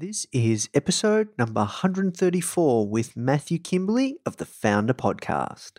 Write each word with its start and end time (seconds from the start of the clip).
This 0.00 0.26
is 0.32 0.70
episode 0.72 1.28
number 1.36 1.60
134 1.60 2.88
with 2.88 3.18
Matthew 3.18 3.58
Kimberley 3.58 4.16
of 4.24 4.38
the 4.38 4.46
Foundr 4.46 4.94
Podcast. 4.94 5.72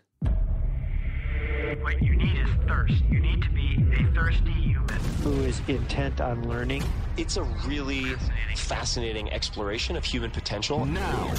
What 1.81 2.03
you 2.03 2.15
need 2.15 2.37
is 2.37 2.49
thirst. 2.67 3.03
You 3.09 3.19
need 3.19 3.41
to 3.41 3.49
be 3.49 3.83
a 3.91 4.13
thirsty 4.13 4.51
human. 4.51 4.87
who 5.23 5.31
is 5.41 5.59
intent 5.67 6.21
on 6.21 6.47
learning. 6.47 6.83
It's 7.17 7.37
a 7.37 7.43
really 7.65 8.13
fascinating 8.55 9.33
exploration 9.33 9.95
of 9.95 10.05
human 10.05 10.29
potential. 10.29 10.85
Now. 10.85 11.33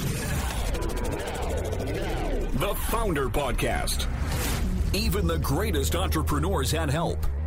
The 2.51 2.73
Foundr 2.91 3.31
Podcast. 3.31 4.07
Even 4.93 5.25
the 5.25 5.37
greatest 5.37 5.95
entrepreneurs 5.95 6.69
had 6.71 6.89
help. 6.89 7.25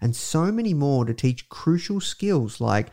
and 0.00 0.14
so 0.14 0.52
many 0.52 0.74
more 0.74 1.04
to 1.04 1.14
teach 1.14 1.48
crucial 1.48 2.00
skills 2.00 2.60
like 2.60 2.88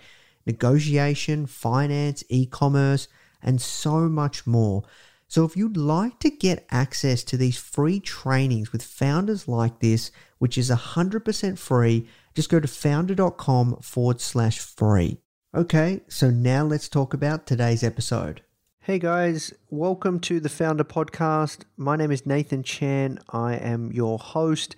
negotiation, 0.45 1.45
finance, 1.45 2.23
e 2.29 2.45
commerce, 2.45 3.07
and 3.41 3.61
so 3.61 4.09
much 4.09 4.45
more. 4.45 4.83
So, 5.27 5.43
if 5.43 5.57
you'd 5.57 5.77
like 5.77 6.19
to 6.19 6.29
get 6.29 6.67
access 6.69 7.23
to 7.25 7.37
these 7.37 7.57
free 7.57 7.99
trainings 7.99 8.71
with 8.71 8.83
founders 8.83 9.47
like 9.47 9.79
this, 9.79 10.11
which 10.37 10.57
is 10.57 10.69
100% 10.69 11.57
free, 11.57 12.07
just 12.35 12.49
go 12.49 12.59
to 12.59 12.67
foundr.com 12.67 13.77
forward 13.81 14.21
slash 14.21 14.59
free. 14.59 15.17
Okay, 15.55 16.01
so 16.07 16.29
now 16.29 16.63
let's 16.63 16.89
talk 16.89 17.13
about 17.13 17.47
today's 17.47 17.83
episode. 17.83 18.41
Hey 18.81 18.99
guys, 18.99 19.51
welcome 19.71 20.19
to 20.19 20.39
the 20.39 20.49
Foundr 20.49 20.83
Podcast. 20.83 21.61
My 21.75 21.95
name 21.95 22.11
is 22.11 22.27
Nathan 22.27 22.61
Chan. 22.61 23.17
I 23.29 23.55
am 23.55 23.91
your 23.91 24.19
host 24.19 24.75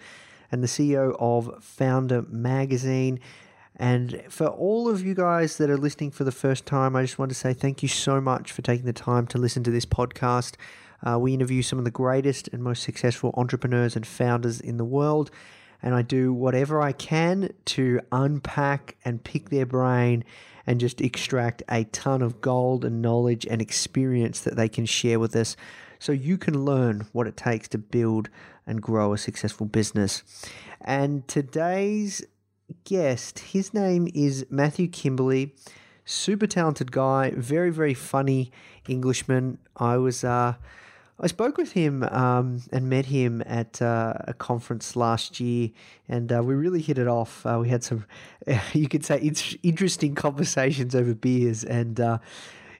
and 0.52 0.63
the 0.63 0.68
CEO 0.68 1.16
of 1.19 1.47
Foundr 1.62 2.28
Magazine. 2.30 3.19
And 3.75 4.24
for 4.30 4.47
all 4.47 4.90
of 4.90 5.06
you 5.06 5.13
guys 5.13 5.58
that 5.58 5.69
are 5.69 5.78
listening 5.78 6.12
for 6.12 6.24
the 6.24 6.31
first 6.31 6.66
time, 6.66 6.96
I 6.96 7.03
just 7.03 7.19
want 7.19 7.30
to 7.30 7.35
say 7.35 7.53
thank 7.53 7.84
you 7.84 7.90
so 7.90 8.19
much 8.19 8.52
for 8.52 8.62
taking 8.62 8.85
the 8.85 8.94
time 8.94 9.28
to 9.28 9.38
listen 9.38 9.63
to 9.63 9.72
this 9.72 9.85
podcast. 9.85 10.56
Uh, 11.06 11.19
we 11.19 11.34
interview 11.34 11.62
some 11.62 11.78
of 11.78 11.85
the 11.85 11.91
greatest 11.91 12.47
and 12.50 12.63
most 12.63 12.81
successful 12.81 13.34
entrepreneurs 13.38 13.96
and 13.96 14.06
founders 14.06 14.59
in 14.59 14.78
the 14.78 14.85
world. 14.85 15.30
And 15.84 15.94
I 15.94 16.02
do 16.02 16.34
whatever 16.34 16.81
I 16.81 16.91
can 16.91 17.53
to 17.66 18.02
unpack 18.12 18.97
and 19.06 19.24
pick 19.24 19.50
their 19.50 19.66
brain 19.66 20.24
and 20.66 20.79
just 20.79 21.00
extract 21.00 21.62
a 21.69 21.84
ton 21.85 22.24
of 22.24 22.41
gold 22.41 22.84
and 22.84 23.02
knowledge 23.02 23.46
and 23.46 23.62
experience 23.62 24.41
that 24.41 24.56
they 24.56 24.68
can 24.68 24.85
share 24.85 25.19
with 25.19 25.35
us 25.35 25.56
so 26.00 26.12
you 26.12 26.38
can 26.38 26.66
learn 26.66 27.08
what 27.12 27.28
it 27.28 27.38
takes 27.38 27.68
to 27.69 27.78
build 27.78 28.30
and 28.66 28.81
grow 28.81 29.13
a 29.13 29.18
successful 29.18 29.66
business. 29.66 30.24
And 30.81 31.28
today's 31.28 32.24
guest, 32.84 33.40
his 33.40 33.74
name 33.74 34.09
is 34.13 34.46
Matthew 34.50 34.88
Kimberley. 34.88 35.56
Super 36.06 36.47
talented 36.47 36.91
guy, 36.91 37.31
very, 37.35 37.69
very 37.69 37.94
funny 37.94 38.52
Englishman. 38.88 39.58
I 39.75 39.97
was 39.97 40.24
uh, 40.24 40.53
I 41.19 41.25
spoke 41.25 41.58
with 41.58 41.72
him 41.72 42.03
um, 42.03 42.62
and 42.72 42.90
met 42.90 43.08
him 43.08 43.41
at 43.47 43.81
uh, 43.81 44.14
a 44.19 44.35
conference 44.35 44.96
last 44.96 45.40
year, 45.40 45.72
and 46.08 46.31
uh, 46.31 46.44
we 46.44 46.53
really 46.53 46.81
hit 46.81 47.00
it 47.00 47.08
off. 47.08 47.44
Uh, 47.44 47.58
we 47.59 47.69
had 47.69 47.84
some, 47.84 48.06
you 48.74 48.88
could 48.88 49.03
say, 49.03 49.18
interesting 49.64 50.14
conversations 50.14 50.94
over 50.94 51.16
beers, 51.16 51.64
and 51.64 52.00
uh, 52.00 52.19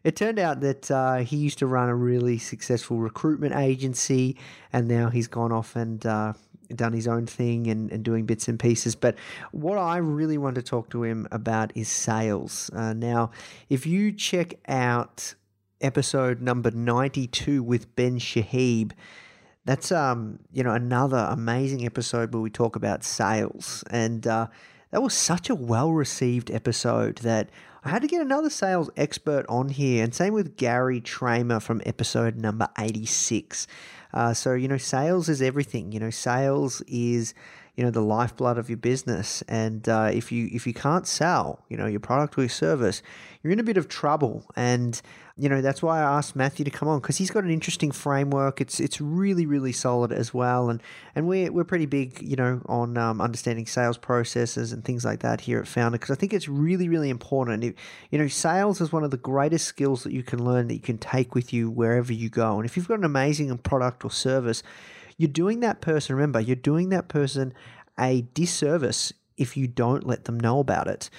it 0.08 0.16
turned 0.16 0.40
out 0.40 0.62
that 0.62 0.90
uh, 0.90 1.18
he 1.18 1.38
used 1.38 1.60
to 1.60 1.68
run 1.68 1.90
a 1.90 1.96
really 1.96 2.38
successful 2.38 2.98
recruitment 2.98 3.56
agency, 3.56 4.38
and 4.72 4.88
now 4.88 5.10
he's 5.10 5.28
gone 5.28 5.52
off 5.52 5.76
and 5.76 6.06
uh, 6.06 6.34
done 6.76 6.94
his 6.94 7.08
own 7.08 7.26
thing 7.26 7.68
and, 7.68 7.92
and 7.92 8.04
doing 8.04 8.26
bits 8.26 8.48
and 8.48 8.60
pieces. 8.60 8.96
But 8.96 9.16
what 9.52 9.78
I 9.78 9.98
really 9.98 10.38
want 10.38 10.56
to 10.56 10.62
talk 10.62 10.90
to 10.92 11.04
him 11.04 11.28
about 11.32 11.76
is 11.76 11.90
sales. 11.90 12.70
now, 12.74 13.32
if 13.70 13.86
you 13.86 14.12
check 14.12 14.56
out 14.68 15.36
episode 15.82 16.42
number 16.42 16.72
92 16.72 17.62
with 17.62 17.96
Ben 17.96 18.20
Shahib. 18.20 18.92
That's 19.66 19.92
um, 19.92 20.40
you 20.52 20.64
know, 20.64 20.72
another 20.72 21.28
amazing 21.30 21.86
episode 21.86 22.34
where 22.34 22.42
we 22.42 22.50
talk 22.50 22.76
about 22.76 23.04
sales. 23.04 23.84
And 23.90 24.26
uh, 24.26 24.48
that 24.92 25.02
was 25.02 25.14
such 25.14 25.50
a 25.50 25.56
well 25.56 25.92
received 25.92 26.52
episode 26.52 27.18
that 27.20 27.50
I 27.84 27.90
had 27.90 28.02
to 28.02 28.08
get 28.08 28.22
another 28.22 28.50
sales 28.50 28.90
expert 28.98 29.46
on 29.48 29.70
here. 29.70 30.04
And 30.04 30.14
same 30.14 30.34
with 30.34 30.58
Gary 30.58 31.00
Tramer 31.00 31.62
from 31.62 31.82
episode 31.86 32.36
number 32.36 32.68
86. 32.78 33.68
Uh, 34.14 34.34
so, 34.34 34.54
you 34.54 34.68
know, 34.68 34.78
sales 34.78 35.30
is 35.30 35.42
everything. 35.42 35.92
You 35.92 36.00
know, 36.00 36.10
sales 36.10 36.82
is 36.88 37.34
you 37.78 37.84
know 37.84 37.92
the 37.92 38.02
lifeblood 38.02 38.58
of 38.58 38.70
your 38.70 38.78
business. 38.78 39.44
And 39.48 39.88
uh, 39.88 40.10
if 40.12 40.32
you 40.32 40.50
if 40.52 40.68
you 40.68 40.74
can't 40.74 41.08
sell 41.08 41.64
you 41.70 41.78
know 41.78 41.86
your 41.86 42.00
product 42.00 42.38
or 42.38 42.42
your 42.42 42.50
service 42.50 43.02
you're 43.48 43.54
in 43.54 43.60
a 43.60 43.64
bit 43.64 43.78
of 43.78 43.88
trouble. 43.88 44.44
And 44.56 45.00
you 45.38 45.48
know 45.48 45.62
that's 45.62 45.84
why 45.84 46.00
I 46.00 46.18
asked 46.18 46.36
Matthew 46.36 46.66
to 46.66 46.72
come 46.72 46.90
on 46.90 47.00
because 47.00 47.18
he's 47.18 47.30
got 47.30 47.44
an 47.44 47.52
interesting 47.52 47.92
framework. 47.92 48.60
It's 48.60 48.80
it's 48.80 49.00
really 49.00 49.46
really 49.46 49.72
solid 49.72 50.12
as 50.12 50.34
well. 50.34 50.70
And 50.70 50.82
and 51.16 51.28
we're, 51.28 51.52
we're 51.52 51.64
pretty 51.64 51.86
big 51.86 52.22
you 52.22 52.36
know 52.36 52.62
on 52.66 52.98
um, 52.98 53.22
understanding 53.22 53.68
sales 53.68 53.98
processes 53.98 54.74
and 54.74 54.84
things 54.84 55.06
like 55.06 55.20
that 55.20 55.42
here 55.42 55.60
at 55.60 55.66
Foundr 55.66 55.94
because 55.94 56.12
I 56.12 56.16
think 56.16 56.34
it's 56.34 56.50
really 56.50 56.90
really 56.90 57.10
important. 57.10 57.64
If, 57.64 57.76
you 58.12 58.18
know 58.18 58.28
sales 58.28 58.82
is 58.82 58.92
one 58.92 59.04
of 59.04 59.12
the 59.12 59.18
greatest 59.18 59.66
skills 59.66 60.04
that 60.04 60.12
you 60.12 60.24
can 60.24 60.44
learn 60.44 60.68
that 60.68 60.74
you 60.74 60.82
can 60.82 60.98
take 60.98 61.36
with 61.36 61.54
you 61.54 61.70
wherever 61.70 62.12
you 62.12 62.30
go. 62.30 62.58
And 62.58 62.66
if 62.66 62.76
you've 62.76 62.88
got 62.88 62.98
an 62.98 63.06
amazing 63.06 63.56
product 63.60 64.04
or 64.04 64.12
service 64.12 64.64
you're 65.18 65.28
doing 65.28 65.62
that 65.62 65.82
person, 65.82 66.16
remember, 66.16 66.40
you're 66.40 66.56
doing 66.56 66.90
that 66.90 67.08
person 67.08 67.52
a 68.00 68.22
disservice 68.34 69.14
if 69.38 69.56
you 69.56 69.68
don't 69.68 70.06
let 70.06 70.26
them 70.26 70.40
know 70.40 70.60
about 70.60 70.88
it. 70.88 71.10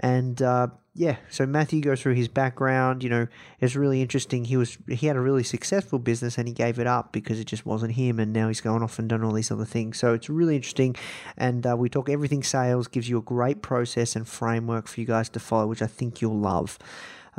And 0.00 0.40
uh, 0.42 0.68
yeah, 0.94 1.16
so 1.30 1.46
Matthew 1.46 1.80
goes 1.80 2.02
through 2.02 2.14
his 2.14 2.28
background. 2.28 3.04
You 3.04 3.10
know, 3.10 3.26
it's 3.60 3.76
really 3.76 4.02
interesting. 4.02 4.44
He 4.44 4.56
was 4.56 4.78
he 4.88 5.06
had 5.06 5.16
a 5.16 5.20
really 5.20 5.44
successful 5.44 5.98
business 5.98 6.38
and 6.38 6.48
he 6.48 6.54
gave 6.54 6.78
it 6.78 6.86
up 6.86 7.12
because 7.12 7.38
it 7.38 7.44
just 7.44 7.64
wasn't 7.64 7.94
him. 7.94 8.18
And 8.18 8.32
now 8.32 8.48
he's 8.48 8.60
gone 8.60 8.82
off 8.82 8.98
and 8.98 9.08
done 9.08 9.22
all 9.22 9.32
these 9.32 9.50
other 9.50 9.64
things. 9.64 9.98
So 9.98 10.12
it's 10.12 10.28
really 10.28 10.56
interesting. 10.56 10.96
And 11.36 11.66
uh, 11.66 11.76
we 11.76 11.88
talk 11.88 12.08
everything 12.08 12.42
sales. 12.42 12.88
Gives 12.88 13.08
you 13.08 13.18
a 13.18 13.22
great 13.22 13.62
process 13.62 14.16
and 14.16 14.26
framework 14.26 14.88
for 14.88 15.00
you 15.00 15.06
guys 15.06 15.28
to 15.30 15.40
follow, 15.40 15.66
which 15.66 15.82
I 15.82 15.86
think 15.86 16.20
you'll 16.20 16.38
love. 16.38 16.78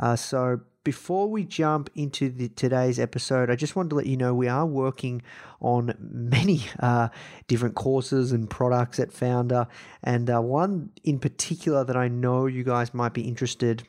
Uh, 0.00 0.16
so 0.16 0.60
before 0.82 1.28
we 1.28 1.44
jump 1.44 1.90
into 1.94 2.30
the, 2.30 2.48
today's 2.48 2.98
episode, 2.98 3.50
I 3.50 3.54
just 3.54 3.76
wanted 3.76 3.90
to 3.90 3.96
let 3.96 4.06
you 4.06 4.16
know 4.16 4.34
we 4.34 4.48
are 4.48 4.64
working 4.66 5.22
on 5.60 5.94
many 6.00 6.64
uh, 6.80 7.08
different 7.46 7.74
courses 7.74 8.32
and 8.32 8.48
products 8.48 8.98
at 8.98 9.10
Foundr, 9.10 9.68
and 10.02 10.30
uh, 10.30 10.40
one 10.40 10.90
in 11.04 11.18
particular 11.18 11.84
that 11.84 11.96
I 11.96 12.08
know 12.08 12.46
you 12.46 12.64
guys 12.64 12.94
might 12.94 13.12
be 13.12 13.22
interested 13.22 13.86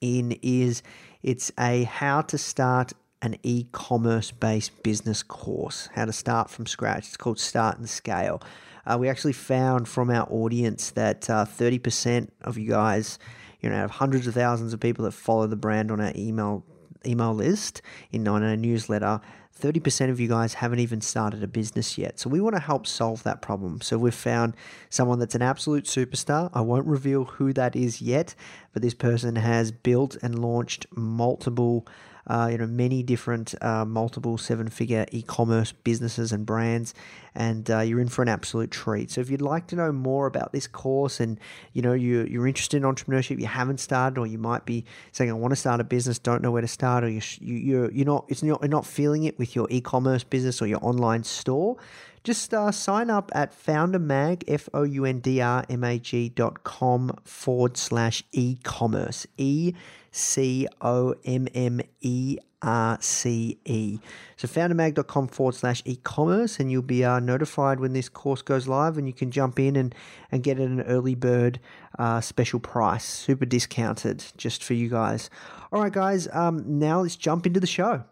in 0.00 0.32
is 0.42 0.82
it's 1.22 1.52
a 1.58 1.84
how 1.84 2.22
to 2.22 2.36
start 2.36 2.92
an 3.22 3.36
e 3.44 3.66
commerce 3.70 4.32
based 4.32 4.82
business 4.82 5.22
course, 5.22 5.88
how 5.94 6.04
to 6.04 6.12
start 6.12 6.50
from 6.50 6.66
scratch. 6.66 7.06
It's 7.06 7.16
called 7.16 7.38
Start 7.38 7.78
and 7.78 7.88
Scale. 7.88 8.42
Uh, 8.84 8.98
we 8.98 9.08
actually 9.08 9.32
found 9.32 9.88
from 9.88 10.10
our 10.10 10.26
audience 10.28 10.90
that 10.90 11.30
uh, 11.30 11.44
30% 11.44 12.30
of 12.40 12.58
you 12.58 12.70
guys, 12.70 13.20
you 13.62 13.70
know, 13.70 13.76
have 13.76 13.92
hundreds 13.92 14.26
of 14.26 14.34
thousands 14.34 14.72
of 14.72 14.80
people 14.80 15.04
that 15.04 15.12
follow 15.12 15.46
the 15.46 15.56
brand 15.56 15.90
on 15.90 16.00
our 16.00 16.12
email 16.14 16.64
email 17.04 17.34
list 17.34 17.82
in 18.12 18.28
on 18.28 18.44
our 18.44 18.56
newsletter 18.56 19.20
30% 19.60 20.10
of 20.10 20.18
you 20.18 20.28
guys 20.28 20.54
haven't 20.54 20.80
even 20.80 21.00
started 21.00 21.42
a 21.42 21.46
business 21.46 21.96
yet. 21.96 22.18
So 22.18 22.28
we 22.28 22.40
want 22.40 22.56
to 22.56 22.60
help 22.60 22.86
solve 22.86 23.22
that 23.22 23.42
problem. 23.42 23.80
So 23.80 23.96
we've 23.98 24.14
found 24.14 24.54
someone 24.90 25.18
that's 25.18 25.34
an 25.34 25.42
absolute 25.42 25.84
superstar. 25.84 26.50
I 26.52 26.62
won't 26.62 26.86
reveal 26.86 27.24
who 27.24 27.52
that 27.52 27.76
is 27.76 28.02
yet, 28.02 28.34
but 28.72 28.82
this 28.82 28.94
person 28.94 29.36
has 29.36 29.70
built 29.70 30.16
and 30.22 30.38
launched 30.38 30.86
multiple 30.96 31.86
uh, 32.26 32.48
you 32.50 32.58
know, 32.58 32.66
many 32.66 33.02
different 33.02 33.54
uh, 33.62 33.84
multiple 33.84 34.38
seven 34.38 34.68
figure 34.68 35.06
e 35.10 35.22
commerce 35.22 35.72
businesses 35.72 36.32
and 36.32 36.46
brands, 36.46 36.94
and 37.34 37.70
uh, 37.70 37.80
you're 37.80 38.00
in 38.00 38.08
for 38.08 38.22
an 38.22 38.28
absolute 38.28 38.70
treat. 38.70 39.10
So, 39.10 39.20
if 39.20 39.30
you'd 39.30 39.42
like 39.42 39.66
to 39.68 39.76
know 39.76 39.92
more 39.92 40.26
about 40.26 40.52
this 40.52 40.66
course 40.66 41.20
and 41.20 41.38
you 41.72 41.82
know 41.82 41.92
you, 41.92 42.24
you're 42.24 42.46
interested 42.46 42.76
in 42.76 42.82
entrepreneurship, 42.84 43.40
you 43.40 43.46
haven't 43.46 43.80
started, 43.80 44.18
or 44.18 44.26
you 44.26 44.38
might 44.38 44.64
be 44.64 44.84
saying, 45.10 45.30
I 45.30 45.34
want 45.34 45.52
to 45.52 45.56
start 45.56 45.80
a 45.80 45.84
business, 45.84 46.18
don't 46.18 46.42
know 46.42 46.50
where 46.50 46.62
to 46.62 46.68
start, 46.68 47.04
or 47.04 47.08
you, 47.08 47.20
you, 47.40 47.54
you're, 47.54 47.90
you're, 47.90 48.06
not, 48.06 48.24
it's 48.28 48.42
not, 48.42 48.60
you're 48.62 48.68
not 48.68 48.86
feeling 48.86 49.24
it 49.24 49.38
with 49.38 49.56
your 49.56 49.66
e 49.70 49.80
commerce 49.80 50.22
business 50.22 50.62
or 50.62 50.66
your 50.66 50.84
online 50.84 51.24
store 51.24 51.76
just 52.24 52.54
uh, 52.54 52.70
sign 52.70 53.10
up 53.10 53.30
at 53.34 53.52
foundrmag, 53.52 54.44
F 54.46 54.68
O 54.72 54.82
U 54.82 55.04
N 55.04 55.20
D 55.20 55.40
R 55.40 55.64
M 55.68 55.84
A 55.84 55.98
G 55.98 56.28
dot 56.28 56.64
com 56.64 57.16
forward 57.24 57.76
slash 57.76 58.22
e 58.32 58.58
commerce. 58.62 59.26
E 59.36 59.74
C 60.10 60.68
O 60.80 61.14
M 61.24 61.48
M 61.54 61.80
E 62.00 62.38
R 62.62 62.98
C 63.00 63.58
E. 63.64 63.98
So 64.36 64.46
foundrmag.com 64.46 65.28
forward 65.28 65.54
slash 65.54 65.82
e 65.84 65.96
commerce, 65.96 66.60
and 66.60 66.70
you'll 66.70 66.82
be 66.82 67.04
uh, 67.04 67.18
notified 67.18 67.80
when 67.80 67.92
this 67.92 68.08
course 68.08 68.42
goes 68.42 68.68
live, 68.68 68.96
and 68.96 69.06
you 69.06 69.12
can 69.12 69.30
jump 69.30 69.58
in 69.58 69.74
and, 69.74 69.94
and 70.30 70.42
get 70.42 70.60
it 70.60 70.64
an 70.64 70.82
early 70.82 71.14
bird 71.14 71.58
uh, 71.98 72.20
special 72.20 72.60
price, 72.60 73.04
super 73.04 73.46
discounted 73.46 74.24
just 74.36 74.62
for 74.62 74.74
you 74.74 74.88
guys. 74.88 75.28
All 75.72 75.80
right, 75.80 75.92
guys, 75.92 76.28
um, 76.32 76.78
now 76.78 77.00
let's 77.00 77.16
jump 77.16 77.46
into 77.46 77.58
the 77.58 77.66
show. 77.66 78.04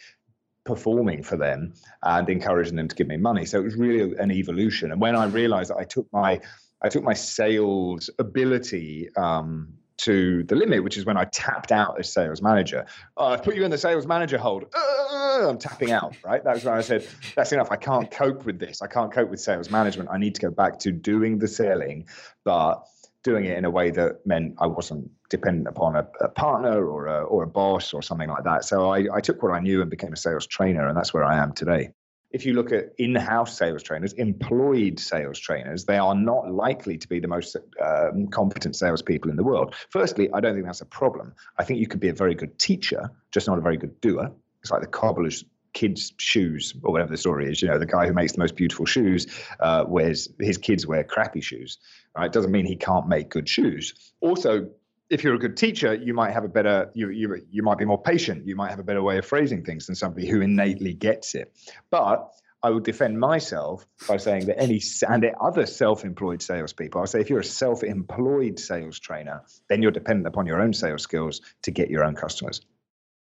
performing 0.66 1.24
for 1.24 1.36
them, 1.36 1.74
and 2.04 2.30
encouraging 2.30 2.78
them 2.78 2.88
to 2.88 2.95
give 2.95 3.07
me 3.07 3.18
money. 3.18 3.45
So 3.45 3.60
it 3.60 3.63
was 3.63 3.75
really 3.75 4.16
an 4.18 4.31
evolution. 4.31 4.92
And 4.92 5.01
when 5.01 5.16
I 5.16 5.25
realized 5.25 5.72
that 5.72 5.78
I 5.78 5.84
took 5.84 6.07
my 6.13 6.40
I 6.81 6.90
took 6.90 7.04
my 7.04 7.13
sales 7.13 8.10
ability 8.19 9.10
um, 9.16 9.74
to 9.98 10.44
the 10.44 10.56
limit, 10.56 10.84
which 10.84 10.98
is 10.98 11.06
when 11.06 11.18
I 11.18 11.25
tapped 11.25 11.72
out 11.72 12.00
as 12.00 12.12
sales 12.12 12.42
manager. 12.42 12.86
Oh, 13.18 13.28
I've 13.28 13.44
put 13.44 13.56
you 13.56 13.63
in 13.63 13.72
the 13.72 13.78
sales 13.78 14.07
manager 14.07 14.38
hold. 14.38 14.66
Uh, 14.75 15.50
I'm 15.50 15.57
tapping 15.57 15.92
out, 15.92 16.16
right? 16.24 16.44
That's 16.44 16.63
when 16.63 16.74
I 16.74 16.81
said, 16.81 17.07
that's 17.36 17.51
enough. 17.51 17.72
I 17.72 17.75
can't 17.75 18.10
cope 18.10 18.45
with 18.45 18.60
this. 18.60 18.81
I 18.81 18.88
can't 18.88 19.12
cope 19.12 19.30
with 19.30 19.40
sales 19.40 19.69
management. 19.69 20.09
I 20.12 20.18
need 20.18 20.35
to 20.35 20.42
go 20.42 20.52
back 20.52 20.80
to 20.80 20.92
doing 20.92 21.40
the 21.40 21.47
selling, 21.47 22.07
but 22.44 22.83
doing 23.23 23.45
it 23.45 23.57
in 23.57 23.66
a 23.66 23.69
way 23.69 23.90
that 23.92 24.26
meant 24.26 24.56
I 24.59 24.68
wasn't 24.68 25.09
dependent 25.30 25.68
upon 25.68 25.95
a, 25.95 26.07
a 26.19 26.28
partner 26.28 26.85
or 26.85 27.07
a, 27.07 27.23
or 27.23 27.44
a 27.44 27.47
boss 27.47 27.94
or 27.94 28.02
something 28.02 28.30
like 28.30 28.44
that. 28.44 28.66
So 28.66 28.92
I, 28.92 29.07
I 29.14 29.21
took 29.21 29.42
what 29.42 29.54
I 29.54 29.59
knew 29.59 29.81
and 29.81 29.90
became 29.90 30.12
a 30.12 30.18
sales 30.18 30.45
trainer, 30.45 30.88
and 30.88 30.97
that's 30.97 31.14
where 31.14 31.23
I 31.23 31.38
am 31.38 31.54
today 31.54 31.92
if 32.33 32.45
you 32.45 32.54
look 32.54 32.71
at 32.71 32.94
in-house 32.97 33.57
sales 33.57 33.83
trainers, 33.83 34.13
employed 34.13 34.99
sales 34.99 35.40
trainers, 35.40 35.85
they 35.85 35.97
are 35.97 36.16
not 36.16 36.52
likely 36.52 36.97
to 36.97 37.07
be 37.07 37.19
the 37.19 37.28
most 37.28 37.56
um, 37.80 38.28
competent 38.28 38.75
salespeople 38.75 39.30
in 39.30 39.37
the 39.37 39.44
world. 39.44 39.75
Firstly, 39.90 40.30
I 40.33 40.40
don't 40.40 40.56
think 40.56 40.66
that's 40.66 40.81
a 40.81 40.85
problem. 40.85 41.33
I 41.59 41.63
think 41.63 41.80
you 41.80 41.87
could 41.87 41.99
be 41.99 42.09
a 42.09 42.13
very 42.13 42.33
good 42.33 42.57
teacher, 42.57 43.11
just 43.31 43.47
not 43.47 43.59
a 43.59 43.61
very 43.61 43.78
good 43.78 44.02
doer. 44.02 44.31
It's 44.61 44.71
like 44.71 44.81
the 44.81 44.87
cobbler's 44.87 45.45
kids' 45.73 46.13
shoes, 46.18 46.73
or 46.83 46.92
whatever 46.92 47.11
the 47.11 47.18
story 47.18 47.49
is. 47.49 47.61
You 47.61 47.68
know, 47.68 47.80
the 47.80 47.85
guy 47.85 48.07
who 48.07 48.13
makes 48.13 48.33
the 48.33 48.40
most 48.40 48.56
beautiful 48.56 48.85
shoes 48.85 49.28
uh, 49.59 49.85
wears 49.87 50.30
his 50.40 50.57
kids 50.57 50.87
wear 50.87 51.04
crappy 51.04 51.42
shoes. 51.42 51.78
Right? 52.18 52.25
It 52.25 52.31
doesn't 52.31 52.52
mean 52.52 52.66
he 52.66 52.75
can't 52.75 53.07
make 53.07 53.30
good 53.30 53.47
shoes. 53.49 53.94
Also, 54.21 54.69
if 55.13 55.23
you're 55.23 55.35
a 55.35 55.39
good 55.39 55.55
teacher, 55.55 55.93
you 55.93 56.13
might 56.13 56.31
have 56.31 56.43
a 56.43 56.49
better 56.49 56.89
you 56.95 57.09
you 57.09 57.45
you 57.51 57.61
might 57.61 57.77
be 57.77 57.85
more 57.85 58.01
patient. 58.01 58.47
You 58.47 58.55
might 58.55 58.71
have 58.71 58.79
a 58.79 58.83
better 58.83 59.03
way 59.03 59.17
of 59.19 59.25
phrasing 59.25 59.63
things 59.63 59.85
than 59.85 59.95
somebody 59.95 60.27
who 60.27 60.41
innately 60.41 60.93
gets 60.93 61.35
it. 61.35 61.53
But 61.91 62.33
I 62.63 62.69
would 62.69 62.83
defend 62.83 63.19
myself 63.19 63.85
by 64.07 64.17
saying 64.17 64.47
that 64.47 64.59
any 64.59 64.81
and 65.07 65.25
other 65.39 65.65
self-employed 65.65 66.41
salespeople, 66.41 67.01
I'll 67.01 67.07
say 67.07 67.19
if 67.19 67.29
you're 67.29 67.41
a 67.41 67.43
self-employed 67.43 68.57
sales 68.57 68.99
trainer, 68.99 69.43
then 69.69 69.81
you're 69.81 69.91
dependent 69.91 70.27
upon 70.27 70.47
your 70.47 70.61
own 70.61 70.73
sales 70.73 71.03
skills 71.03 71.41
to 71.63 71.71
get 71.71 71.89
your 71.89 72.05
own 72.05 72.15
customers. 72.15 72.61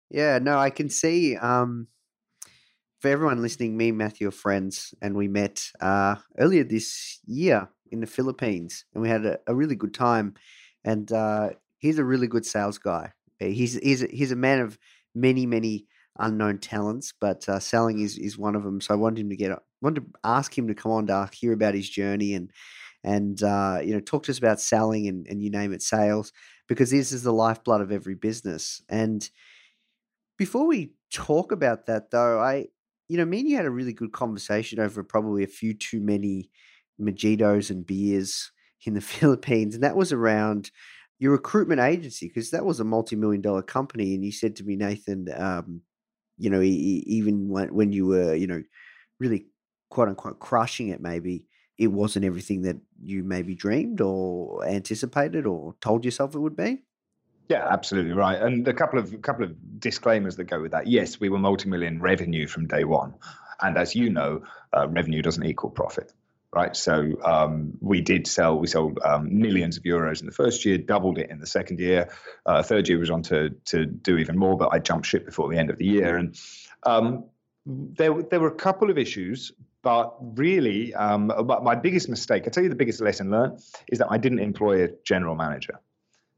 Yeah, 0.09 0.39
no, 0.39 0.57
I 0.57 0.69
can 0.69 0.89
see. 0.89 1.35
Um, 1.35 1.87
for 3.01 3.09
everyone 3.09 3.41
listening, 3.41 3.75
me 3.75 3.89
and 3.89 3.97
Matthew 3.97 4.29
are 4.29 4.31
friends, 4.31 4.95
and 5.01 5.15
we 5.15 5.27
met 5.27 5.69
uh, 5.81 6.15
earlier 6.39 6.63
this 6.63 7.19
year 7.25 7.69
in 7.91 7.99
the 7.99 8.07
Philippines, 8.07 8.85
and 8.93 9.03
we 9.03 9.09
had 9.09 9.25
a, 9.25 9.39
a 9.47 9.53
really 9.53 9.75
good 9.75 9.93
time. 9.93 10.35
And 10.85 11.11
uh, 11.11 11.49
he's 11.77 11.99
a 11.99 12.05
really 12.05 12.27
good 12.27 12.45
sales 12.45 12.77
guy. 12.77 13.11
Eh, 13.39 13.49
he's 13.49 13.73
he's 13.75 14.03
a, 14.03 14.07
he's 14.07 14.31
a 14.31 14.35
man 14.35 14.59
of 14.59 14.77
many 15.13 15.45
many 15.45 15.87
unknown 16.19 16.59
talents, 16.59 17.13
but 17.19 17.47
uh, 17.49 17.59
selling 17.59 17.99
is 17.99 18.17
is 18.17 18.37
one 18.37 18.55
of 18.55 18.63
them. 18.63 18.81
So 18.81 18.93
I 18.93 18.97
wanted 18.97 19.21
him 19.21 19.29
to 19.29 19.35
get 19.35 19.57
wanted 19.81 20.01
to 20.01 20.19
ask 20.23 20.57
him 20.57 20.67
to 20.67 20.75
come 20.75 20.91
on 20.91 21.07
to 21.07 21.29
hear 21.33 21.53
about 21.53 21.75
his 21.75 21.89
journey 21.89 22.33
and 22.33 22.51
and 23.03 23.41
uh, 23.43 23.79
you 23.83 23.93
know 23.93 23.99
talk 23.99 24.23
to 24.23 24.31
us 24.31 24.37
about 24.37 24.59
selling 24.59 25.07
and, 25.07 25.27
and 25.27 25.41
you 25.41 25.49
name 25.49 25.73
it 25.73 25.81
sales 25.81 26.31
because 26.67 26.91
this 26.91 27.11
is 27.11 27.23
the 27.23 27.33
lifeblood 27.33 27.81
of 27.81 27.91
every 27.91 28.15
business. 28.15 28.81
And 28.89 29.29
before 30.37 30.67
we 30.67 30.93
talk 31.13 31.51
about 31.51 31.85
that 31.85 32.11
though, 32.11 32.39
I 32.39 32.67
you 33.07 33.17
know, 33.17 33.25
me 33.25 33.41
and 33.41 33.49
you 33.49 33.55
had 33.55 33.65
a 33.65 33.71
really 33.71 33.93
good 33.93 34.11
conversation 34.11 34.79
over 34.79 35.03
probably 35.03 35.43
a 35.43 35.47
few 35.47 35.73
too 35.73 36.01
many 36.01 36.49
mojitos 36.99 37.69
and 37.69 37.85
beers 37.85 38.51
in 38.85 38.93
the 38.93 39.01
Philippines, 39.01 39.75
and 39.75 39.83
that 39.83 39.95
was 39.95 40.11
around 40.11 40.71
your 41.19 41.31
recruitment 41.31 41.81
agency 41.81 42.27
because 42.27 42.51
that 42.51 42.65
was 42.65 42.79
a 42.79 42.83
multi-million 42.83 43.41
dollar 43.41 43.61
company 43.61 44.13
and 44.13 44.23
you 44.23 44.31
said 44.31 44.55
to 44.55 44.63
me 44.63 44.75
nathan 44.75 45.27
um, 45.35 45.81
you 46.37 46.49
know 46.49 46.61
even 46.61 47.47
when, 47.49 47.73
when 47.73 47.91
you 47.91 48.05
were 48.05 48.35
you 48.35 48.47
know 48.47 48.61
really 49.19 49.45
quote 49.89 50.09
unquote 50.09 50.39
crushing 50.39 50.89
it 50.89 51.01
maybe 51.01 51.45
it 51.77 51.87
wasn't 51.87 52.23
everything 52.23 52.61
that 52.61 52.77
you 53.03 53.23
maybe 53.23 53.55
dreamed 53.55 54.01
or 54.01 54.65
anticipated 54.65 55.45
or 55.45 55.75
told 55.81 56.03
yourself 56.03 56.35
it 56.35 56.39
would 56.39 56.55
be 56.55 56.83
yeah, 57.47 57.67
absolutely 57.69 58.13
right. 58.13 58.41
And 58.41 58.67
a 58.67 58.73
couple 58.73 58.97
of 58.97 59.21
couple 59.21 59.45
of 59.45 59.79
disclaimers 59.79 60.35
that 60.37 60.45
go 60.45 60.59
with 60.59 60.71
that. 60.71 60.87
Yes, 60.87 61.19
we 61.19 61.29
were 61.29 61.37
multi-million 61.37 62.01
revenue 62.01 62.47
from 62.47 62.65
day 62.65 62.85
one, 62.85 63.13
and 63.61 63.77
as 63.77 63.93
you 63.93 64.09
know, 64.09 64.41
uh, 64.75 64.87
revenue 64.87 65.21
doesn't 65.21 65.45
equal 65.45 65.69
profit 65.69 66.11
right? 66.55 66.75
So 66.75 67.11
um, 67.23 67.73
we 67.81 68.01
did 68.01 68.25
sell, 68.25 68.57
we 68.57 68.67
sold 68.67 68.97
um, 69.03 69.39
millions 69.39 69.77
of 69.77 69.83
euros 69.83 70.21
in 70.21 70.25
the 70.25 70.31
first 70.31 70.65
year, 70.65 70.77
doubled 70.77 71.19
it 71.19 71.29
in 71.29 71.39
the 71.39 71.45
second 71.45 71.79
year. 71.79 72.09
Uh, 72.45 72.63
third 72.63 72.87
year 72.87 72.97
was 72.97 73.11
on 73.11 73.21
to 73.23 73.49
to 73.65 73.85
do 73.85 74.17
even 74.17 74.37
more, 74.37 74.57
but 74.57 74.69
I 74.69 74.79
jumped 74.79 75.05
ship 75.05 75.25
before 75.25 75.49
the 75.51 75.57
end 75.57 75.69
of 75.69 75.77
the 75.77 75.85
year, 75.85 76.15
and 76.15 76.39
um, 76.83 77.25
there 77.65 78.13
there 78.23 78.39
were 78.39 78.47
a 78.47 78.55
couple 78.55 78.89
of 78.89 78.97
issues. 78.97 79.51
But 79.81 80.15
really, 80.19 80.95
um, 80.95 81.31
my 81.61 81.75
biggest 81.75 82.09
mistake, 82.09 82.47
I 82.47 82.49
tell 82.49 82.63
you 82.63 82.69
the 82.69 82.75
biggest 82.75 83.01
lesson 83.01 83.29
learned, 83.29 83.59
is 83.87 83.99
that 83.99 84.07
I 84.09 84.17
didn't 84.17 84.39
employ 84.39 84.83
a 84.83 84.87
general 85.03 85.35
manager 85.35 85.79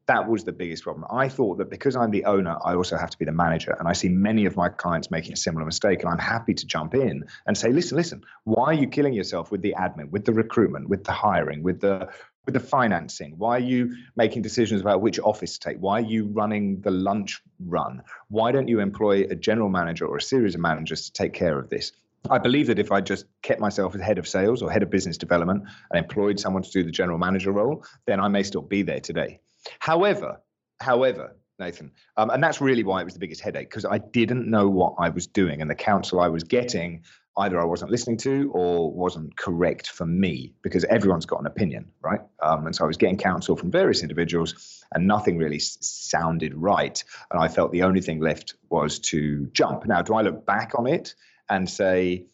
that 0.07 0.27
was 0.27 0.45
the 0.45 0.53
biggest 0.53 0.83
problem. 0.83 1.05
I 1.11 1.27
thought 1.27 1.57
that 1.57 1.69
because 1.69 1.95
I'm 1.95 2.11
the 2.11 2.25
owner, 2.25 2.57
I 2.63 2.75
also 2.75 2.97
have 2.97 3.09
to 3.09 3.17
be 3.17 3.25
the 3.25 3.33
manager. 3.33 3.75
And 3.77 3.87
I 3.87 3.93
see 3.93 4.07
many 4.07 4.45
of 4.45 4.55
my 4.55 4.69
clients 4.69 5.11
making 5.11 5.33
a 5.33 5.37
similar 5.37 5.65
mistake. 5.65 6.01
And 6.01 6.09
I'm 6.09 6.17
happy 6.17 6.53
to 6.53 6.65
jump 6.65 6.95
in 6.95 7.25
and 7.45 7.57
say, 7.57 7.71
listen, 7.71 7.97
listen, 7.97 8.23
why 8.45 8.65
are 8.65 8.73
you 8.73 8.87
killing 8.87 9.13
yourself 9.13 9.51
with 9.51 9.61
the 9.61 9.75
admin, 9.77 10.09
with 10.09 10.23
the 10.23 10.33
recruitment, 10.33 10.87
with 10.87 11.03
the 11.03 11.11
hiring, 11.11 11.61
with 11.61 11.81
the 11.81 12.09
with 12.45 12.53
the 12.53 12.61
financing? 12.61 13.33
Why 13.37 13.57
are 13.57 13.59
you 13.59 13.97
making 14.15 14.41
decisions 14.41 14.79
about 14.79 15.01
which 15.01 15.19
office 15.19 15.57
to 15.57 15.69
take? 15.69 15.77
Why 15.79 15.97
are 15.99 16.05
you 16.05 16.27
running 16.27 16.79
the 16.79 16.91
lunch 16.91 17.41
run? 17.59 18.01
Why 18.29 18.53
don't 18.53 18.69
you 18.69 18.79
employ 18.79 19.25
a 19.29 19.35
general 19.35 19.67
manager 19.67 20.05
or 20.05 20.15
a 20.15 20.21
series 20.21 20.55
of 20.55 20.61
managers 20.61 21.07
to 21.07 21.11
take 21.11 21.33
care 21.33 21.59
of 21.59 21.69
this? 21.69 21.91
I 22.29 22.37
believe 22.37 22.67
that 22.67 22.79
if 22.79 22.93
I 22.93 23.01
just 23.01 23.25
kept 23.41 23.59
myself 23.59 23.95
as 23.95 24.01
head 24.01 24.17
of 24.17 24.27
sales 24.27 24.61
or 24.61 24.71
head 24.71 24.83
of 24.83 24.89
business 24.89 25.17
development 25.17 25.63
and 25.91 26.01
employed 26.01 26.39
someone 26.39 26.63
to 26.63 26.71
do 26.71 26.83
the 26.83 26.91
general 26.91 27.17
manager 27.17 27.51
role, 27.51 27.83
then 28.05 28.21
I 28.21 28.29
may 28.29 28.43
still 28.43 28.61
be 28.61 28.81
there 28.81 29.01
today. 29.01 29.41
However, 29.79 30.41
however, 30.79 31.36
Nathan, 31.59 31.91
um, 32.17 32.29
and 32.29 32.43
that's 32.43 32.62
really 32.62 32.83
why 32.83 33.01
it 33.01 33.05
was 33.05 33.13
the 33.13 33.19
biggest 33.19 33.41
headache 33.41 33.69
because 33.69 33.86
I 33.86 33.97
didn't 33.97 34.47
know 34.47 34.69
what 34.69 34.95
I 35.00 35.09
was 35.09 35.25
doing, 35.27 35.62
and 35.62 35.69
the 35.69 35.75
counsel 35.75 36.19
I 36.19 36.27
was 36.27 36.43
getting 36.43 37.03
either 37.38 37.59
I 37.59 37.65
wasn't 37.65 37.91
listening 37.91 38.17
to 38.17 38.50
or 38.53 38.91
wasn't 38.91 39.38
correct 39.38 39.89
for 39.91 40.05
me 40.07 40.53
because 40.63 40.83
everyone's 40.86 41.27
got 41.27 41.39
an 41.39 41.45
opinion, 41.45 41.91
right? 42.01 42.19
Um, 42.41 42.65
and 42.65 42.75
so 42.75 42.83
I 42.83 42.88
was 42.88 42.97
getting 42.97 43.17
counsel 43.17 43.55
from 43.55 43.69
various 43.71 44.01
individuals, 44.01 44.83
and 44.93 45.07
nothing 45.07 45.38
really 45.38 45.57
s- 45.57 45.77
sounded 45.81 46.55
right, 46.55 47.03
and 47.31 47.39
I 47.39 47.47
felt 47.47 47.71
the 47.71 47.83
only 47.83 48.01
thing 48.01 48.19
left 48.19 48.55
was 48.69 49.00
to 49.00 49.45
jump. 49.53 49.86
Now, 49.86 50.01
do 50.01 50.15
I 50.15 50.21
look 50.21 50.45
back 50.45 50.74
on 50.77 50.88
it 50.88 51.13
and 51.50 51.69
say, 51.69 52.25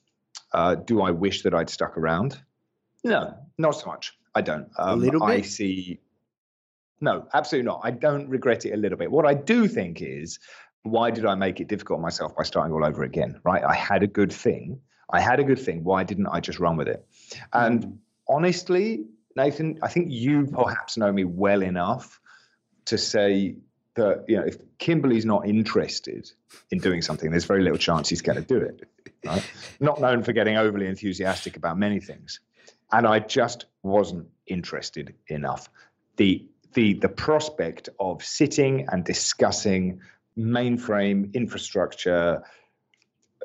uh, 0.53 0.75
do 0.75 1.01
I 1.01 1.11
wish 1.11 1.43
that 1.43 1.53
I'd 1.53 1.69
stuck 1.69 1.97
around? 1.97 2.41
No, 3.03 3.35
not 3.57 3.71
so 3.71 3.87
much. 3.87 4.17
I 4.35 4.41
don't. 4.41 4.69
Um, 4.77 4.99
a 4.99 5.01
little 5.05 5.19
bit. 5.19 5.29
I 5.29 5.41
see 5.41 5.99
no, 7.03 7.27
absolutely 7.33 7.67
not. 7.67 7.81
I 7.83 7.91
don't 7.91 8.29
regret 8.29 8.65
it 8.65 8.71
a 8.71 8.77
little 8.77 8.97
bit. 8.97 9.11
What 9.11 9.25
I 9.25 9.33
do 9.33 9.67
think 9.67 10.01
is, 10.01 10.39
why 10.83 11.11
did 11.11 11.25
I 11.25 11.35
make 11.35 11.59
it 11.59 11.67
difficult 11.67 11.97
on 11.97 12.01
myself 12.01 12.35
by 12.35 12.43
starting 12.43 12.73
all 12.73 12.85
over 12.85 13.03
again? 13.03 13.41
Right? 13.43 13.61
I 13.61 13.75
had 13.75 14.03
a 14.03 14.07
good 14.07 14.31
thing. 14.31 14.79
I 15.09 15.19
had 15.19 15.41
a 15.41 15.43
good 15.43 15.59
thing. 15.59 15.83
Why 15.83 16.03
didn't 16.03 16.27
I 16.27 16.39
just 16.39 16.59
run 16.59 16.77
with 16.77 16.87
it? 16.87 17.05
And 17.51 17.85
mm. 17.85 17.97
honestly, 18.27 19.05
Nathan, 19.35 19.79
I 19.83 19.89
think 19.89 20.07
you 20.11 20.47
perhaps 20.47 20.95
know 20.95 21.11
me 21.11 21.25
well 21.25 21.61
enough 21.61 22.21
to 22.85 22.97
say 22.97 23.57
that 23.95 24.25
you 24.27 24.37
know 24.37 24.43
if 24.43 24.57
Kimberley's 24.77 25.25
not 25.25 25.45
interested 25.45 26.31
in 26.71 26.79
doing 26.79 27.01
something, 27.01 27.31
there's 27.31 27.45
very 27.45 27.63
little 27.63 27.77
chance 27.77 28.07
he's 28.07 28.21
going 28.21 28.37
to 28.37 28.47
do 28.47 28.57
it. 28.57 28.87
Right? 29.25 29.45
not 29.79 29.99
known 29.99 30.23
for 30.23 30.31
getting 30.31 30.57
overly 30.57 30.87
enthusiastic 30.87 31.57
about 31.57 31.77
many 31.77 31.99
things, 31.99 32.39
and 32.91 33.05
I 33.05 33.19
just 33.19 33.65
wasn't 33.81 34.27
interested 34.47 35.13
enough. 35.27 35.69
The 36.15 36.47
the 36.73 36.93
the 36.95 37.09
prospect 37.09 37.89
of 37.99 38.23
sitting 38.23 38.87
and 38.91 39.03
discussing 39.03 39.99
mainframe 40.37 41.33
infrastructure 41.33 42.43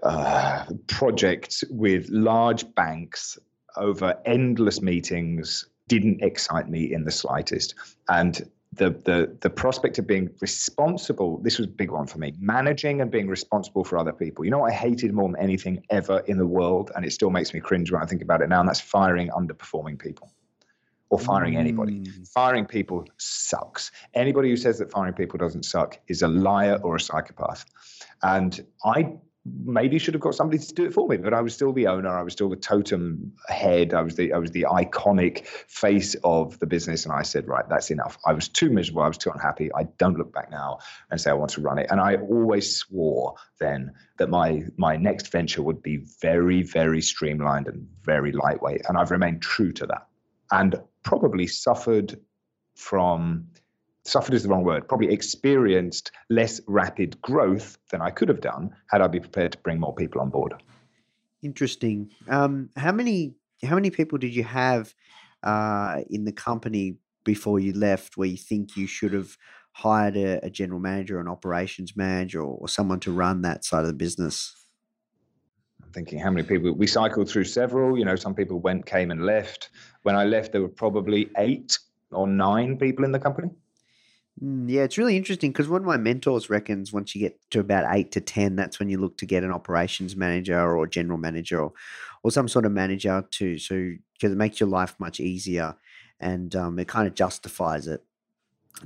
uh, 0.02 0.64
projects 0.86 1.64
with 1.70 2.08
large 2.08 2.74
banks 2.74 3.38
over 3.76 4.16
endless 4.24 4.80
meetings 4.80 5.68
didn't 5.88 6.22
excite 6.22 6.68
me 6.68 6.92
in 6.92 7.04
the 7.04 7.10
slightest. 7.10 7.74
And 8.08 8.48
the 8.72 8.90
the 8.90 9.36
the 9.40 9.50
prospect 9.50 9.98
of 9.98 10.06
being 10.06 10.30
responsible 10.40 11.38
this 11.38 11.58
was 11.58 11.66
a 11.66 11.70
big 11.70 11.90
one 11.90 12.06
for 12.06 12.18
me 12.18 12.34
managing 12.38 13.00
and 13.00 13.10
being 13.10 13.26
responsible 13.26 13.82
for 13.82 13.98
other 13.98 14.12
people. 14.12 14.44
You 14.44 14.50
know 14.50 14.58
what 14.58 14.72
i 14.72 14.74
hated 14.74 15.12
more 15.12 15.28
than 15.28 15.40
anything 15.40 15.82
ever 15.90 16.20
in 16.26 16.36
the 16.36 16.46
world? 16.46 16.90
And 16.94 17.04
it 17.04 17.12
still 17.12 17.30
makes 17.30 17.54
me 17.54 17.60
cringe 17.60 17.90
when 17.90 18.02
i 18.02 18.06
think 18.06 18.22
about 18.22 18.42
it 18.42 18.48
now 18.48 18.60
and 18.60 18.68
that's 18.68 18.80
firing 18.80 19.30
underperforming 19.30 19.98
people 19.98 20.30
or 21.10 21.18
firing 21.18 21.56
anybody. 21.56 22.00
Mm. 22.00 22.28
Firing 22.28 22.66
people 22.66 23.04
sucks. 23.16 23.90
Anybody 24.14 24.50
who 24.50 24.56
says 24.56 24.78
that 24.78 24.90
firing 24.90 25.14
people 25.14 25.38
doesn't 25.38 25.64
suck 25.64 25.98
is 26.08 26.22
a 26.22 26.28
liar 26.28 26.78
or 26.82 26.96
a 26.96 27.00
psychopath. 27.00 27.64
And 28.22 28.64
I 28.84 29.14
maybe 29.64 29.98
should 29.98 30.14
have 30.14 30.20
got 30.20 30.34
somebody 30.34 30.58
to 30.58 30.74
do 30.74 30.84
it 30.84 30.92
for 30.92 31.08
me, 31.08 31.16
but 31.16 31.32
I 31.32 31.40
was 31.40 31.54
still 31.54 31.72
the 31.72 31.86
owner. 31.86 32.08
I 32.08 32.22
was 32.22 32.32
still 32.32 32.48
the 32.48 32.56
totem 32.56 33.32
head. 33.48 33.94
I 33.94 34.02
was 34.02 34.16
the 34.16 34.32
I 34.32 34.38
was 34.38 34.50
the 34.50 34.66
iconic 34.68 35.46
face 35.46 36.16
of 36.24 36.58
the 36.58 36.66
business. 36.66 37.04
And 37.04 37.14
I 37.14 37.22
said, 37.22 37.46
right, 37.48 37.64
that's 37.68 37.90
enough. 37.90 38.18
I 38.26 38.32
was 38.32 38.48
too 38.48 38.70
miserable. 38.70 39.02
I 39.02 39.08
was 39.08 39.18
too 39.18 39.30
unhappy. 39.30 39.70
I 39.74 39.84
don't 39.98 40.18
look 40.18 40.32
back 40.32 40.50
now 40.50 40.78
and 41.10 41.20
say 41.20 41.30
I 41.30 41.34
want 41.34 41.50
to 41.52 41.60
run 41.60 41.78
it. 41.78 41.86
And 41.90 42.00
I 42.00 42.16
always 42.16 42.76
swore 42.76 43.34
then 43.58 43.92
that 44.18 44.28
my 44.28 44.64
my 44.76 44.96
next 44.96 45.30
venture 45.30 45.62
would 45.62 45.82
be 45.82 45.98
very, 46.20 46.62
very 46.62 47.00
streamlined 47.00 47.66
and 47.68 47.86
very 48.02 48.32
lightweight. 48.32 48.82
And 48.88 48.98
I've 48.98 49.10
remained 49.10 49.42
true 49.42 49.72
to 49.72 49.86
that. 49.86 50.06
And 50.50 50.80
probably 51.08 51.46
suffered 51.46 52.20
from 52.74 53.46
suffered 54.04 54.34
is 54.34 54.42
the 54.44 54.48
wrong 54.48 54.64
word 54.64 54.86
probably 54.88 55.10
experienced 55.12 56.12
less 56.30 56.60
rapid 56.66 57.20
growth 57.22 57.78
than 57.90 58.00
i 58.00 58.10
could 58.10 58.28
have 58.28 58.40
done 58.40 58.70
had 58.90 59.00
i 59.00 59.06
been 59.06 59.22
prepared 59.22 59.52
to 59.52 59.58
bring 59.58 59.78
more 59.80 59.94
people 59.94 60.20
on 60.20 60.30
board. 60.30 60.54
Interesting. 61.42 62.10
Um, 62.28 62.70
how 62.76 62.92
many 62.92 63.34
how 63.64 63.74
many 63.74 63.90
people 63.90 64.18
did 64.18 64.34
you 64.34 64.44
have 64.44 64.94
uh, 65.42 66.02
in 66.10 66.24
the 66.24 66.32
company 66.32 66.96
before 67.24 67.60
you 67.60 67.72
left 67.72 68.16
where 68.16 68.28
you 68.28 68.36
think 68.36 68.76
you 68.76 68.86
should 68.86 69.12
have 69.12 69.36
hired 69.72 70.16
a, 70.16 70.44
a 70.44 70.50
general 70.50 70.80
manager 70.80 71.20
an 71.20 71.28
operations 71.28 71.96
manager 71.96 72.40
or, 72.40 72.56
or 72.62 72.68
someone 72.68 72.98
to 73.00 73.12
run 73.12 73.42
that 73.42 73.64
side 73.64 73.82
of 73.82 73.86
the 73.86 73.92
business 73.92 74.54
thinking 75.98 76.18
how 76.20 76.30
many 76.30 76.46
people 76.46 76.72
we 76.72 76.86
cycled 76.86 77.28
through 77.28 77.44
several 77.44 77.98
you 77.98 78.04
know 78.04 78.16
some 78.16 78.34
people 78.34 78.60
went 78.60 78.86
came 78.86 79.10
and 79.10 79.26
left. 79.26 79.70
When 80.02 80.14
i 80.14 80.24
left 80.24 80.52
there 80.52 80.62
were 80.62 80.76
probably 80.84 81.28
eight 81.36 81.78
or 82.10 82.26
nine 82.26 82.78
people 82.78 83.04
in 83.04 83.12
the 83.12 83.18
company. 83.18 83.50
Mm, 84.42 84.70
yeah 84.70 84.82
it's 84.82 84.96
really 84.96 85.16
interesting 85.16 85.50
because 85.50 85.68
one 85.68 85.80
of 85.80 85.86
my 85.86 85.96
mentors 85.96 86.48
reckons 86.48 86.92
once 86.92 87.14
you 87.14 87.20
get 87.20 87.38
to 87.50 87.58
about 87.58 87.92
eight 87.96 88.12
to 88.12 88.20
ten 88.20 88.54
that's 88.54 88.78
when 88.78 88.88
you 88.88 88.98
look 88.98 89.18
to 89.18 89.26
get 89.26 89.42
an 89.42 89.50
operations 89.50 90.14
manager 90.14 90.76
or 90.76 90.86
general 90.86 91.18
manager 91.18 91.60
or, 91.60 91.72
or 92.22 92.30
some 92.30 92.46
sort 92.46 92.64
of 92.64 92.72
manager 92.72 93.24
to 93.32 93.58
so 93.58 93.74
because 94.12 94.32
it 94.32 94.36
makes 94.36 94.60
your 94.60 94.68
life 94.68 94.94
much 94.98 95.18
easier 95.18 95.74
and 96.20 96.54
um, 96.56 96.78
it 96.78 96.88
kind 96.88 97.06
of 97.06 97.14
justifies 97.14 97.86
it. 97.86 98.02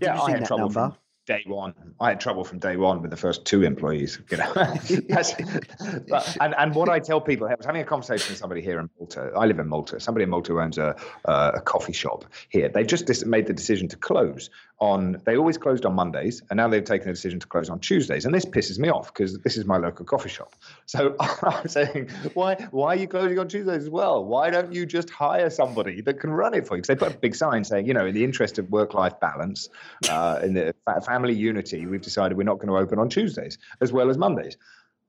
Yeah, 0.00 0.20
I 0.20 0.32
had 0.32 0.46
trouble 0.46 0.64
number. 0.64 0.88
from 0.90 1.01
day 1.26 1.42
one. 1.46 1.74
I 2.00 2.10
had 2.10 2.20
trouble 2.20 2.44
from 2.44 2.58
day 2.58 2.76
one 2.76 3.00
with 3.00 3.10
the 3.10 3.16
first 3.16 3.44
two 3.44 3.62
employees. 3.62 4.18
You 4.30 4.38
know, 4.38 4.52
but, 6.08 6.36
and 6.40 6.54
and 6.58 6.74
what 6.74 6.88
I 6.88 6.98
tell 6.98 7.20
people, 7.20 7.46
I 7.46 7.54
was 7.54 7.66
having 7.66 7.80
a 7.80 7.84
conversation 7.84 8.32
with 8.32 8.38
somebody 8.38 8.60
here 8.60 8.80
in 8.80 8.90
Malta. 8.98 9.32
I 9.36 9.46
live 9.46 9.58
in 9.58 9.68
Malta. 9.68 10.00
Somebody 10.00 10.24
in 10.24 10.30
Malta 10.30 10.58
owns 10.58 10.78
a 10.78 10.96
a 11.24 11.60
coffee 11.60 11.92
shop 11.92 12.24
here. 12.48 12.68
They 12.68 12.84
just 12.84 13.26
made 13.26 13.46
the 13.46 13.52
decision 13.52 13.88
to 13.88 13.96
close 13.96 14.50
on. 14.80 15.20
They 15.24 15.36
always 15.36 15.58
closed 15.58 15.86
on 15.86 15.94
Mondays, 15.94 16.42
and 16.50 16.56
now 16.56 16.68
they've 16.68 16.84
taken 16.84 17.06
the 17.06 17.14
decision 17.14 17.38
to 17.40 17.46
close 17.46 17.70
on 17.70 17.78
Tuesdays. 17.78 18.24
And 18.24 18.34
this 18.34 18.44
pisses 18.44 18.78
me 18.78 18.88
off 18.88 19.12
because 19.12 19.38
this 19.40 19.56
is 19.56 19.64
my 19.64 19.76
local 19.76 20.04
coffee 20.04 20.28
shop. 20.28 20.54
So 20.86 21.14
I'm 21.42 21.68
saying, 21.68 22.10
why 22.34 22.56
why 22.70 22.94
are 22.94 22.96
you 22.96 23.06
closing 23.06 23.38
on 23.38 23.48
Tuesdays 23.48 23.84
as 23.84 23.90
well? 23.90 24.24
Why 24.24 24.50
don't 24.50 24.72
you 24.72 24.86
just 24.86 25.10
hire 25.10 25.50
somebody 25.50 26.00
that 26.02 26.20
can 26.20 26.30
run 26.30 26.54
it 26.54 26.66
for 26.66 26.76
you? 26.76 26.82
Because 26.82 26.88
they 26.88 27.06
put 27.06 27.14
a 27.14 27.18
big 27.18 27.34
sign 27.34 27.64
saying, 27.64 27.86
you 27.86 27.94
know, 27.94 28.06
in 28.06 28.14
the 28.14 28.24
interest 28.24 28.58
of 28.58 28.70
work 28.70 28.94
life 28.94 29.18
balance, 29.20 29.68
uh, 30.08 30.40
in 30.42 30.54
the 30.54 30.74
family 31.12 31.34
unity, 31.34 31.84
we've 31.84 32.00
decided 32.00 32.38
we're 32.38 32.52
not 32.52 32.58
going 32.58 32.68
to 32.68 32.78
open 32.78 32.98
on 32.98 33.08
Tuesdays 33.08 33.58
as 33.82 33.92
well 33.92 34.08
as 34.08 34.16
Mondays. 34.16 34.56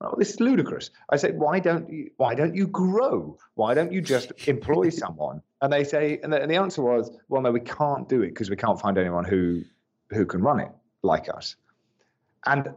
Oh, 0.02 0.14
this 0.18 0.30
is 0.34 0.40
ludicrous. 0.40 0.90
I 1.08 1.16
said, 1.16 1.38
why 1.38 1.60
don't 1.60 1.88
you? 1.88 2.10
Why 2.18 2.34
don't 2.34 2.54
you 2.54 2.66
grow? 2.66 3.38
Why 3.54 3.72
don't 3.72 3.90
you 3.90 4.02
just 4.02 4.32
employ 4.46 4.90
someone? 5.02 5.40
And 5.62 5.72
they 5.72 5.84
say, 5.84 6.18
and 6.22 6.30
the, 6.32 6.42
and 6.42 6.50
the 6.50 6.56
answer 6.56 6.82
was, 6.82 7.10
well, 7.28 7.40
no, 7.40 7.50
we 7.52 7.60
can't 7.60 8.06
do 8.08 8.20
it 8.22 8.30
because 8.30 8.50
we 8.50 8.56
can't 8.56 8.78
find 8.78 8.98
anyone 8.98 9.24
who 9.24 9.62
who 10.10 10.26
can 10.26 10.42
run 10.42 10.60
it 10.60 10.72
like 11.02 11.28
us. 11.34 11.56
And 12.44 12.68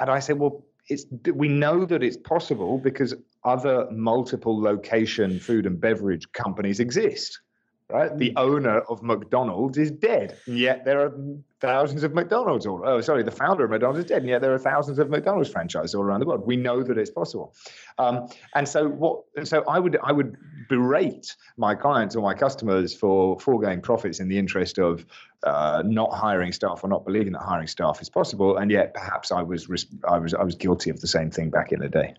and 0.00 0.10
I 0.10 0.18
said, 0.18 0.38
well, 0.40 0.64
it's 0.88 1.06
we 1.34 1.48
know 1.48 1.84
that 1.84 2.02
it's 2.02 2.16
possible 2.16 2.78
because 2.78 3.14
other 3.44 3.88
multiple 3.92 4.60
location 4.60 5.38
food 5.38 5.66
and 5.66 5.80
beverage 5.80 6.32
companies 6.32 6.80
exist 6.80 7.40
right? 7.90 8.16
The 8.16 8.32
owner 8.36 8.80
of 8.80 9.02
McDonald's 9.02 9.78
is 9.78 9.90
dead, 9.90 10.38
and 10.46 10.58
yet 10.58 10.84
there 10.84 11.00
are 11.00 11.14
thousands 11.60 12.02
of 12.02 12.14
McDonald's 12.14 12.66
all. 12.66 12.82
Oh, 12.84 13.00
sorry, 13.00 13.22
the 13.22 13.30
founder 13.30 13.64
of 13.64 13.70
McDonald's 13.70 14.00
is 14.00 14.04
dead, 14.06 14.22
and 14.22 14.28
yet 14.28 14.40
there 14.40 14.52
are 14.52 14.58
thousands 14.58 14.98
of 14.98 15.08
McDonald's 15.08 15.48
franchises 15.48 15.94
all 15.94 16.02
around 16.02 16.20
the 16.20 16.26
world. 16.26 16.44
We 16.44 16.56
know 16.56 16.82
that 16.82 16.98
it's 16.98 17.10
possible, 17.10 17.54
um, 17.98 18.28
and 18.54 18.68
so 18.68 18.88
what? 18.88 19.22
And 19.36 19.46
so 19.46 19.62
I 19.68 19.78
would 19.78 19.98
I 20.02 20.12
would 20.12 20.36
berate 20.68 21.36
my 21.56 21.74
clients 21.76 22.16
or 22.16 22.22
my 22.22 22.34
customers 22.34 22.94
for 22.94 23.38
foregoing 23.38 23.80
profits 23.80 24.18
in 24.18 24.28
the 24.28 24.38
interest 24.38 24.78
of 24.78 25.06
uh, 25.44 25.82
not 25.86 26.12
hiring 26.12 26.50
staff 26.52 26.82
or 26.82 26.88
not 26.88 27.04
believing 27.04 27.32
that 27.34 27.42
hiring 27.42 27.68
staff 27.68 28.02
is 28.02 28.08
possible, 28.08 28.56
and 28.56 28.70
yet 28.70 28.94
perhaps 28.94 29.30
I 29.30 29.42
was 29.42 29.68
I 30.08 30.18
was 30.18 30.34
I 30.34 30.42
was 30.42 30.56
guilty 30.56 30.90
of 30.90 31.00
the 31.00 31.08
same 31.08 31.30
thing 31.30 31.50
back 31.50 31.70
in 31.70 31.80
the 31.80 31.88
day. 31.88 32.14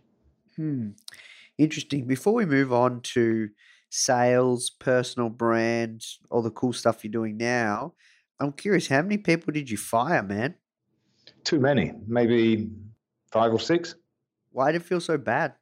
Hmm. 0.55 0.89
Interesting. 1.57 2.05
Before 2.05 2.33
we 2.33 2.45
move 2.45 2.71
on 2.71 3.01
to 3.01 3.49
sales, 3.89 4.69
personal 4.69 5.29
brand, 5.29 6.03
all 6.29 6.41
the 6.41 6.51
cool 6.51 6.73
stuff 6.73 7.03
you're 7.03 7.11
doing 7.11 7.37
now. 7.37 7.93
I'm 8.39 8.51
curious, 8.51 8.87
how 8.87 9.01
many 9.01 9.17
people 9.17 9.51
did 9.53 9.69
you 9.69 9.77
fire, 9.77 10.21
man? 10.21 10.55
Too 11.43 11.59
many, 11.59 11.93
maybe 12.07 12.69
five 13.31 13.51
or 13.53 13.59
six. 13.59 13.95
Why 14.51 14.71
did 14.71 14.81
it 14.81 14.85
feel 14.85 14.99
so 14.99 15.17
bad? 15.17 15.53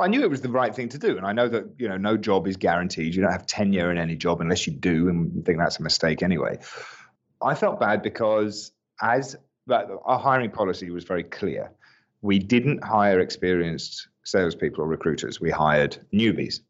I 0.00 0.06
knew 0.06 0.22
it 0.22 0.30
was 0.30 0.42
the 0.42 0.48
right 0.48 0.74
thing 0.74 0.88
to 0.90 0.98
do, 0.98 1.16
and 1.16 1.26
I 1.26 1.32
know 1.32 1.48
that 1.48 1.64
you 1.76 1.88
know 1.88 1.96
no 1.96 2.16
job 2.16 2.46
is 2.46 2.56
guaranteed. 2.56 3.14
You 3.14 3.22
don't 3.22 3.32
have 3.32 3.46
tenure 3.46 3.90
in 3.90 3.98
any 3.98 4.14
job 4.14 4.40
unless 4.40 4.66
you 4.66 4.72
do, 4.72 5.08
and 5.08 5.44
think 5.44 5.58
that's 5.58 5.80
a 5.80 5.82
mistake 5.82 6.22
anyway. 6.22 6.58
I 7.42 7.54
felt 7.54 7.80
bad 7.80 8.02
because 8.02 8.72
as 9.02 9.36
our 9.70 10.18
hiring 10.18 10.50
policy 10.50 10.90
was 10.90 11.04
very 11.04 11.24
clear, 11.24 11.72
we 12.22 12.38
didn't 12.38 12.82
hire 12.84 13.20
experienced 13.20 14.08
salespeople 14.24 14.84
or 14.84 14.86
recruiters. 14.86 15.40
We 15.40 15.50
hired 15.50 15.98
newbies. 16.12 16.60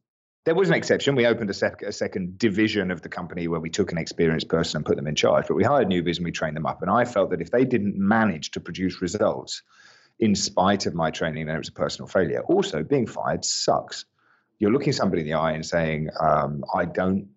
There 0.44 0.54
was 0.54 0.68
an 0.68 0.74
exception. 0.74 1.14
We 1.14 1.26
opened 1.26 1.50
a, 1.50 1.54
sec- 1.54 1.82
a, 1.82 1.92
second 1.92 2.38
division 2.38 2.90
of 2.90 3.02
the 3.02 3.08
company 3.08 3.48
where 3.48 3.60
we 3.60 3.68
took 3.68 3.92
an 3.92 3.98
experienced 3.98 4.48
person 4.48 4.78
and 4.78 4.86
put 4.86 4.96
them 4.96 5.06
in 5.06 5.14
charge, 5.14 5.46
but 5.46 5.56
we 5.56 5.64
hired 5.64 5.88
newbies 5.88 6.16
and 6.16 6.24
we 6.24 6.32
trained 6.32 6.56
them 6.56 6.64
up. 6.64 6.80
And 6.80 6.90
I 6.90 7.04
felt 7.04 7.30
that 7.30 7.42
if 7.42 7.50
they 7.50 7.64
didn't 7.64 7.96
manage 7.96 8.52
to 8.52 8.60
produce 8.60 9.02
results 9.02 9.62
in 10.18 10.34
spite 10.34 10.86
of 10.86 10.94
my 10.94 11.10
training, 11.10 11.46
then 11.46 11.56
it 11.56 11.58
was 11.58 11.68
a 11.68 11.72
personal 11.72 12.08
failure. 12.08 12.40
Also, 12.42 12.82
being 12.82 13.06
fired 13.06 13.44
sucks. 13.44 14.06
You're 14.58 14.72
looking 14.72 14.92
somebody 14.92 15.22
in 15.22 15.28
the 15.28 15.34
eye 15.34 15.52
and 15.52 15.66
saying, 15.66 16.08
um, 16.18 16.64
I 16.74 16.86
don't 16.86 17.28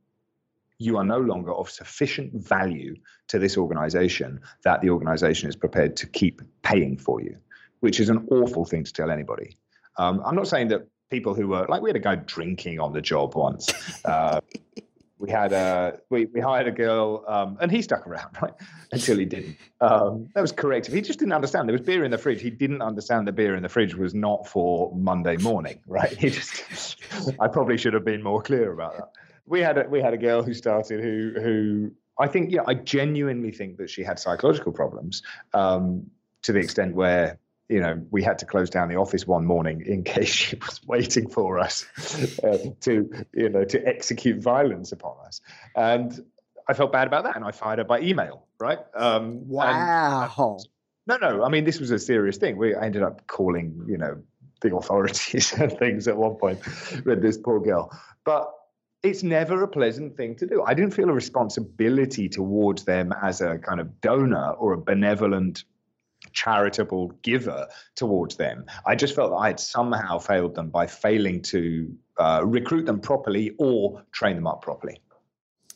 you 0.82 0.98
are 0.98 1.04
no 1.04 1.20
longer 1.20 1.54
of 1.54 1.70
sufficient 1.70 2.34
value 2.34 2.96
to 3.28 3.38
this 3.38 3.56
organization 3.56 4.42
that 4.64 4.82
the 4.82 4.90
organization 4.90 5.48
is 5.48 5.56
prepared 5.56 5.96
to 5.96 6.08
keep 6.08 6.42
paying 6.64 6.98
for 6.98 7.22
you, 7.22 7.38
which 7.82 8.00
is 8.00 8.10
an 8.10 8.28
awful 8.32 8.66
thing 8.66 8.84
to 8.84 8.92
tell 8.92 9.12
anybody. 9.12 9.58
Um, 9.98 10.24
I'm 10.26 10.36
not 10.36 10.48
saying 10.48 10.70
that 10.70 10.88
people 11.12 11.36
who 11.36 11.48
were 11.48 11.66
like 11.70 11.82
we 11.82 11.90
had 11.90 11.96
a 11.96 12.00
guy 12.00 12.16
drinking 12.16 12.80
on 12.80 12.94
the 12.94 13.02
job 13.02 13.36
once. 13.36 13.72
Uh, 14.04 14.40
we 15.20 15.30
had 15.30 15.54
a 15.54 16.00
we, 16.10 16.26
we 16.26 16.40
hired 16.40 16.68
a 16.68 16.72
girl 16.72 17.24
um, 17.28 17.58
and 17.62 17.72
he 17.72 17.84
stuck 17.84 18.08
around 18.08 18.36
right 18.42 18.54
until 18.92 19.20
he 19.20 19.26
didn't. 19.26 19.58
Um, 19.80 20.30
that 20.34 20.42
was 20.42 20.52
corrective. 20.52 20.94
He 20.96 21.02
just 21.02 21.20
didn't 21.20 21.34
understand 21.34 21.70
there 21.70 21.74
was 21.74 21.86
beer 21.86 22.04
in 22.04 22.10
the 22.10 22.18
fridge. 22.18 22.42
He 22.42 22.50
didn't 22.50 22.82
understand 22.82 23.28
the 23.28 23.32
beer 23.32 23.54
in 23.56 23.62
the 23.62 23.70
fridge 23.70 23.94
was 23.94 24.16
not 24.16 24.48
for 24.48 24.92
Monday 24.96 25.38
morning. 25.38 25.80
Right? 25.86 26.18
He 26.18 26.30
just 26.32 26.64
I 27.40 27.48
probably 27.48 27.78
should 27.78 27.94
have 27.94 28.06
been 28.06 28.24
more 28.24 28.42
clear 28.42 28.72
about 28.72 28.98
that. 28.98 29.12
We 29.46 29.60
had 29.60 29.78
a, 29.78 29.88
we 29.88 30.02
had 30.02 30.14
a 30.14 30.18
girl 30.18 30.42
who 30.42 30.54
started 30.56 31.02
who 31.04 31.34
who 31.40 31.92
I 32.18 32.28
think 32.28 32.52
yeah 32.52 32.62
I 32.66 32.74
genuinely 32.74 33.52
think 33.52 33.78
that 33.78 33.90
she 33.90 34.04
had 34.04 34.18
psychological 34.18 34.72
problems 34.72 35.22
um, 35.54 36.10
to 36.44 36.52
the 36.52 36.60
extent 36.60 36.96
where 36.96 37.38
you 37.72 37.80
know, 37.80 38.06
we 38.12 38.22
had 38.22 38.38
to 38.40 38.46
close 38.46 38.70
down 38.70 38.90
the 38.90 38.98
office 38.98 39.26
one 39.26 39.46
morning 39.46 39.82
in 39.86 40.04
case 40.16 40.30
she 40.30 40.58
was 40.58 40.82
waiting 40.86 41.30
for 41.30 41.58
us 41.58 41.86
uh, 42.44 42.58
to, 42.82 43.10
you 43.34 43.50
know, 43.50 43.64
to 43.64 43.88
execute 43.88 44.42
violence 44.42 44.92
upon 44.92 45.16
us. 45.26 45.42
And 45.76 46.24
I 46.68 46.74
felt 46.74 46.92
bad 46.92 47.08
about 47.08 47.24
that, 47.24 47.36
and 47.36 47.46
I 47.46 47.52
fired 47.52 47.80
her 47.80 47.86
by 47.86 48.02
email. 48.02 48.46
Right? 48.60 48.80
Um, 48.94 49.48
wow. 49.48 49.66
And, 49.68 50.30
no, 51.08 51.18
no. 51.18 51.44
I 51.44 51.50
mean, 51.50 51.64
this 51.64 51.80
was 51.80 51.92
a 51.92 51.98
serious 51.98 52.38
thing. 52.38 52.58
We 52.58 52.76
ended 52.76 53.02
up 53.02 53.26
calling, 53.28 53.86
you 53.88 53.98
know, 53.98 54.22
the 54.62 54.76
authorities 54.76 55.54
and 55.58 55.72
things 55.78 56.08
at 56.08 56.16
one 56.16 56.36
point 56.36 56.60
with 57.06 57.22
this 57.22 57.38
poor 57.38 57.60
girl. 57.60 57.92
But 58.24 58.52
it's 59.04 59.24
never 59.24 59.64
a 59.64 59.68
pleasant 59.68 60.16
thing 60.16 60.36
to 60.36 60.46
do. 60.46 60.62
I 60.64 60.76
didn't 60.76 60.94
feel 60.94 61.10
a 61.10 61.14
responsibility 61.14 62.30
towards 62.30 62.86
them 62.86 63.12
as 63.22 63.42
a 63.42 63.58
kind 63.58 63.80
of 63.80 64.00
donor 64.02 64.52
or 64.52 64.74
a 64.74 64.78
benevolent 64.78 65.64
charitable 66.34 67.10
giver 67.22 67.68
towards 67.96 68.36
them. 68.36 68.66
I 68.86 68.96
just 68.96 69.16
felt 69.16 69.32
that 69.32 69.38
I 69.38 69.48
had 69.48 69.60
somehow 69.60 70.20
failed 70.20 70.56
them 70.56 70.70
by 70.70 70.88
failing 70.88 71.42
to 71.44 71.94
uh, 72.18 72.42
recruit 72.46 72.86
them 72.86 73.00
properly 73.00 73.56
or 73.58 74.04
train 74.12 74.36
them 74.36 74.48
up 74.48 74.62
properly. 74.62 75.02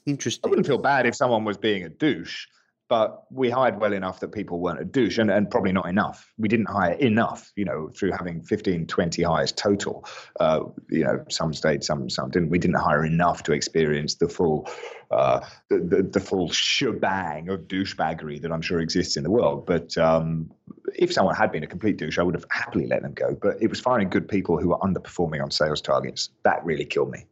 Interesting. 0.06 0.48
I 0.48 0.50
wouldn't 0.50 0.68
feel 0.68 0.78
bad 0.78 1.06
if 1.06 1.16
someone 1.16 1.46
was 1.46 1.58
being 1.58 1.84
a 1.84 1.90
douche, 1.90 2.48
but 2.88 3.24
we 3.32 3.50
hired 3.50 3.80
well 3.80 3.94
enough 3.94 4.20
that 4.20 4.32
people 4.32 4.60
weren't 4.60 4.80
a 4.80 4.86
douche 4.86 5.18
and, 5.18 5.32
and 5.32 5.50
probably 5.50 5.72
not 5.72 5.88
enough. 5.88 6.32
We 6.38 6.48
didn't 6.48 6.68
hire 6.68 6.94
enough, 6.94 7.52
you 7.56 7.66
know, 7.66 7.90
through 7.90 8.12
having 8.12 8.44
15, 8.44 8.86
20 8.86 9.24
hires 9.24 9.52
total. 9.52 10.06
Uh, 10.40 10.66
you 10.90 11.04
know, 11.04 11.24
some 11.30 11.54
stayed, 11.54 11.84
some 11.84 12.10
some 12.10 12.30
didn't. 12.30 12.50
We 12.50 12.60
didn't 12.60 12.78
hire 12.78 13.04
enough 13.04 13.42
to 13.44 13.54
experience 13.54 14.16
the 14.16 14.28
full 14.28 14.70
uh, 15.10 15.40
the, 15.70 15.78
the, 15.80 16.04
the, 16.04 16.20
full 16.20 16.52
shebang 16.52 17.50
of 17.50 17.62
douchebaggery 17.62 18.42
that 18.42 18.52
I'm 18.52 18.62
sure 18.62 18.80
exists 18.80 19.18
in 19.18 19.24
the 19.24 19.32
world. 19.32 19.66
But 19.66 19.98
um, 19.98 20.52
if 20.96 21.14
someone 21.14 21.36
had 21.36 21.52
been 21.52 21.64
a 21.64 21.68
complete 21.68 21.98
douche, 21.98 22.18
I 22.18 22.24
would 22.24 22.36
have 22.36 22.46
happily 22.50 22.88
let 22.88 23.04
them 23.04 23.14
go. 23.14 23.36
But 23.40 23.58
it 23.62 23.70
was 23.70 23.80
firing 23.80 24.10
good 24.10 24.28
people 24.28 24.60
who 24.60 24.70
were 24.70 24.80
underperforming 24.80 25.42
on 25.44 25.52
sales 25.52 25.82
targets. 25.82 26.30
That 26.44 26.64
really 26.66 26.86
killed 26.86 27.12
me. 27.12 27.26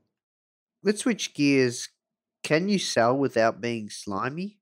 Let's 0.84 1.02
switch 1.02 1.34
gears. 1.34 1.90
Can 2.44 2.70
you 2.70 2.78
sell 2.78 3.18
without 3.18 3.62
being 3.62 3.90
slimy? 3.90 4.60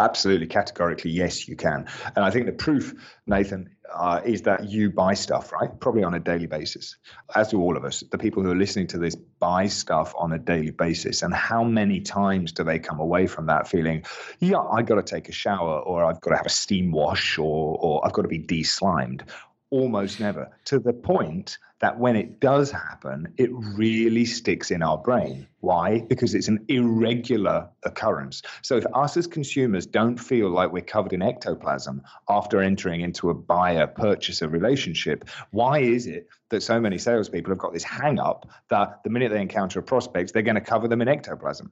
Absolutely, 0.00 0.46
categorically, 0.46 1.10
yes, 1.10 1.48
you 1.48 1.56
can. 1.56 1.86
And 2.14 2.24
I 2.24 2.30
think 2.30 2.46
the 2.46 2.52
proof, 2.52 2.94
Nathan, 3.26 3.70
uh, 3.92 4.20
is 4.24 4.42
that 4.42 4.68
you 4.68 4.90
buy 4.90 5.14
stuff, 5.14 5.52
right? 5.52 5.68
Probably 5.80 6.04
on 6.04 6.14
a 6.14 6.20
daily 6.20 6.46
basis, 6.46 6.96
as 7.34 7.48
do 7.48 7.60
all 7.60 7.76
of 7.76 7.84
us. 7.84 8.04
The 8.12 8.18
people 8.18 8.42
who 8.42 8.50
are 8.52 8.56
listening 8.56 8.86
to 8.88 8.98
this 8.98 9.16
buy 9.16 9.66
stuff 9.66 10.14
on 10.16 10.32
a 10.32 10.38
daily 10.38 10.70
basis. 10.70 11.22
And 11.22 11.34
how 11.34 11.64
many 11.64 12.00
times 12.00 12.52
do 12.52 12.62
they 12.62 12.78
come 12.78 13.00
away 13.00 13.26
from 13.26 13.46
that 13.46 13.66
feeling, 13.66 14.04
yeah, 14.38 14.60
I've 14.60 14.86
got 14.86 14.96
to 14.96 15.02
take 15.02 15.28
a 15.28 15.32
shower, 15.32 15.80
or 15.80 16.04
I've 16.04 16.20
got 16.20 16.30
to 16.30 16.36
have 16.36 16.46
a 16.46 16.50
steam 16.50 16.92
wash, 16.92 17.38
or, 17.38 17.76
or 17.80 18.06
I've 18.06 18.12
got 18.12 18.22
to 18.22 18.28
be 18.28 18.38
de 18.38 18.62
slimed? 18.62 19.24
Almost 19.70 20.18
never, 20.18 20.50
to 20.64 20.78
the 20.78 20.94
point 20.94 21.58
that 21.80 21.98
when 21.98 22.16
it 22.16 22.40
does 22.40 22.70
happen, 22.70 23.34
it 23.36 23.50
really 23.52 24.24
sticks 24.24 24.70
in 24.70 24.82
our 24.82 24.96
brain. 24.96 25.46
Why? 25.60 26.00
Because 26.00 26.34
it's 26.34 26.48
an 26.48 26.64
irregular 26.68 27.68
occurrence. 27.82 28.42
So 28.62 28.78
if 28.78 28.86
us 28.94 29.18
as 29.18 29.26
consumers 29.26 29.84
don't 29.84 30.16
feel 30.16 30.48
like 30.48 30.72
we're 30.72 30.82
covered 30.82 31.12
in 31.12 31.20
ectoplasm 31.20 32.02
after 32.28 32.62
entering 32.62 33.02
into 33.02 33.28
a 33.28 33.34
buyer 33.34 33.86
purchaser 33.86 34.48
relationship, 34.48 35.28
why 35.50 35.80
is 35.80 36.06
it 36.06 36.28
that 36.48 36.62
so 36.62 36.80
many 36.80 36.96
salespeople 36.96 37.50
have 37.50 37.58
got 37.58 37.74
this 37.74 37.84
hang 37.84 38.18
up 38.18 38.48
that 38.70 39.02
the 39.04 39.10
minute 39.10 39.30
they 39.30 39.40
encounter 39.42 39.80
a 39.80 39.82
prospect, 39.82 40.32
they're 40.32 40.42
going 40.42 40.54
to 40.54 40.62
cover 40.62 40.88
them 40.88 41.02
in 41.02 41.08
ectoplasm? 41.08 41.70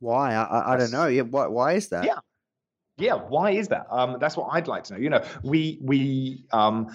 Why? 0.00 0.34
I, 0.34 0.74
I 0.74 0.76
don't 0.76 0.90
know. 0.90 1.06
Yeah, 1.06 1.22
why, 1.22 1.46
why 1.46 1.74
is 1.74 1.90
that? 1.90 2.04
Yeah. 2.04 2.18
Yeah, 2.98 3.14
why 3.14 3.52
is 3.52 3.68
that? 3.68 3.86
Um, 3.90 4.18
that's 4.20 4.36
what 4.36 4.48
I'd 4.52 4.68
like 4.68 4.84
to 4.84 4.94
know. 4.94 5.00
You 5.00 5.10
know, 5.10 5.24
we 5.42 5.78
we 5.82 6.44
um, 6.52 6.94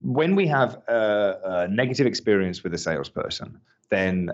when 0.00 0.34
we 0.34 0.46
have 0.48 0.82
a, 0.88 1.40
a 1.44 1.68
negative 1.68 2.06
experience 2.06 2.62
with 2.62 2.74
a 2.74 2.78
salesperson, 2.78 3.60
then 3.90 4.30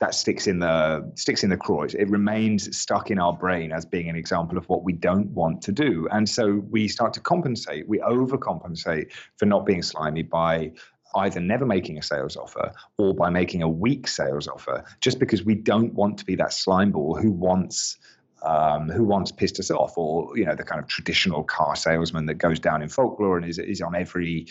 that 0.00 0.14
sticks 0.14 0.46
in 0.46 0.58
the 0.58 1.10
sticks 1.14 1.44
in 1.44 1.50
the 1.50 1.56
craw. 1.56 1.82
It 1.82 2.08
remains 2.08 2.76
stuck 2.76 3.10
in 3.10 3.18
our 3.18 3.32
brain 3.32 3.70
as 3.70 3.84
being 3.84 4.08
an 4.08 4.16
example 4.16 4.58
of 4.58 4.68
what 4.68 4.82
we 4.82 4.92
don't 4.92 5.28
want 5.28 5.62
to 5.62 5.72
do, 5.72 6.08
and 6.10 6.28
so 6.28 6.64
we 6.70 6.88
start 6.88 7.12
to 7.14 7.20
compensate. 7.20 7.88
We 7.88 7.98
overcompensate 7.98 9.12
for 9.36 9.46
not 9.46 9.64
being 9.64 9.82
slimy 9.82 10.22
by 10.22 10.72
either 11.16 11.40
never 11.40 11.66
making 11.66 11.98
a 11.98 12.02
sales 12.02 12.36
offer 12.36 12.72
or 12.98 13.14
by 13.14 13.30
making 13.30 13.62
a 13.62 13.68
weak 13.68 14.08
sales 14.08 14.48
offer, 14.48 14.84
just 15.00 15.18
because 15.18 15.44
we 15.44 15.54
don't 15.54 15.92
want 15.94 16.18
to 16.18 16.24
be 16.24 16.34
that 16.36 16.52
slime 16.52 16.92
ball 16.92 17.16
who 17.16 17.30
wants. 17.30 17.98
Um, 18.42 18.88
who 18.88 19.04
once 19.04 19.30
pissed 19.30 19.60
us 19.60 19.70
off, 19.70 19.98
or 19.98 20.36
you 20.36 20.46
know, 20.46 20.54
the 20.54 20.64
kind 20.64 20.80
of 20.80 20.88
traditional 20.88 21.44
car 21.44 21.76
salesman 21.76 22.24
that 22.26 22.36
goes 22.36 22.58
down 22.58 22.80
in 22.80 22.88
folklore 22.88 23.36
and 23.36 23.46
is 23.46 23.58
is 23.58 23.82
on 23.82 23.94
every 23.94 24.46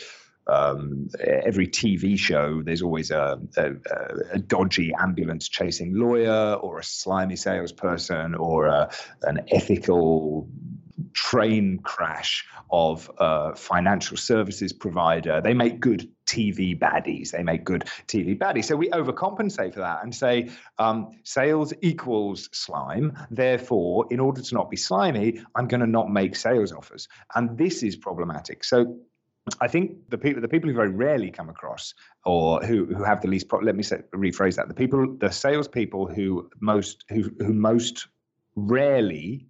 um, 0.49 1.09
every 1.21 1.67
TV 1.67 2.17
show, 2.17 2.61
there's 2.61 2.81
always 2.81 3.11
a, 3.11 3.39
a, 3.57 3.71
a, 4.33 4.39
dodgy 4.39 4.91
ambulance 4.99 5.47
chasing 5.47 5.93
lawyer 5.93 6.53
or 6.55 6.79
a 6.79 6.83
slimy 6.83 7.35
salesperson 7.35 8.35
or 8.35 8.65
a, 8.65 8.89
an 9.23 9.41
ethical 9.49 10.49
train 11.13 11.79
crash 11.79 12.45
of 12.71 13.09
a 13.17 13.55
financial 13.55 14.17
services 14.17 14.73
provider. 14.73 15.41
They 15.41 15.53
make 15.53 15.79
good 15.79 16.09
TV 16.25 16.77
baddies. 16.77 17.31
They 17.31 17.43
make 17.43 17.63
good 17.63 17.85
TV 18.07 18.37
baddies. 18.37 18.65
So 18.65 18.75
we 18.75 18.89
overcompensate 18.89 19.73
for 19.73 19.79
that 19.79 20.03
and 20.03 20.13
say 20.13 20.49
um, 20.77 21.11
sales 21.23 21.73
equals 21.81 22.49
slime. 22.51 23.17
Therefore, 23.31 24.05
in 24.11 24.19
order 24.19 24.41
to 24.41 24.55
not 24.55 24.69
be 24.69 24.77
slimy, 24.77 25.41
I'm 25.55 25.67
going 25.67 25.81
to 25.81 25.87
not 25.87 26.11
make 26.11 26.35
sales 26.35 26.71
offers. 26.71 27.07
And 27.35 27.57
this 27.57 27.83
is 27.83 27.95
problematic. 27.95 28.63
So 28.63 28.99
I 29.61 29.67
think 29.67 30.09
the 30.09 30.17
people 30.17 30.41
the 30.41 30.47
people 30.47 30.69
who 30.69 30.75
very 30.75 30.91
rarely 30.91 31.31
come 31.31 31.49
across 31.49 31.93
or 32.25 32.61
who 32.61 32.85
who 32.85 33.03
have 33.03 33.21
the 33.21 33.27
least 33.27 33.47
pro- 33.47 33.61
let 33.61 33.75
me 33.75 33.83
say, 33.83 34.01
rephrase 34.13 34.55
that 34.55 34.67
the 34.67 34.73
people 34.73 35.15
the 35.17 35.31
salespeople 35.31 36.07
who 36.07 36.49
most 36.59 37.05
who 37.09 37.31
who 37.39 37.53
most 37.53 38.07
rarely 38.55 39.47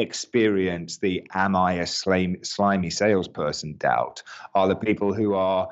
experience 0.00 0.98
the 0.98 1.26
am 1.34 1.54
I 1.54 1.74
a 1.74 1.86
slimy, 1.86 2.42
slimy 2.42 2.90
salesperson 2.90 3.76
doubt 3.76 4.22
are 4.54 4.68
the 4.68 4.76
people 4.76 5.12
who 5.12 5.34
are, 5.34 5.68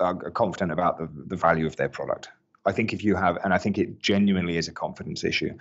are 0.00 0.30
confident 0.30 0.72
about 0.72 0.98
the, 0.98 1.08
the 1.26 1.36
value 1.36 1.66
of 1.66 1.76
their 1.76 1.88
product. 1.88 2.30
I 2.64 2.72
think 2.72 2.92
if 2.92 3.02
you 3.02 3.16
have, 3.16 3.38
and 3.44 3.52
I 3.52 3.58
think 3.58 3.78
it 3.78 4.00
genuinely 4.00 4.56
is 4.56 4.68
a 4.68 4.72
confidence 4.72 5.24
issue, 5.24 5.56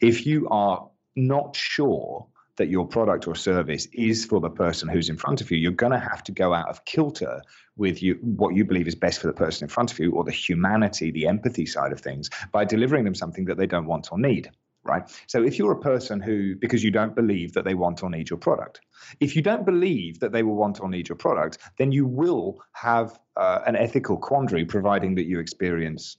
if 0.00 0.26
you 0.26 0.48
are 0.48 0.88
not 1.14 1.54
sure 1.54 2.26
that 2.56 2.68
your 2.68 2.86
product 2.86 3.28
or 3.28 3.34
service 3.34 3.86
is 3.92 4.24
for 4.24 4.40
the 4.40 4.48
person 4.48 4.88
who's 4.88 5.10
in 5.10 5.16
front 5.16 5.42
of 5.42 5.50
you, 5.50 5.58
you're 5.58 5.72
going 5.72 5.92
to 5.92 5.98
have 5.98 6.22
to 6.24 6.32
go 6.32 6.54
out 6.54 6.68
of 6.68 6.84
kilter 6.86 7.42
with 7.76 8.02
you 8.02 8.14
what 8.22 8.54
you 8.54 8.64
believe 8.64 8.88
is 8.88 8.94
best 8.94 9.20
for 9.20 9.26
the 9.26 9.32
person 9.34 9.64
in 9.64 9.68
front 9.68 9.92
of 9.92 9.98
you 9.98 10.12
or 10.12 10.24
the 10.24 10.32
humanity, 10.32 11.10
the 11.10 11.26
empathy 11.26 11.66
side 11.66 11.92
of 11.92 12.00
things 12.00 12.30
by 12.52 12.64
delivering 12.64 13.04
them 13.04 13.14
something 13.14 13.44
that 13.44 13.58
they 13.58 13.66
don't 13.66 13.86
want 13.86 14.10
or 14.10 14.18
need 14.18 14.50
right? 14.86 15.02
So 15.26 15.42
if 15.42 15.58
you're 15.58 15.72
a 15.72 15.80
person 15.80 16.20
who, 16.20 16.56
because 16.56 16.82
you 16.82 16.90
don't 16.90 17.14
believe 17.14 17.52
that 17.54 17.64
they 17.64 17.74
want 17.74 18.02
or 18.02 18.10
need 18.10 18.30
your 18.30 18.38
product, 18.38 18.80
if 19.20 19.36
you 19.36 19.42
don't 19.42 19.64
believe 19.64 20.20
that 20.20 20.32
they 20.32 20.42
will 20.42 20.56
want 20.56 20.80
or 20.80 20.88
need 20.88 21.08
your 21.08 21.16
product, 21.16 21.58
then 21.78 21.92
you 21.92 22.06
will 22.06 22.62
have 22.72 23.18
uh, 23.36 23.60
an 23.66 23.76
ethical 23.76 24.16
quandary, 24.16 24.64
providing 24.64 25.14
that 25.16 25.26
you 25.26 25.38
experience, 25.38 26.16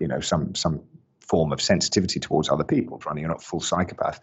you 0.00 0.08
know, 0.08 0.20
some 0.20 0.54
some 0.54 0.82
form 1.20 1.52
of 1.52 1.60
sensitivity 1.60 2.20
towards 2.20 2.50
other 2.50 2.64
people, 2.64 2.98
providing 2.98 3.22
you're 3.22 3.30
not 3.30 3.42
full 3.42 3.60
psychopath. 3.60 4.20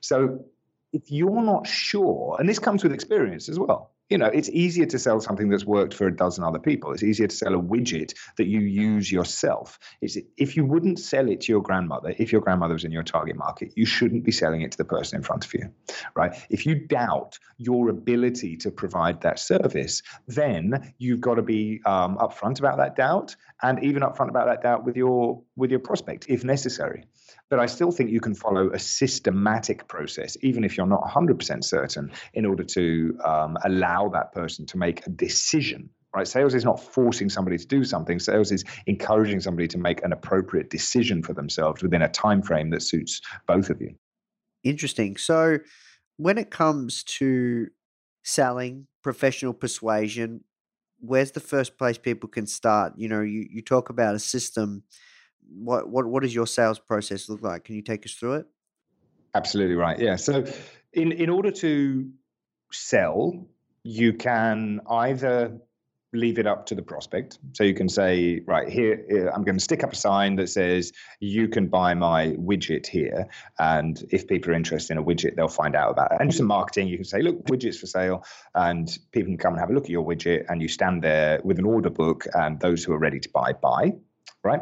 So 0.00 0.44
if 0.92 1.10
you're 1.10 1.42
not 1.42 1.66
sure, 1.66 2.36
and 2.38 2.48
this 2.48 2.58
comes 2.58 2.82
with 2.82 2.92
experience 2.92 3.48
as 3.48 3.58
well, 3.58 3.92
you 4.08 4.18
know, 4.18 4.26
it's 4.26 4.48
easier 4.50 4.86
to 4.86 4.98
sell 4.98 5.20
something 5.20 5.48
that's 5.48 5.64
worked 5.64 5.92
for 5.92 6.06
a 6.06 6.14
dozen 6.14 6.44
other 6.44 6.58
people. 6.58 6.92
It's 6.92 7.02
easier 7.02 7.26
to 7.26 7.34
sell 7.34 7.54
a 7.54 7.60
widget 7.60 8.14
that 8.36 8.46
you 8.46 8.60
use 8.60 9.10
yourself. 9.10 9.78
It's, 10.00 10.16
if 10.36 10.56
you 10.56 10.64
wouldn't 10.64 10.98
sell 10.98 11.28
it 11.28 11.40
to 11.42 11.52
your 11.52 11.62
grandmother, 11.62 12.14
if 12.16 12.30
your 12.30 12.40
grandmother 12.40 12.74
was 12.74 12.84
in 12.84 12.92
your 12.92 13.02
target 13.02 13.36
market, 13.36 13.72
you 13.76 13.84
shouldn't 13.84 14.24
be 14.24 14.32
selling 14.32 14.62
it 14.62 14.72
to 14.72 14.78
the 14.78 14.84
person 14.84 15.16
in 15.16 15.22
front 15.22 15.44
of 15.44 15.52
you, 15.54 15.72
right? 16.14 16.36
If 16.50 16.66
you 16.66 16.74
doubt 16.76 17.38
your 17.58 17.88
ability 17.88 18.56
to 18.58 18.70
provide 18.70 19.22
that 19.22 19.38
service, 19.38 20.02
then 20.28 20.94
you've 20.98 21.20
got 21.20 21.34
to 21.34 21.42
be 21.42 21.80
um, 21.84 22.16
upfront 22.18 22.60
about 22.60 22.76
that 22.78 22.94
doubt, 22.94 23.34
and 23.62 23.82
even 23.82 24.02
upfront 24.02 24.28
about 24.28 24.46
that 24.46 24.62
doubt 24.62 24.84
with 24.84 24.96
your 24.96 25.42
with 25.56 25.70
your 25.70 25.80
prospect, 25.80 26.26
if 26.28 26.44
necessary. 26.44 27.04
But 27.48 27.60
I 27.60 27.66
still 27.66 27.92
think 27.92 28.10
you 28.10 28.20
can 28.20 28.34
follow 28.34 28.70
a 28.70 28.78
systematic 28.78 29.86
process, 29.88 30.36
even 30.42 30.64
if 30.64 30.76
you're 30.76 30.86
not 30.86 31.02
100% 31.02 31.62
certain, 31.62 32.10
in 32.34 32.44
order 32.44 32.64
to 32.64 33.18
um, 33.24 33.56
allow 33.64 34.08
that 34.08 34.32
person 34.32 34.66
to 34.66 34.78
make 34.78 35.06
a 35.06 35.10
decision. 35.10 35.88
Right? 36.14 36.26
Sales 36.26 36.54
is 36.54 36.64
not 36.64 36.80
forcing 36.80 37.28
somebody 37.28 37.58
to 37.58 37.66
do 37.66 37.84
something. 37.84 38.18
Sales 38.18 38.50
is 38.50 38.64
encouraging 38.86 39.40
somebody 39.40 39.68
to 39.68 39.78
make 39.78 40.02
an 40.02 40.12
appropriate 40.12 40.70
decision 40.70 41.22
for 41.22 41.34
themselves 41.34 41.82
within 41.82 42.02
a 42.02 42.08
time 42.08 42.42
frame 42.42 42.70
that 42.70 42.82
suits 42.82 43.20
both 43.46 43.68
of 43.68 43.80
you. 43.80 43.94
Interesting. 44.64 45.16
So, 45.16 45.58
when 46.16 46.38
it 46.38 46.50
comes 46.50 47.04
to 47.04 47.68
selling, 48.24 48.86
professional 49.02 49.52
persuasion, 49.52 50.42
where's 50.98 51.32
the 51.32 51.40
first 51.40 51.76
place 51.76 51.98
people 51.98 52.28
can 52.28 52.46
start? 52.46 52.94
You 52.96 53.08
know, 53.08 53.20
you, 53.20 53.46
you 53.50 53.62
talk 53.62 53.90
about 53.90 54.14
a 54.14 54.18
system 54.18 54.84
what 55.48 55.88
what 55.88 56.06
what 56.06 56.22
does 56.22 56.34
your 56.34 56.46
sales 56.46 56.78
process 56.78 57.28
look 57.28 57.42
like? 57.42 57.64
Can 57.64 57.74
you 57.74 57.82
take 57.82 58.04
us 58.04 58.12
through 58.12 58.34
it? 58.34 58.46
Absolutely 59.34 59.76
right. 59.76 59.98
Yeah. 59.98 60.16
So, 60.16 60.44
in 60.92 61.12
in 61.12 61.30
order 61.30 61.50
to 61.50 62.10
sell, 62.72 63.46
you 63.82 64.12
can 64.12 64.80
either 64.90 65.60
leave 66.12 66.38
it 66.38 66.46
up 66.46 66.66
to 66.66 66.74
the 66.74 66.82
prospect. 66.82 67.38
So 67.52 67.64
you 67.64 67.74
can 67.74 67.88
say, 67.88 68.40
right 68.46 68.68
here, 68.68 69.30
I'm 69.34 69.44
going 69.44 69.56
to 69.56 69.62
stick 69.62 69.84
up 69.84 69.92
a 69.92 69.96
sign 69.96 70.36
that 70.36 70.48
says, 70.48 70.92
you 71.20 71.48
can 71.48 71.66
buy 71.68 71.94
my 71.94 72.28
widget 72.38 72.86
here. 72.86 73.28
And 73.58 74.02
if 74.10 74.26
people 74.26 74.52
are 74.52 74.54
interested 74.54 74.94
in 74.94 74.98
a 74.98 75.04
widget, 75.04 75.36
they'll 75.36 75.48
find 75.48 75.76
out 75.76 75.90
about 75.90 76.12
it. 76.12 76.18
And 76.20 76.34
some 76.34 76.46
marketing, 76.46 76.88
you 76.88 76.96
can 76.96 77.04
say, 77.04 77.22
look, 77.22 77.44
widgets 77.46 77.78
for 77.78 77.86
sale. 77.86 78.24
And 78.54 78.88
people 79.12 79.30
can 79.30 79.38
come 79.38 79.52
and 79.54 79.60
have 79.60 79.70
a 79.70 79.74
look 79.74 79.84
at 79.84 79.90
your 79.90 80.06
widget. 80.06 80.46
And 80.48 80.62
you 80.62 80.68
stand 80.68 81.02
there 81.02 81.40
with 81.44 81.58
an 81.58 81.64
order 81.64 81.90
book, 81.90 82.26
and 82.32 82.58
those 82.60 82.82
who 82.82 82.92
are 82.92 82.98
ready 82.98 83.20
to 83.20 83.28
buy, 83.28 83.52
buy 83.52 83.92
right? 84.46 84.60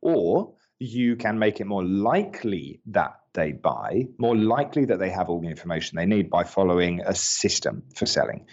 Or 0.00 0.54
you 0.78 1.16
can 1.16 1.38
make 1.38 1.60
it 1.60 1.66
more 1.66 1.84
likely 1.84 2.80
that 2.86 3.20
they 3.32 3.52
buy, 3.52 4.06
more 4.18 4.36
likely 4.36 4.86
that 4.86 4.98
they 4.98 5.10
have 5.10 5.28
all 5.28 5.40
the 5.40 5.48
information 5.48 5.96
they 5.96 6.06
need 6.06 6.30
by 6.30 6.44
following 6.44 7.00
a 7.04 7.14
system 7.14 7.82
for 7.94 8.06
selling. 8.06 8.46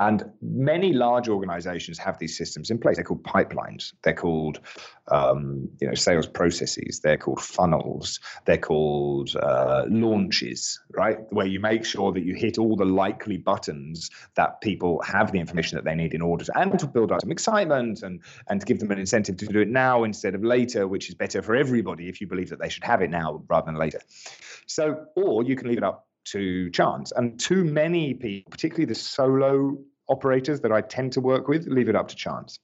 And 0.00 0.24
many 0.40 0.94
large 0.94 1.28
organizations 1.28 1.98
have 1.98 2.18
these 2.18 2.34
systems 2.34 2.70
in 2.70 2.78
place. 2.78 2.96
They're 2.96 3.04
called 3.04 3.22
pipelines. 3.22 3.92
They're 4.02 4.14
called 4.14 4.58
um, 5.08 5.68
you 5.78 5.88
know, 5.88 5.92
sales 5.92 6.26
processes. 6.26 7.00
They're 7.00 7.18
called 7.18 7.42
funnels. 7.42 8.18
They're 8.46 8.56
called 8.56 9.36
uh, 9.36 9.84
launches, 9.90 10.80
right? 10.92 11.18
Where 11.28 11.44
you 11.44 11.60
make 11.60 11.84
sure 11.84 12.12
that 12.12 12.24
you 12.24 12.34
hit 12.34 12.56
all 12.56 12.76
the 12.76 12.86
likely 12.86 13.36
buttons 13.36 14.10
that 14.36 14.62
people 14.62 15.02
have 15.02 15.32
the 15.32 15.38
information 15.38 15.76
that 15.76 15.84
they 15.84 15.94
need 15.94 16.14
in 16.14 16.22
order 16.22 16.46
to, 16.46 16.58
and 16.58 16.78
to 16.78 16.86
build 16.86 17.12
up 17.12 17.20
some 17.20 17.30
excitement 17.30 18.02
and, 18.02 18.22
and 18.48 18.60
to 18.60 18.66
give 18.66 18.78
them 18.78 18.90
an 18.92 18.98
incentive 18.98 19.36
to 19.36 19.46
do 19.48 19.60
it 19.60 19.68
now 19.68 20.04
instead 20.04 20.34
of 20.34 20.42
later, 20.42 20.88
which 20.88 21.10
is 21.10 21.14
better 21.14 21.42
for 21.42 21.54
everybody 21.54 22.08
if 22.08 22.22
you 22.22 22.26
believe 22.26 22.48
that 22.48 22.58
they 22.58 22.70
should 22.70 22.84
have 22.84 23.02
it 23.02 23.10
now 23.10 23.44
rather 23.50 23.66
than 23.66 23.74
later. 23.74 24.00
So, 24.66 25.04
or 25.14 25.42
you 25.42 25.56
can 25.56 25.68
leave 25.68 25.76
it 25.76 25.84
up 25.84 26.06
to 26.22 26.70
chance. 26.70 27.12
And 27.12 27.38
too 27.38 27.64
many 27.64 28.14
people, 28.14 28.50
particularly 28.50 28.86
the 28.86 28.94
solo 28.94 29.78
operators 30.10 30.60
that 30.60 30.72
I 30.72 30.80
tend 30.82 31.12
to 31.14 31.20
work 31.20 31.48
with, 31.48 31.66
leave 31.66 31.88
it 31.88 31.96
up 31.96 32.08
to 32.08 32.16
chance. 32.16 32.58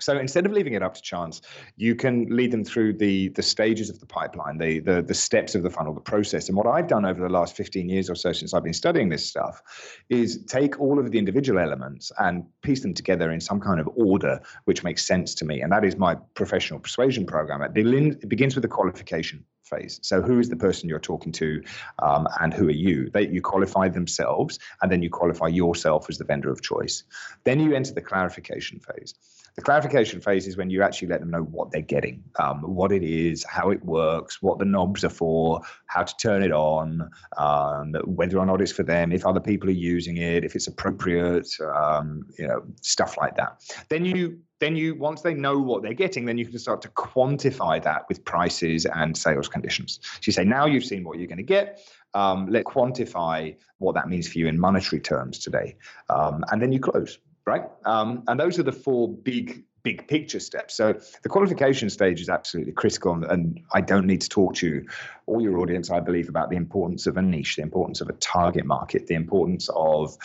So 0.00 0.18
instead 0.18 0.44
of 0.44 0.52
leaving 0.52 0.72
it 0.72 0.82
up 0.82 0.94
to 0.94 1.02
chance, 1.02 1.40
you 1.76 1.94
can 1.94 2.26
lead 2.28 2.50
them 2.50 2.64
through 2.64 2.94
the 2.94 3.28
the 3.28 3.42
stages 3.42 3.90
of 3.90 4.00
the 4.00 4.06
pipeline, 4.06 4.58
the, 4.58 4.80
the 4.80 5.02
the 5.02 5.14
steps 5.14 5.54
of 5.54 5.62
the 5.62 5.70
funnel, 5.70 5.94
the 5.94 6.00
process. 6.00 6.48
And 6.48 6.56
what 6.56 6.66
I've 6.66 6.88
done 6.88 7.04
over 7.04 7.20
the 7.20 7.28
last 7.28 7.56
15 7.56 7.88
years 7.88 8.10
or 8.10 8.16
so 8.16 8.32
since 8.32 8.54
I've 8.54 8.64
been 8.64 8.72
studying 8.74 9.08
this 9.08 9.24
stuff 9.24 9.62
is 10.08 10.44
take 10.46 10.80
all 10.80 10.98
of 10.98 11.10
the 11.12 11.18
individual 11.18 11.60
elements 11.60 12.10
and 12.18 12.44
piece 12.62 12.80
them 12.82 12.92
together 12.92 13.30
in 13.30 13.40
some 13.40 13.60
kind 13.60 13.78
of 13.78 13.88
order 13.94 14.40
which 14.64 14.82
makes 14.82 15.04
sense 15.04 15.34
to 15.36 15.44
me. 15.44 15.60
And 15.60 15.70
that 15.70 15.84
is 15.84 15.96
my 15.96 16.16
professional 16.34 16.80
persuasion 16.80 17.24
program. 17.24 17.62
It 17.62 18.28
begins 18.28 18.56
with 18.56 18.62
the 18.62 18.68
qualification 18.68 19.44
phase. 19.64 20.00
So, 20.02 20.22
who 20.22 20.38
is 20.38 20.48
the 20.48 20.56
person 20.56 20.88
you're 20.88 20.98
talking 20.98 21.32
to, 21.32 21.62
um, 22.00 22.28
and 22.40 22.52
who 22.52 22.68
are 22.68 22.72
you? 22.72 23.10
They, 23.10 23.28
you 23.28 23.42
qualify 23.42 23.88
themselves, 23.88 24.58
and 24.82 24.90
then 24.90 25.02
you 25.02 25.10
qualify 25.10 25.48
yourself 25.48 26.06
as 26.08 26.18
the 26.18 26.24
vendor 26.24 26.50
of 26.50 26.62
choice. 26.62 27.04
Then 27.44 27.60
you 27.60 27.74
enter 27.74 27.92
the 27.92 28.00
clarification 28.00 28.80
phase. 28.80 29.14
The 29.56 29.62
clarification 29.62 30.20
phase 30.20 30.48
is 30.48 30.56
when 30.56 30.68
you 30.68 30.82
actually 30.82 31.08
let 31.08 31.20
them 31.20 31.30
know 31.30 31.42
what 31.42 31.70
they're 31.70 31.80
getting, 31.80 32.24
um, 32.40 32.62
what 32.62 32.90
it 32.90 33.04
is, 33.04 33.44
how 33.44 33.70
it 33.70 33.84
works, 33.84 34.42
what 34.42 34.58
the 34.58 34.64
knobs 34.64 35.04
are 35.04 35.10
for, 35.10 35.60
how 35.86 36.02
to 36.02 36.16
turn 36.16 36.42
it 36.42 36.50
on, 36.50 37.08
um, 37.36 37.94
whether 38.04 38.38
or 38.38 38.46
not 38.46 38.60
it's 38.60 38.72
for 38.72 38.82
them, 38.82 39.12
if 39.12 39.24
other 39.24 39.38
people 39.38 39.68
are 39.68 39.72
using 39.72 40.16
it, 40.16 40.44
if 40.44 40.56
it's 40.56 40.66
appropriate, 40.66 41.48
um, 41.72 42.26
you 42.36 42.48
know, 42.48 42.64
stuff 42.82 43.16
like 43.16 43.36
that. 43.36 43.60
Then 43.88 44.04
you 44.04 44.40
then 44.60 44.76
you 44.76 44.94
once 44.94 45.22
they 45.22 45.34
know 45.34 45.58
what 45.58 45.82
they're 45.82 45.94
getting 45.94 46.24
then 46.24 46.38
you 46.38 46.46
can 46.46 46.58
start 46.58 46.80
to 46.82 46.88
quantify 46.88 47.82
that 47.82 48.06
with 48.08 48.24
prices 48.24 48.86
and 48.86 49.16
sales 49.16 49.48
conditions. 49.48 50.00
So 50.02 50.20
you 50.24 50.32
say 50.32 50.44
now 50.44 50.66
you've 50.66 50.84
seen 50.84 51.04
what 51.04 51.18
you're 51.18 51.28
going 51.28 51.38
to 51.38 51.42
get 51.42 51.80
um, 52.14 52.46
let's 52.48 52.68
quantify 52.68 53.56
what 53.78 53.94
that 53.94 54.08
means 54.08 54.28
for 54.28 54.38
you 54.38 54.46
in 54.46 54.58
monetary 54.58 55.00
terms 55.00 55.38
today. 55.40 55.76
Um, 56.08 56.44
and 56.50 56.62
then 56.62 56.70
you 56.72 56.78
close 56.78 57.18
right? 57.46 57.64
Um, 57.84 58.22
and 58.26 58.40
those 58.40 58.58
are 58.58 58.62
the 58.62 58.72
four 58.72 59.08
big 59.08 59.64
big 59.82 60.08
picture 60.08 60.40
steps. 60.40 60.74
So 60.74 60.94
the 61.22 61.28
qualification 61.28 61.90
stage 61.90 62.20
is 62.20 62.30
absolutely 62.30 62.72
critical 62.72 63.12
and, 63.12 63.24
and 63.24 63.60
i 63.74 63.80
don't 63.80 64.06
need 64.06 64.20
to 64.22 64.28
talk 64.28 64.54
to 64.54 64.66
you 64.66 64.86
or 65.26 65.42
your 65.42 65.58
audience 65.58 65.90
i 65.90 66.00
believe 66.00 66.28
about 66.28 66.48
the 66.48 66.56
importance 66.56 67.06
of 67.06 67.16
a 67.16 67.22
niche 67.22 67.56
the 67.56 67.62
importance 67.62 68.00
of 68.00 68.08
a 68.08 68.14
target 68.14 68.64
market 68.64 69.06
the 69.06 69.14
importance 69.14 69.68
of 69.74 70.16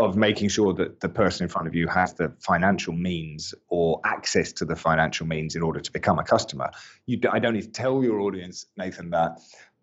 of 0.00 0.16
making 0.16 0.48
sure 0.48 0.72
that 0.74 1.00
the 1.00 1.08
person 1.08 1.44
in 1.44 1.48
front 1.48 1.68
of 1.68 1.74
you 1.74 1.86
has 1.86 2.14
the 2.14 2.32
financial 2.40 2.92
means 2.92 3.54
or 3.68 4.00
access 4.04 4.52
to 4.54 4.64
the 4.64 4.74
financial 4.74 5.26
means 5.26 5.54
in 5.54 5.62
order 5.62 5.80
to 5.80 5.92
become 5.92 6.18
a 6.18 6.24
customer. 6.24 6.70
You, 7.06 7.20
I 7.30 7.38
don't 7.38 7.54
need 7.54 7.62
to 7.62 7.70
tell 7.70 8.02
your 8.02 8.20
audience, 8.20 8.66
Nathan, 8.76 9.10
that 9.10 9.40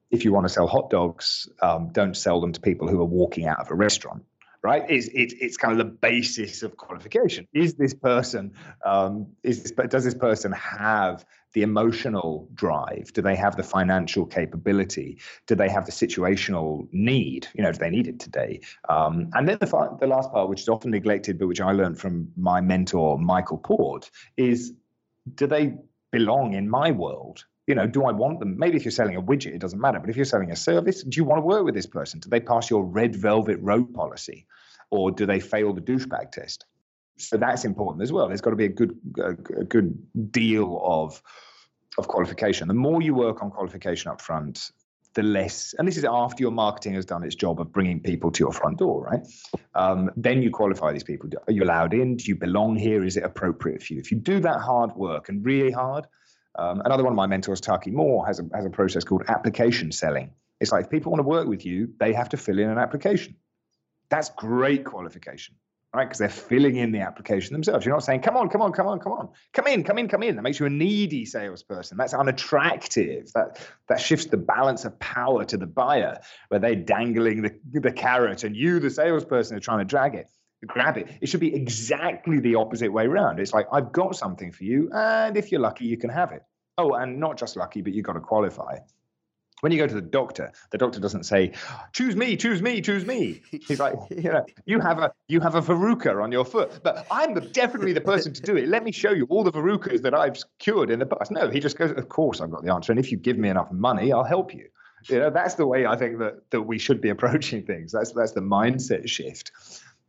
if 0.10 0.26
you 0.26 0.34
want 0.34 0.46
to 0.46 0.50
sell 0.50 0.68
hot 0.68 0.90
dogs, 0.90 1.48
um, 1.62 1.90
don't 1.92 2.18
sell 2.18 2.42
them 2.42 2.52
to 2.54 2.60
people 2.60 2.88
who 2.88 3.00
are 3.00 3.06
walking 3.06 3.46
out 3.46 3.60
of 3.60 3.70
a 3.70 3.76
restaurant. 3.76 4.24
Right? 4.64 4.84
It's, 4.90 5.08
it's, 5.14 5.56
kind 5.56 5.72
of 5.72 5.78
the 5.78 5.94
basis 5.94 6.64
of 6.64 6.76
qualification. 6.76 7.48
Is 7.54 7.76
this 7.76 7.94
person, 7.94 8.54
um, 8.84 9.28
is 9.44 9.64
this, 9.64 9.72
does 9.88 10.04
this 10.04 10.16
person 10.16 10.52
have 10.52 11.24
the 11.58 11.64
emotional 11.64 12.48
drive? 12.54 13.12
Do 13.14 13.24
they 13.24 13.36
have 13.36 13.56
the 13.56 13.64
financial 13.64 14.28
capability? 14.28 15.18
Do 15.48 15.56
they 15.56 15.70
have 15.70 15.88
the 15.88 15.92
situational 15.92 16.88
need? 16.92 17.48
You 17.56 17.64
know, 17.64 17.72
do 17.72 17.80
they 17.80 17.90
need 17.90 18.08
it 18.08 18.20
today? 18.20 18.62
Um, 18.90 19.32
and 19.34 19.50
then 19.50 19.58
the, 19.60 19.98
the 20.00 20.06
last 20.06 20.32
part, 20.32 20.50
which 20.50 20.62
is 20.62 20.70
often 20.70 20.92
neglected, 20.92 21.40
but 21.40 21.48
which 21.48 21.60
I 21.60 21.72
learned 21.72 22.00
from 22.00 22.32
my 22.38 22.62
mentor, 22.62 23.18
Michael 23.18 23.58
Port, 23.58 24.12
is 24.38 24.74
do 25.34 25.48
they 25.48 25.74
belong 26.12 26.54
in 26.54 26.70
my 26.70 26.92
world? 26.92 27.44
You 27.66 27.74
know, 27.74 27.88
do 27.88 28.04
I 28.04 28.12
want 28.12 28.40
them? 28.40 28.60
Maybe 28.60 28.78
if 28.78 28.86
you're 28.86 28.92
selling 28.92 29.16
a 29.16 29.22
widget, 29.22 29.56
it 29.56 29.60
doesn't 29.60 29.82
matter. 29.82 30.00
But 30.00 30.12
if 30.12 30.16
you're 30.16 30.26
selling 30.26 30.52
a 30.52 30.56
service, 30.56 31.02
do 31.02 31.18
you 31.18 31.24
want 31.24 31.40
to 31.42 31.46
work 31.46 31.66
with 31.66 31.74
this 31.74 31.88
person? 31.88 32.20
Do 32.20 32.30
they 32.30 32.40
pass 32.40 32.70
your 32.70 32.86
red 32.86 33.16
velvet 33.16 33.58
rope 33.62 33.96
policy? 33.96 34.46
Or 34.92 35.10
do 35.10 35.26
they 35.26 35.40
fail 35.40 35.74
the 35.74 35.82
douchebag 35.82 36.32
test? 36.32 36.68
So 37.18 37.38
that's 37.38 37.66
important 37.66 38.04
as 38.04 38.12
well. 38.12 38.28
There's 38.28 38.42
got 38.42 38.52
to 38.52 38.56
be 38.56 38.66
a 38.66 38.70
good 38.70 38.98
a, 39.20 39.30
a 39.60 39.64
good 39.64 39.98
deal 40.32 40.80
of 40.84 41.22
of 41.98 42.08
qualification. 42.08 42.68
The 42.68 42.74
more 42.74 43.02
you 43.02 43.16
work 43.16 43.42
on 43.42 43.50
qualification 43.50 44.12
up 44.12 44.22
front, 44.22 44.72
the 45.16 45.24
less, 45.24 45.74
and 45.78 45.88
this 45.88 45.98
is 45.98 46.06
after 46.06 46.44
your 46.44 46.52
marketing 46.52 46.94
has 46.94 47.06
done 47.06 47.24
its 47.24 47.34
job 47.34 47.60
of 47.60 47.72
bringing 47.72 48.00
people 48.00 48.32
to 48.32 48.40
your 48.40 48.54
front 48.54 48.78
door, 48.78 49.04
right? 49.04 49.22
Um, 49.74 50.12
then 50.16 50.44
you 50.44 50.52
qualify 50.52 50.94
these 50.94 51.04
people. 51.04 51.28
Are 51.48 51.52
you 51.52 51.64
allowed 51.64 51.94
in? 51.94 52.18
Do 52.18 52.26
you 52.26 52.36
belong 52.36 52.76
here? 52.76 53.04
Is 53.04 53.18
it 53.18 53.24
appropriate 53.24 53.82
for 53.82 53.94
you? 53.94 54.00
If 54.00 54.12
you 54.12 54.18
do 54.18 54.40
that 54.42 54.60
hard 54.62 54.96
work 54.96 55.30
and 55.30 55.44
really 55.44 55.72
hard, 55.72 56.06
um, 56.60 56.82
another 56.86 57.04
one 57.04 57.14
of 57.14 57.18
my 57.18 57.26
mentors, 57.26 57.62
Taki 57.62 57.90
Moore, 57.90 58.28
has 58.28 58.40
a, 58.40 58.44
has 58.54 58.66
a 58.66 58.70
process 58.70 59.04
called 59.04 59.24
application 59.28 59.92
selling. 59.92 60.32
It's 60.60 60.72
like 60.72 60.86
if 60.86 60.92
people 60.92 61.12
want 61.12 61.20
to 61.20 61.28
work 61.28 61.48
with 61.48 61.66
you, 61.66 61.90
they 62.00 62.14
have 62.14 62.30
to 62.30 62.38
fill 62.38 62.60
in 62.60 62.70
an 62.70 62.78
application. 62.78 63.36
That's 64.10 64.30
great 64.30 64.86
qualification 64.86 65.56
right? 65.98 66.08
Because 66.08 66.20
they're 66.20 66.30
filling 66.30 66.76
in 66.76 66.92
the 66.92 67.00
application 67.00 67.54
themselves. 67.54 67.84
You're 67.84 67.96
not 67.96 68.04
saying, 68.04 68.22
come 68.22 68.38
on, 68.38 68.50
come 68.50 68.62
on, 68.62 68.72
come 68.72 68.86
on, 68.86 69.00
come 69.00 69.14
on, 69.14 69.30
come 69.52 69.66
in, 69.66 69.84
come 69.84 69.98
in, 69.98 70.08
come 70.08 70.22
in. 70.22 70.36
That 70.36 70.44
makes 70.44 70.60
you 70.60 70.68
a 70.68 70.70
needy 70.70 71.26
salesperson. 71.26 71.98
That's 71.98 72.14
unattractive. 72.14 73.32
That 73.34 73.68
that 73.90 74.00
shifts 74.00 74.28
the 74.28 74.38
balance 74.38 74.86
of 74.86 74.98
power 75.00 75.44
to 75.46 75.58
the 75.58 75.66
buyer, 75.66 76.20
where 76.50 76.60
they're 76.60 76.76
dangling 76.76 77.42
the, 77.42 77.56
the 77.80 77.92
carrot 77.92 78.44
and 78.44 78.56
you, 78.56 78.80
the 78.80 78.92
salesperson, 78.92 79.58
are 79.58 79.60
trying 79.60 79.80
to 79.80 79.86
drag 79.86 80.14
it. 80.14 80.30
Grab 80.66 80.98
it. 80.98 81.08
It 81.20 81.30
should 81.30 81.40
be 81.40 81.54
exactly 81.54 82.40
the 82.40 82.56
opposite 82.56 82.92
way 82.94 83.06
around. 83.06 83.40
It's 83.40 83.54
like, 83.54 83.68
I've 83.72 83.92
got 83.92 84.16
something 84.16 84.52
for 84.52 84.64
you, 84.66 84.90
and 84.94 85.36
if 85.36 85.52
you're 85.52 85.62
lucky, 85.62 85.86
you 85.86 85.98
can 85.98 86.12
have 86.12 86.32
it. 86.32 86.44
Oh, 86.78 86.94
and 86.94 87.20
not 87.20 87.38
just 87.38 87.56
lucky, 87.58 87.82
but 87.82 87.94
you've 87.94 88.06
got 88.06 88.14
to 88.14 88.20
qualify 88.20 88.78
when 89.62 89.72
you 89.72 89.78
go 89.78 89.88
to 89.88 89.96
the 89.96 90.02
doctor, 90.02 90.52
the 90.72 90.78
doctor 90.78 91.00
doesn't 91.00 91.24
say, 91.24 91.52
"Choose 91.94 92.16
me, 92.16 92.38
choose 92.38 92.62
me, 92.62 92.82
choose 92.82 93.06
me." 93.06 93.42
He's 93.50 93.80
like, 93.80 93.96
you 94.10 94.32
know, 94.32 94.46
you 94.66 94.80
have 94.80 95.00
a 95.00 95.12
you 95.28 95.40
have 95.40 95.56
a 95.56 95.62
verruca 95.62 96.22
on 96.22 96.32
your 96.32 96.46
foot, 96.46 96.80
but 96.84 97.08
I'm 97.10 97.34
the, 97.34 97.42
definitely 97.42 97.94
the 97.94 98.02
person 98.02 98.34
to 98.34 98.42
do 98.42 98.56
it. 98.56 98.68
Let 98.68 98.84
me 98.84 98.92
show 98.92 99.12
you 99.12 99.26
all 99.30 99.44
the 99.44 99.52
verrucas 99.52 100.02
that 100.04 100.14
I've 100.14 100.38
cured 100.60 100.90
in 100.90 101.00
the 101.00 101.06
past. 101.06 101.32
No, 101.32 101.50
he 101.50 101.60
just 101.60 101.78
goes, 101.78 101.92
"Of 101.92 102.10
course, 102.10 102.40
I've 102.40 102.52
got 102.52 102.64
the 102.64 102.74
answer, 102.74 102.92
and 102.92 103.00
if 103.00 103.12
you 103.12 103.18
give 103.18 103.38
me 103.38 103.50
enough 103.50 103.72
money, 103.72 104.12
I'll 104.12 104.24
help 104.24 104.54
you." 104.54 104.68
You 105.10 105.20
know, 105.20 105.30
that's 105.30 105.56
the 105.56 105.66
way 105.66 105.86
I 105.86 105.96
think 105.96 106.20
that 106.20 106.50
that 106.52 106.62
we 106.62 106.78
should 106.78 107.02
be 107.02 107.10
approaching 107.16 107.64
things. 107.64 107.92
That's 107.92 108.12
that's 108.12 108.34
the 108.34 108.42
mindset 108.42 109.08
shift. 109.08 109.52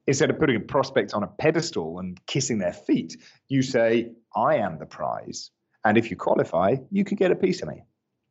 Instead 0.06 0.30
of 0.30 0.38
putting 0.38 0.56
a 0.56 0.60
prospect 0.60 1.12
on 1.12 1.22
a 1.22 1.26
pedestal 1.26 1.98
and 1.98 2.18
kissing 2.26 2.58
their 2.58 2.72
feet, 2.72 3.16
you 3.48 3.62
say, 3.62 4.12
"I 4.36 4.56
am 4.56 4.78
the 4.78 4.86
prize, 4.86 5.50
and 5.84 5.96
if 5.96 6.10
you 6.10 6.16
qualify, 6.16 6.76
you 6.90 7.04
can 7.04 7.16
get 7.16 7.30
a 7.30 7.36
piece 7.36 7.62
of 7.62 7.68
me." 7.68 7.84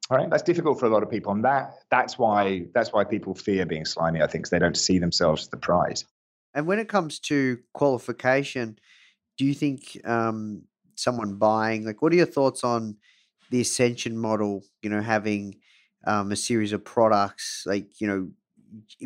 Right, 0.10 0.30
that's 0.30 0.44
difficult 0.44 0.80
for 0.80 0.86
a 0.86 0.90
lot 0.90 1.04
of 1.04 1.10
people, 1.10 1.34
and 1.34 1.44
that 1.44 1.80
that's 1.92 2.18
why 2.18 2.68
that's 2.74 2.94
why 2.94 3.04
people 3.04 3.36
fear 3.36 3.66
being 3.66 3.84
slimy. 3.84 4.22
I 4.22 4.28
think 4.28 4.44
because 4.44 4.52
they 4.52 4.60
don't 4.60 4.78
see 4.78 5.00
themselves 5.00 5.44
as 5.44 5.48
the 5.50 5.58
prize. 5.58 6.06
And 6.54 6.66
when 6.66 6.80
it 6.80 6.88
comes 6.88 7.20
to 7.20 7.60
qualification, 7.74 8.80
do 9.38 9.44
you 9.46 9.54
think 9.54 10.00
um, 10.06 10.64
someone 10.96 11.36
buying 11.36 11.86
like 11.86 12.02
what 12.02 12.14
are 12.14 12.16
your 12.16 12.26
thoughts 12.26 12.64
on 12.64 12.96
the 13.52 13.60
ascension 13.60 14.18
model? 14.18 14.64
You 14.82 14.90
know, 14.90 15.02
having 15.02 15.60
um, 16.06 16.32
a 16.32 16.38
series 16.38 16.72
of 16.72 16.86
products 16.86 17.64
like 17.66 18.00
you 18.00 18.08
know 18.08 18.30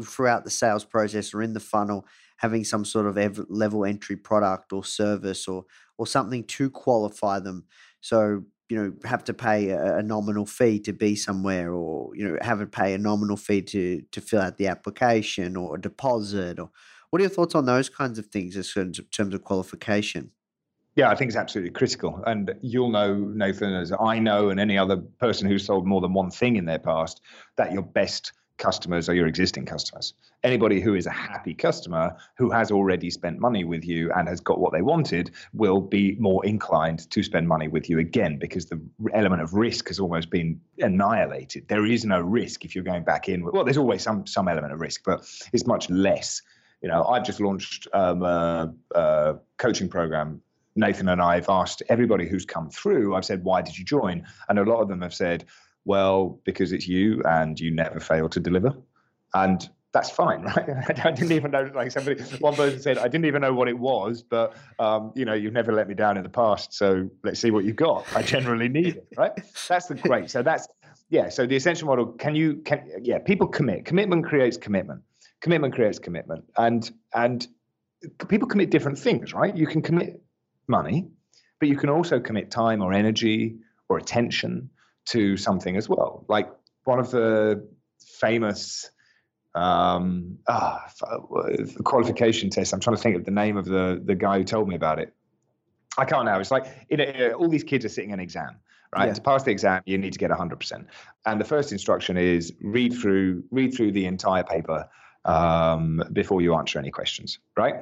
throughout 0.05 0.43
the 0.43 0.49
sales 0.51 0.85
process 0.85 1.33
or 1.33 1.41
in 1.41 1.53
the 1.53 1.59
funnel, 1.59 2.05
having 2.37 2.63
some 2.63 2.85
sort 2.85 3.07
of 3.07 3.17
ev- 3.17 3.45
level 3.49 3.85
entry 3.85 4.15
product 4.15 4.71
or 4.71 4.83
service 4.83 5.47
or 5.47 5.65
or 5.97 6.05
something 6.05 6.43
to 6.43 6.69
qualify 6.69 7.39
them. 7.39 7.65
So 8.01 8.45
you 8.71 8.77
know 8.77 8.93
have 9.03 9.23
to 9.25 9.33
pay 9.33 9.69
a, 9.69 10.01
nominal 10.01 10.45
fee 10.45 10.79
to 10.79 10.93
be 10.93 11.13
somewhere 11.13 11.73
or 11.73 12.15
you 12.15 12.25
know 12.25 12.37
have 12.41 12.59
to 12.59 12.65
pay 12.65 12.93
a 12.93 12.97
nominal 12.97 13.35
fee 13.35 13.61
to 13.61 14.01
to 14.13 14.21
fill 14.21 14.39
out 14.39 14.57
the 14.57 14.67
application 14.67 15.57
or 15.57 15.75
a 15.75 15.81
deposit 15.81 16.57
or 16.57 16.69
what 17.09 17.19
are 17.19 17.23
your 17.23 17.29
thoughts 17.29 17.53
on 17.53 17.65
those 17.65 17.89
kinds 17.89 18.17
of 18.17 18.27
things 18.27 18.55
in 18.55 18.93
terms 19.11 19.35
of 19.35 19.43
qualification 19.43 20.31
yeah, 20.93 21.09
I 21.09 21.15
think 21.15 21.29
it's 21.29 21.37
absolutely 21.37 21.71
critical. 21.71 22.21
And 22.27 22.53
you'll 22.61 22.91
know, 22.91 23.13
Nathan, 23.15 23.73
as 23.73 23.93
I 23.97 24.19
know, 24.19 24.49
and 24.49 24.59
any 24.59 24.77
other 24.77 24.97
person 24.97 25.47
who's 25.47 25.65
sold 25.65 25.87
more 25.87 26.01
than 26.01 26.11
one 26.11 26.29
thing 26.29 26.57
in 26.57 26.65
their 26.65 26.79
past, 26.79 27.21
that 27.55 27.71
your 27.71 27.81
best 27.81 28.33
customers 28.61 29.09
are 29.09 29.15
your 29.15 29.27
existing 29.27 29.65
customers. 29.65 30.13
Anybody 30.43 30.79
who 30.79 30.93
is 30.93 31.07
a 31.07 31.11
happy 31.11 31.53
customer 31.53 32.15
who 32.37 32.49
has 32.51 32.71
already 32.71 33.09
spent 33.09 33.39
money 33.39 33.63
with 33.63 33.83
you 33.83 34.11
and 34.13 34.29
has 34.29 34.39
got 34.39 34.59
what 34.59 34.71
they 34.71 34.83
wanted 34.83 35.31
will 35.51 35.81
be 35.81 36.15
more 36.19 36.45
inclined 36.45 37.09
to 37.09 37.23
spend 37.23 37.47
money 37.47 37.67
with 37.67 37.89
you 37.89 37.97
again 37.99 38.37
because 38.37 38.67
the 38.67 38.79
element 39.13 39.41
of 39.41 39.55
risk 39.55 39.87
has 39.87 39.99
almost 39.99 40.29
been 40.29 40.61
annihilated. 40.77 41.67
There 41.67 41.85
is 41.85 42.05
no 42.05 42.21
risk 42.21 42.63
if 42.63 42.75
you're 42.75 42.83
going 42.83 43.03
back 43.03 43.27
in. 43.27 43.43
Well, 43.43 43.65
there's 43.65 43.77
always 43.77 44.03
some 44.03 44.25
some 44.27 44.47
element 44.47 44.71
of 44.71 44.79
risk, 44.79 45.01
but 45.03 45.27
it's 45.51 45.65
much 45.65 45.89
less. 45.89 46.41
You 46.81 46.89
know, 46.89 47.03
I've 47.03 47.25
just 47.25 47.39
launched 47.39 47.87
um, 47.93 48.21
a, 48.23 48.73
a 48.95 49.35
coaching 49.57 49.89
program 49.89 50.41
Nathan 50.75 51.09
and 51.09 51.21
I 51.21 51.35
have 51.35 51.49
asked 51.49 51.83
everybody 51.89 52.27
who's 52.27 52.45
come 52.45 52.69
through, 52.69 53.15
I've 53.15 53.25
said, 53.25 53.43
why 53.43 53.61
did 53.61 53.77
you 53.77 53.83
join? 53.83 54.25
And 54.47 54.57
a 54.57 54.63
lot 54.63 54.81
of 54.81 54.87
them 54.87 55.01
have 55.01 55.13
said, 55.13 55.45
well, 55.85 56.39
because 56.43 56.71
it's 56.71 56.87
you 56.87 57.21
and 57.23 57.59
you 57.59 57.71
never 57.71 57.99
fail 57.99 58.29
to 58.29 58.39
deliver. 58.39 58.73
And 59.33 59.67
that's 59.93 60.09
fine, 60.09 60.41
right? 60.57 61.05
I 61.05 61.11
didn't 61.11 61.31
even 61.31 61.51
know, 61.51 61.69
like 61.73 61.91
somebody, 61.91 62.21
one 62.39 62.55
person 62.55 62.81
said, 62.81 62.97
I 62.97 63.07
didn't 63.07 63.25
even 63.25 63.41
know 63.41 63.53
what 63.53 63.67
it 63.67 63.77
was, 63.77 64.21
but, 64.21 64.55
um, 64.79 65.11
you 65.15 65.25
know, 65.25 65.33
you've 65.33 65.53
never 65.53 65.73
let 65.73 65.87
me 65.87 65.95
down 65.95 66.17
in 66.17 66.23
the 66.23 66.29
past. 66.29 66.73
So 66.73 67.09
let's 67.23 67.39
see 67.39 67.51
what 67.51 67.65
you've 67.65 67.75
got. 67.75 68.05
I 68.15 68.21
generally 68.21 68.69
need 68.69 68.97
it, 68.97 69.07
right? 69.17 69.31
That's 69.67 69.87
the 69.87 69.95
great. 69.95 70.29
So 70.29 70.43
that's, 70.43 70.67
yeah. 71.09 71.29
So 71.29 71.45
the 71.45 71.55
ascension 71.57 71.87
model, 71.87 72.07
can 72.07 72.35
you, 72.35 72.61
can, 72.63 72.89
yeah, 73.01 73.19
people 73.19 73.47
commit. 73.47 73.85
Commitment 73.85 74.25
creates 74.25 74.57
commitment. 74.57 75.01
Commitment 75.41 75.73
creates 75.73 75.99
commitment. 75.99 76.45
And, 76.57 76.89
and 77.13 77.45
people 78.29 78.47
commit 78.47 78.69
different 78.69 78.97
things, 78.97 79.33
right? 79.33 79.55
You 79.55 79.67
can 79.67 79.81
commit 79.81 80.21
money, 80.67 81.07
but 81.59 81.67
you 81.67 81.75
can 81.75 81.89
also 81.89 82.19
commit 82.19 82.49
time 82.49 82.81
or 82.81 82.93
energy 82.93 83.57
or 83.89 83.97
attention 83.97 84.69
to 85.07 85.37
something 85.37 85.77
as 85.77 85.89
well. 85.89 86.25
Like 86.27 86.49
one 86.83 86.99
of 86.99 87.11
the 87.11 87.67
famous 88.19 88.91
um, 89.55 90.37
ah, 90.47 90.89
qualification 91.83 92.49
tests. 92.49 92.73
I'm 92.73 92.79
trying 92.79 92.95
to 92.95 93.01
think 93.01 93.15
of 93.15 93.25
the 93.25 93.31
name 93.31 93.57
of 93.57 93.65
the 93.65 94.01
the 94.03 94.15
guy 94.15 94.37
who 94.37 94.43
told 94.43 94.67
me 94.67 94.75
about 94.75 94.99
it. 94.99 95.13
I 95.97 96.05
can't 96.05 96.25
now. 96.25 96.39
It's 96.39 96.51
like 96.51 96.67
a, 96.89 97.33
all 97.33 97.49
these 97.49 97.63
kids 97.63 97.83
are 97.83 97.89
sitting 97.89 98.13
an 98.13 98.19
exam, 98.19 98.55
right? 98.95 99.07
Yeah. 99.07 99.13
To 99.13 99.21
pass 99.21 99.43
the 99.43 99.51
exam, 99.51 99.81
you 99.85 99.97
need 99.97 100.13
to 100.13 100.19
get 100.19 100.31
100%. 100.31 100.85
And 101.25 101.41
the 101.41 101.45
first 101.45 101.73
instruction 101.73 102.15
is 102.17 102.53
read 102.61 102.93
through 102.93 103.43
read 103.51 103.73
through 103.73 103.91
the 103.91 104.05
entire 104.05 104.43
paper 104.43 104.87
um, 105.25 106.01
before 106.13 106.41
you 106.41 106.55
answer 106.55 106.79
any 106.79 106.91
questions, 106.91 107.39
right? 107.57 107.75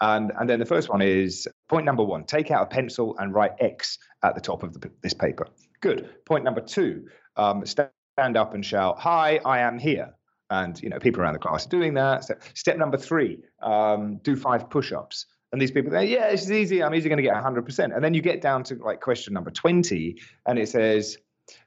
And 0.00 0.32
and 0.38 0.48
then 0.48 0.58
the 0.58 0.66
first 0.66 0.88
one 0.88 1.02
is 1.02 1.46
point 1.68 1.84
number 1.84 2.02
one: 2.02 2.24
take 2.24 2.50
out 2.50 2.62
a 2.62 2.66
pencil 2.66 3.14
and 3.18 3.34
write 3.34 3.52
X 3.60 3.98
at 4.22 4.34
the 4.34 4.40
top 4.40 4.62
of 4.62 4.80
the, 4.80 4.90
this 5.02 5.12
paper. 5.12 5.46
Good. 5.80 6.24
Point 6.26 6.44
number 6.44 6.60
two, 6.60 7.08
um, 7.36 7.64
stand 7.64 7.90
up 8.36 8.54
and 8.54 8.64
shout, 8.64 8.98
Hi, 9.00 9.40
I 9.44 9.60
am 9.60 9.78
here. 9.78 10.14
And, 10.50 10.80
you 10.82 10.88
know, 10.88 10.98
people 10.98 11.22
around 11.22 11.34
the 11.34 11.38
class 11.38 11.66
are 11.66 11.68
doing 11.68 11.94
that. 11.94 12.24
So 12.24 12.34
step 12.54 12.76
number 12.76 12.98
three, 12.98 13.38
um, 13.62 14.18
do 14.24 14.34
five 14.34 14.68
push-ups. 14.68 15.26
And 15.52 15.60
these 15.60 15.70
people, 15.70 15.90
say, 15.90 16.06
yeah, 16.06 16.30
this 16.30 16.42
is 16.42 16.52
easy. 16.52 16.82
I'm 16.82 16.94
easily 16.94 17.08
going 17.08 17.18
to 17.18 17.22
get 17.22 17.34
100%. 17.34 17.94
And 17.94 18.04
then 18.04 18.14
you 18.14 18.22
get 18.22 18.40
down 18.40 18.62
to 18.64 18.74
like 18.76 19.00
question 19.00 19.32
number 19.32 19.50
20, 19.50 20.16
and 20.46 20.58
it 20.58 20.68
says, 20.68 21.16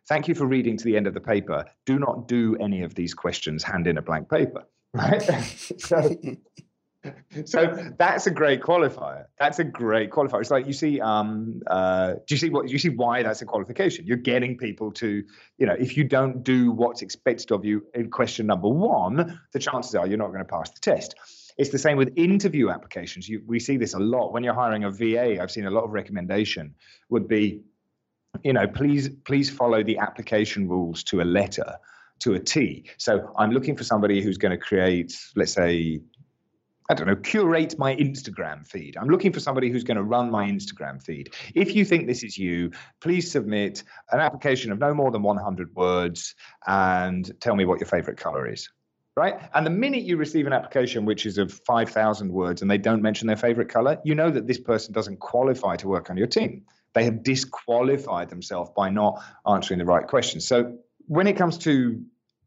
thank 0.08 0.28
you 0.28 0.36
for 0.36 0.46
reading 0.46 0.78
to 0.78 0.84
the 0.84 0.96
end 0.96 1.08
of 1.08 1.14
the 1.14 1.22
paper. 1.22 1.66
Do 1.86 1.98
not 1.98 2.28
do 2.28 2.56
any 2.58 2.84
of 2.84 2.96
these 2.96 3.14
questions 3.14 3.64
hand 3.64 3.88
in 3.88 3.98
a 3.98 4.02
blank 4.02 4.30
paper. 4.30 4.66
Right? 4.96 5.24
so 5.80 6.16
so 7.46 7.92
that's 7.98 8.28
a 8.28 8.32
great 8.32 8.62
qualifier. 8.62 9.26
That's 9.40 9.60
a 9.60 9.64
great 9.64 10.12
qualifier. 10.12 10.42
It's 10.42 10.52
like 10.52 10.68
you 10.68 10.74
see, 10.74 11.02
um, 11.02 11.62
uh, 11.68 12.14
do 12.14 12.36
you 12.36 12.38
see 12.38 12.50
what 12.50 12.70
you 12.70 12.78
see 12.78 12.90
why 12.90 13.24
that's 13.24 13.42
a 13.42 13.46
qualification? 13.46 14.06
You're 14.06 14.18
getting 14.18 14.58
people 14.58 14.92
to, 14.94 15.24
you 15.58 15.66
know, 15.66 15.76
if 15.78 15.98
you 15.98 16.04
don't 16.04 16.44
do 16.44 16.72
what's 16.72 17.02
expected 17.02 17.52
of 17.52 17.66
you 17.66 17.86
in 17.94 18.10
question 18.10 18.46
number 18.46 18.70
one, 18.70 19.40
the 19.52 19.60
chances 19.60 19.96
are 19.96 20.08
you're 20.08 20.18
not 20.18 20.28
going 20.28 20.40
to 20.40 20.46
pass 20.46 20.70
the 20.72 20.80
test. 20.80 21.16
It's 21.58 21.70
the 21.70 21.78
same 21.78 21.98
with 21.98 22.12
interview 22.16 22.70
applications. 22.70 23.30
You, 23.30 23.44
we 23.46 23.60
see 23.60 23.78
this 23.78 23.94
a 23.94 24.00
lot 24.00 24.34
when 24.34 24.44
you're 24.44 24.56
hiring 24.56 24.86
a 24.86 24.92
VA. 24.92 25.42
I've 25.42 25.52
seen 25.52 25.66
a 25.66 25.72
lot 25.72 25.84
of 25.84 25.92
recommendation 25.92 26.74
would 27.10 27.28
be, 27.28 27.62
you 28.44 28.54
know, 28.54 28.68
please 28.68 29.10
please 29.26 29.50
follow 29.50 29.84
the 29.84 30.00
application 30.00 30.68
rules 30.68 31.04
to 31.04 31.22
a 31.22 31.24
letter 31.24 31.78
to 32.24 32.34
a 32.34 32.40
T. 32.40 32.86
So 32.98 33.32
I'm 33.38 33.52
looking 33.52 33.76
for 33.76 33.84
somebody 33.84 34.22
who's 34.22 34.38
going 34.38 34.52
to 34.52 34.58
create, 34.58 35.14
let's 35.36 35.54
say, 35.54 36.00
I 36.94 36.96
don't 36.96 37.08
know, 37.08 37.16
curate 37.16 37.80
my 37.80 37.96
Instagram 37.96 38.68
feed. 38.68 38.98
I'm 38.98 39.08
looking 39.08 39.34
for 39.34 39.40
somebody 39.40 39.72
who's 39.72 39.84
going 39.84 39.98
to 39.98 40.04
run 40.04 40.30
my 40.30 40.46
Instagram 40.48 41.02
feed. 41.02 41.34
If 41.56 41.74
you 41.74 41.86
think 41.86 42.06
this 42.06 42.24
is 42.24 42.38
you, 42.38 42.70
please 43.02 43.32
submit 43.32 43.84
an 44.12 44.20
application 44.20 44.72
of 44.72 44.78
no 44.78 44.94
more 44.94 45.10
than 45.10 45.24
100 45.24 45.74
words 45.74 46.36
and 46.68 47.32
tell 47.42 47.56
me 47.56 47.66
what 47.66 47.80
your 47.80 47.88
favorite 47.88 48.18
color 48.18 48.48
is. 48.48 48.70
Right? 49.18 49.40
And 49.56 49.66
the 49.66 49.72
minute 49.72 50.04
you 50.04 50.18
receive 50.18 50.46
an 50.46 50.54
application 50.54 51.06
which 51.06 51.26
is 51.26 51.40
of 51.40 51.52
5,000 51.52 52.32
words 52.32 52.62
and 52.62 52.70
they 52.70 52.78
don't 52.78 53.02
mention 53.02 53.26
their 53.26 53.38
favorite 53.38 53.70
color, 53.70 53.98
you 54.04 54.14
know 54.14 54.30
that 54.30 54.46
this 54.46 54.60
person 54.60 54.94
doesn't 54.94 55.20
qualify 55.20 55.76
to 55.78 55.88
work 55.88 56.12
on 56.12 56.18
your 56.18 56.28
team. 56.28 56.62
They 56.94 57.06
have 57.06 57.24
disqualified 57.24 58.30
themselves 58.30 58.70
by 58.76 58.92
not 58.92 59.20
answering 59.48 59.80
the 59.80 59.86
right 59.86 60.06
questions. 60.06 60.46
So 60.46 60.78
when 61.08 61.26
it 61.26 61.38
comes 61.38 61.58
to 61.60 62.04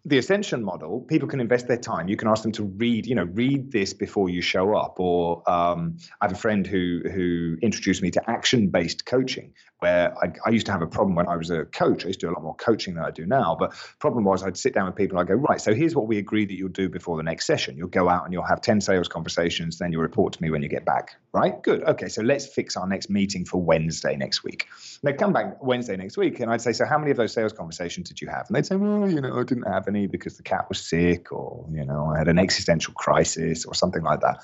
the 0.06 0.18
ascension 0.18 0.62
model, 0.62 1.00
people 1.00 1.28
can 1.28 1.40
invest 1.40 1.66
their 1.66 1.76
time. 1.76 2.06
You 2.08 2.16
can 2.16 2.28
ask 2.28 2.44
them 2.44 2.52
to 2.52 2.62
read, 2.62 3.06
you 3.06 3.14
know, 3.16 3.24
read 3.24 3.72
this 3.72 3.92
before 3.92 4.28
you 4.28 4.40
show 4.40 4.76
up. 4.76 5.00
Or 5.00 5.42
um, 5.50 5.96
I 6.20 6.26
have 6.26 6.32
a 6.32 6.38
friend 6.38 6.64
who 6.64 7.02
who 7.12 7.56
introduced 7.60 8.02
me 8.02 8.12
to 8.12 8.30
action-based 8.30 9.04
coaching, 9.04 9.52
where 9.80 10.16
I, 10.18 10.32
I, 10.46 10.50
used 10.50 10.64
to 10.66 10.72
have 10.72 10.80
a 10.80 10.86
problem 10.86 11.14
when 11.14 11.28
I 11.28 11.36
was 11.36 11.50
a 11.50 11.66
coach. 11.66 12.04
I 12.04 12.08
used 12.08 12.20
to 12.20 12.26
do 12.26 12.32
a 12.32 12.34
lot 12.34 12.42
more 12.42 12.54
coaching 12.54 12.94
than 12.94 13.04
I 13.04 13.10
do 13.10 13.26
now. 13.26 13.54
But 13.58 13.74
problem 13.98 14.24
was, 14.24 14.42
I'd 14.42 14.56
sit 14.56 14.72
down 14.72 14.86
with 14.86 14.96
people. 14.96 15.18
I 15.18 15.24
go, 15.24 15.34
right. 15.34 15.60
So 15.60 15.74
here's 15.74 15.94
what 15.94 16.06
we 16.06 16.16
agree 16.16 16.46
that 16.46 16.54
you'll 16.54 16.70
do 16.70 16.88
before 16.88 17.18
the 17.18 17.22
next 17.22 17.46
session. 17.46 17.76
You'll 17.76 17.88
go 17.88 18.08
out 18.08 18.24
and 18.24 18.32
you'll 18.32 18.46
have 18.46 18.62
ten 18.62 18.80
sales 18.80 19.06
conversations. 19.06 19.78
Then 19.78 19.92
you'll 19.92 20.02
report 20.02 20.32
to 20.32 20.42
me 20.42 20.50
when 20.50 20.62
you 20.62 20.68
get 20.68 20.86
back. 20.86 21.16
Right? 21.32 21.62
Good. 21.62 21.82
Okay. 21.82 22.08
So 22.08 22.22
let's 22.22 22.46
fix 22.46 22.76
our 22.76 22.86
next 22.86 23.10
meeting 23.10 23.44
for 23.44 23.60
Wednesday 23.60 24.16
next 24.16 24.44
week. 24.44 24.66
And 25.02 25.12
they'd 25.12 25.18
come 25.18 25.34
back 25.34 25.62
Wednesday 25.62 25.96
next 25.96 26.16
week, 26.16 26.40
and 26.40 26.50
I'd 26.50 26.62
say, 26.62 26.72
so 26.72 26.86
how 26.86 26.98
many 26.98 27.10
of 27.10 27.18
those 27.18 27.34
sales 27.34 27.52
conversations 27.52 28.08
did 28.08 28.20
you 28.20 28.28
have? 28.28 28.46
And 28.48 28.56
they'd 28.56 28.64
say, 28.64 28.76
well, 28.76 29.10
you 29.10 29.20
know, 29.20 29.38
I 29.38 29.42
didn't 29.42 29.70
have 29.70 29.88
any 29.88 30.06
because 30.06 30.38
the 30.38 30.42
cat 30.42 30.68
was 30.70 30.80
sick 30.80 31.32
or, 31.32 31.66
you 31.70 31.84
know, 31.84 32.12
I 32.14 32.18
had 32.18 32.28
an 32.28 32.38
existential 32.38 32.94
crisis 32.94 33.66
or 33.66 33.74
something 33.74 34.02
like 34.02 34.20
that. 34.20 34.42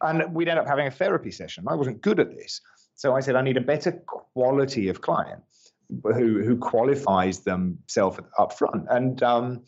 And 0.00 0.34
we'd 0.34 0.48
end 0.48 0.58
up 0.58 0.66
having 0.66 0.86
a 0.86 0.90
therapy 0.90 1.30
session. 1.30 1.64
I 1.68 1.74
wasn't 1.74 2.02
good 2.02 2.20
at 2.20 2.34
this. 2.36 2.60
So 2.94 3.14
I 3.14 3.20
said, 3.20 3.36
I 3.36 3.42
need 3.42 3.56
a 3.56 3.62
better 3.62 3.92
quality 3.92 4.88
of 4.88 5.00
client 5.00 5.42
who, 6.02 6.42
who 6.42 6.56
qualifies 6.56 7.40
themselves 7.40 8.18
up 8.38 8.56
front. 8.56 8.86
And 8.88 9.22
um, 9.22 9.64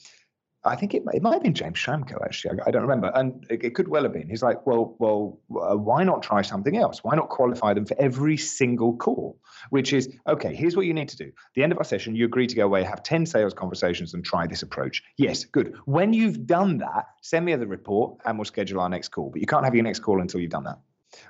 I 0.66 0.74
think 0.74 0.94
it, 0.94 1.02
it 1.12 1.22
might 1.22 1.32
have 1.32 1.42
been 1.42 1.54
James 1.54 1.78
Schramko 1.78 2.24
actually. 2.24 2.58
I, 2.58 2.68
I 2.68 2.70
don't 2.70 2.82
remember, 2.82 3.12
and 3.14 3.46
it, 3.48 3.64
it, 3.64 3.74
could 3.74 3.88
well 3.88 4.02
have 4.02 4.12
been. 4.12 4.28
He's 4.28 4.42
like, 4.42 4.66
well, 4.66 4.96
well, 4.98 5.38
uh, 5.50 5.76
why 5.76 6.02
not 6.02 6.22
try 6.22 6.42
something 6.42 6.76
else? 6.76 7.04
Why 7.04 7.14
not 7.14 7.28
qualify 7.28 7.72
them 7.74 7.86
for 7.86 7.98
every 8.00 8.36
single 8.36 8.96
call? 8.96 9.38
Which 9.70 9.92
is 9.92 10.08
okay. 10.26 10.54
Here's 10.54 10.76
what 10.76 10.86
you 10.86 10.94
need 10.94 11.08
to 11.10 11.16
do. 11.16 11.32
the 11.54 11.62
end 11.62 11.72
of 11.72 11.78
our 11.78 11.84
session, 11.84 12.16
you 12.16 12.24
agree 12.24 12.46
to 12.48 12.56
go 12.56 12.64
away, 12.64 12.82
have 12.82 13.02
ten 13.02 13.26
sales 13.26 13.54
conversations, 13.54 14.12
and 14.14 14.24
try 14.24 14.46
this 14.46 14.62
approach. 14.62 15.02
Yes, 15.16 15.44
good. 15.44 15.76
When 15.84 16.12
you've 16.12 16.46
done 16.46 16.78
that, 16.78 17.06
send 17.22 17.44
me 17.44 17.54
the 17.54 17.66
report, 17.66 18.20
and 18.24 18.36
we'll 18.36 18.44
schedule 18.44 18.80
our 18.80 18.88
next 18.88 19.08
call. 19.08 19.30
But 19.30 19.40
you 19.40 19.46
can't 19.46 19.64
have 19.64 19.74
your 19.74 19.84
next 19.84 20.00
call 20.00 20.20
until 20.20 20.40
you've 20.40 20.50
done 20.50 20.64
that 20.64 20.78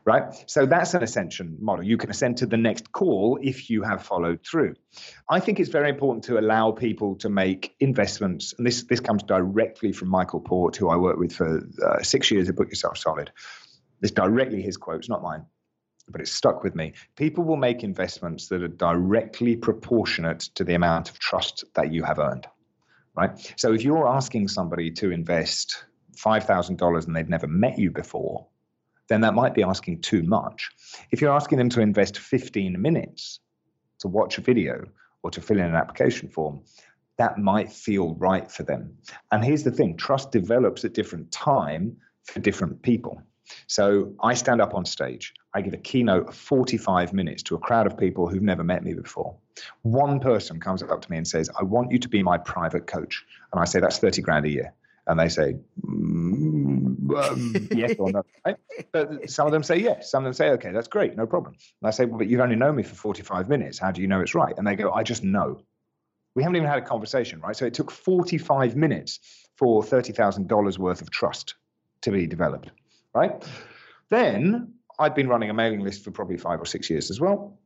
right? 0.05 0.23
So 0.47 0.67
that's 0.67 0.95
an 0.95 1.03
ascension 1.03 1.57
model. 1.61 1.85
You 1.85 1.97
can 1.97 2.11
ascend 2.11 2.39
to 2.39 2.47
the 2.47 2.57
next 2.57 2.93
call 2.93 3.39
if 3.43 3.71
you 3.71 3.83
have 3.83 4.03
followed 4.03 4.45
through. 4.45 4.75
I 5.29 5.41
think 5.41 5.61
it's 5.61 5.71
very 5.71 5.91
important 5.91 6.25
to 6.25 6.39
allow 6.39 6.73
people 6.73 7.17
to 7.17 7.29
make 7.29 7.75
investments, 7.81 8.55
and 8.57 8.67
this 8.67 8.85
this 8.85 9.01
comes 9.01 9.23
directly 9.23 9.93
from 9.93 10.09
Michael 10.09 10.41
Port, 10.41 10.77
who 10.77 10.89
I 10.89 10.97
worked 10.97 11.19
with 11.19 11.33
for 11.33 11.61
uh, 11.85 12.03
six 12.03 12.31
years 12.31 12.49
at 12.49 12.57
Book 12.57 12.69
Yourself 12.69 12.99
Solid. 12.99 13.31
It's 14.03 14.13
directly 14.13 14.63
his 14.63 14.77
quotes, 14.77 15.09
not 15.09 15.23
mine. 15.23 15.47
But 16.09 16.21
it's 16.21 16.31
stuck 16.31 16.63
with 16.63 16.77
me. 16.77 16.93
People 17.17 17.43
will 17.43 17.57
make 17.57 17.83
investments 17.83 18.47
that 18.49 18.63
are 18.63 18.69
directly 18.69 19.57
proportionate 19.57 20.41
to 20.55 20.63
the 20.63 20.75
amount 20.75 21.11
of 21.11 21.19
trust 21.19 21.65
that 21.75 21.93
you 21.93 22.05
have 22.05 22.21
earned, 22.21 22.47
right? 23.17 23.55
So 23.57 23.73
if 23.73 23.83
you're 23.83 24.07
asking 24.07 24.47
somebody 24.47 24.93
to 24.93 25.11
invest 25.11 25.85
$5,000 26.17 27.07
and 27.07 27.17
they've 27.17 27.29
never 27.29 27.49
met 27.49 27.79
you 27.79 27.91
before, 27.91 28.47
then 29.09 29.21
that 29.23 29.35
might 29.35 29.55
be 29.55 29.63
asking 29.63 30.01
too 30.01 30.23
much. 30.23 30.71
If 31.11 31.21
you're 31.21 31.33
asking 31.33 31.59
them 31.59 31.69
to 31.71 31.81
invest 31.81 32.19
15 32.19 32.81
minutes 32.81 33.41
to 34.01 34.09
watch 34.09 34.39
a 34.39 34.41
video 34.41 34.85
or 35.23 35.31
to 35.31 35.41
fill 35.41 35.59
in 35.59 35.65
an 35.65 35.75
application 35.75 36.29
form, 36.29 36.63
that 37.19 37.39
might 37.39 37.73
feel 37.73 38.15
right 38.15 38.51
for 38.51 38.63
them. 38.63 38.97
And 39.33 39.45
here's 39.45 39.63
the 39.63 39.71
thing 39.71 39.97
trust 39.97 40.33
develops 40.33 40.85
at 40.85 40.93
different 40.93 41.33
time 41.33 41.97
for 42.25 42.41
different 42.41 42.83
people. 42.83 43.23
So 43.69 44.13
I 44.21 44.35
stand 44.35 44.61
up 44.61 44.75
on 44.75 44.85
stage. 44.85 45.33
I 45.55 45.61
give 45.61 45.73
a 45.73 45.79
keynote 45.79 46.29
of 46.29 46.35
45 46.35 47.13
minutes 47.13 47.43
to 47.45 47.55
a 47.55 47.59
crowd 47.59 47.87
of 47.87 47.97
people 47.97 48.29
who've 48.29 48.43
never 48.43 48.65
met 48.65 48.83
me 48.83 48.93
before. 48.95 49.37
One 49.83 50.21
person 50.21 50.61
comes 50.61 50.83
up 50.83 51.01
to 51.03 51.11
me 51.11 51.17
and 51.17 51.27
says, 51.27 51.49
I 51.59 51.63
want 51.63 51.93
you 51.93 51.99
to 51.99 52.09
be 52.09 52.23
my 52.23 52.39
private 52.39 52.87
coach. 52.87 53.25
And 53.53 53.61
I 53.61 53.65
say, 53.65 53.81
that's 53.81 53.99
30 53.99 54.23
grand 54.23 54.47
a 54.47 54.51
year. 54.51 54.75
And 55.07 55.19
they 55.21 55.29
say, 55.29 55.57
mm, 55.87 56.36
um, 57.15 57.69
yes 57.75 57.95
or 57.99 58.11
no. 58.11 58.23
Right? 58.45 58.57
But 58.93 59.31
some 59.31 59.47
of 59.47 59.53
them 59.53 59.63
say 59.63 59.77
yes. 59.77 60.11
Some 60.11 60.25
of 60.25 60.25
them 60.25 60.35
say, 60.35 60.51
okay, 60.51 60.73
that's 60.73 60.89
great, 60.89 61.17
no 61.17 61.27
problem. 61.27 61.55
And 61.83 61.89
I 61.89 61.91
say, 61.91 62.05
well, 62.05 62.19
but 62.19 62.29
you've 62.29 62.41
only 62.41 62.57
known 62.57 62.77
me 62.77 62.83
for 62.83 62.95
45 62.95 63.49
minutes. 63.49 63.79
How 63.79 63.91
do 63.91 64.01
you 64.01 64.09
know 64.09 64.21
it's 64.21 64.35
right? 64.35 64.55
And 64.57 64.67
they 64.67 64.77
go, 64.77 64.93
I 64.93 65.03
just 65.03 65.23
know. 65.23 65.61
We 66.35 66.43
haven't 66.43 66.57
even 66.57 66.69
had 66.69 66.79
a 66.79 66.87
conversation, 66.87 67.41
right? 67.41 67.57
So 67.57 67.65
it 67.65 67.75
took 67.75 67.91
45 67.91 68.77
minutes 68.77 69.21
for 69.57 69.83
$30,000 69.83 70.79
worth 70.79 71.01
of 71.01 71.11
trust 71.11 71.55
to 72.03 72.11
be 72.11 72.27
developed, 72.27 72.71
right? 73.15 73.43
Then 74.11 74.75
I'd 74.99 75.15
been 75.15 75.29
running 75.29 75.51
a 75.51 75.55
mailing 75.55 75.81
list 75.81 76.05
for 76.05 76.11
probably 76.11 76.37
five 76.37 76.61
or 76.61 76.67
six 76.67 76.91
years 76.91 77.11
as 77.11 77.21
well. 77.21 77.59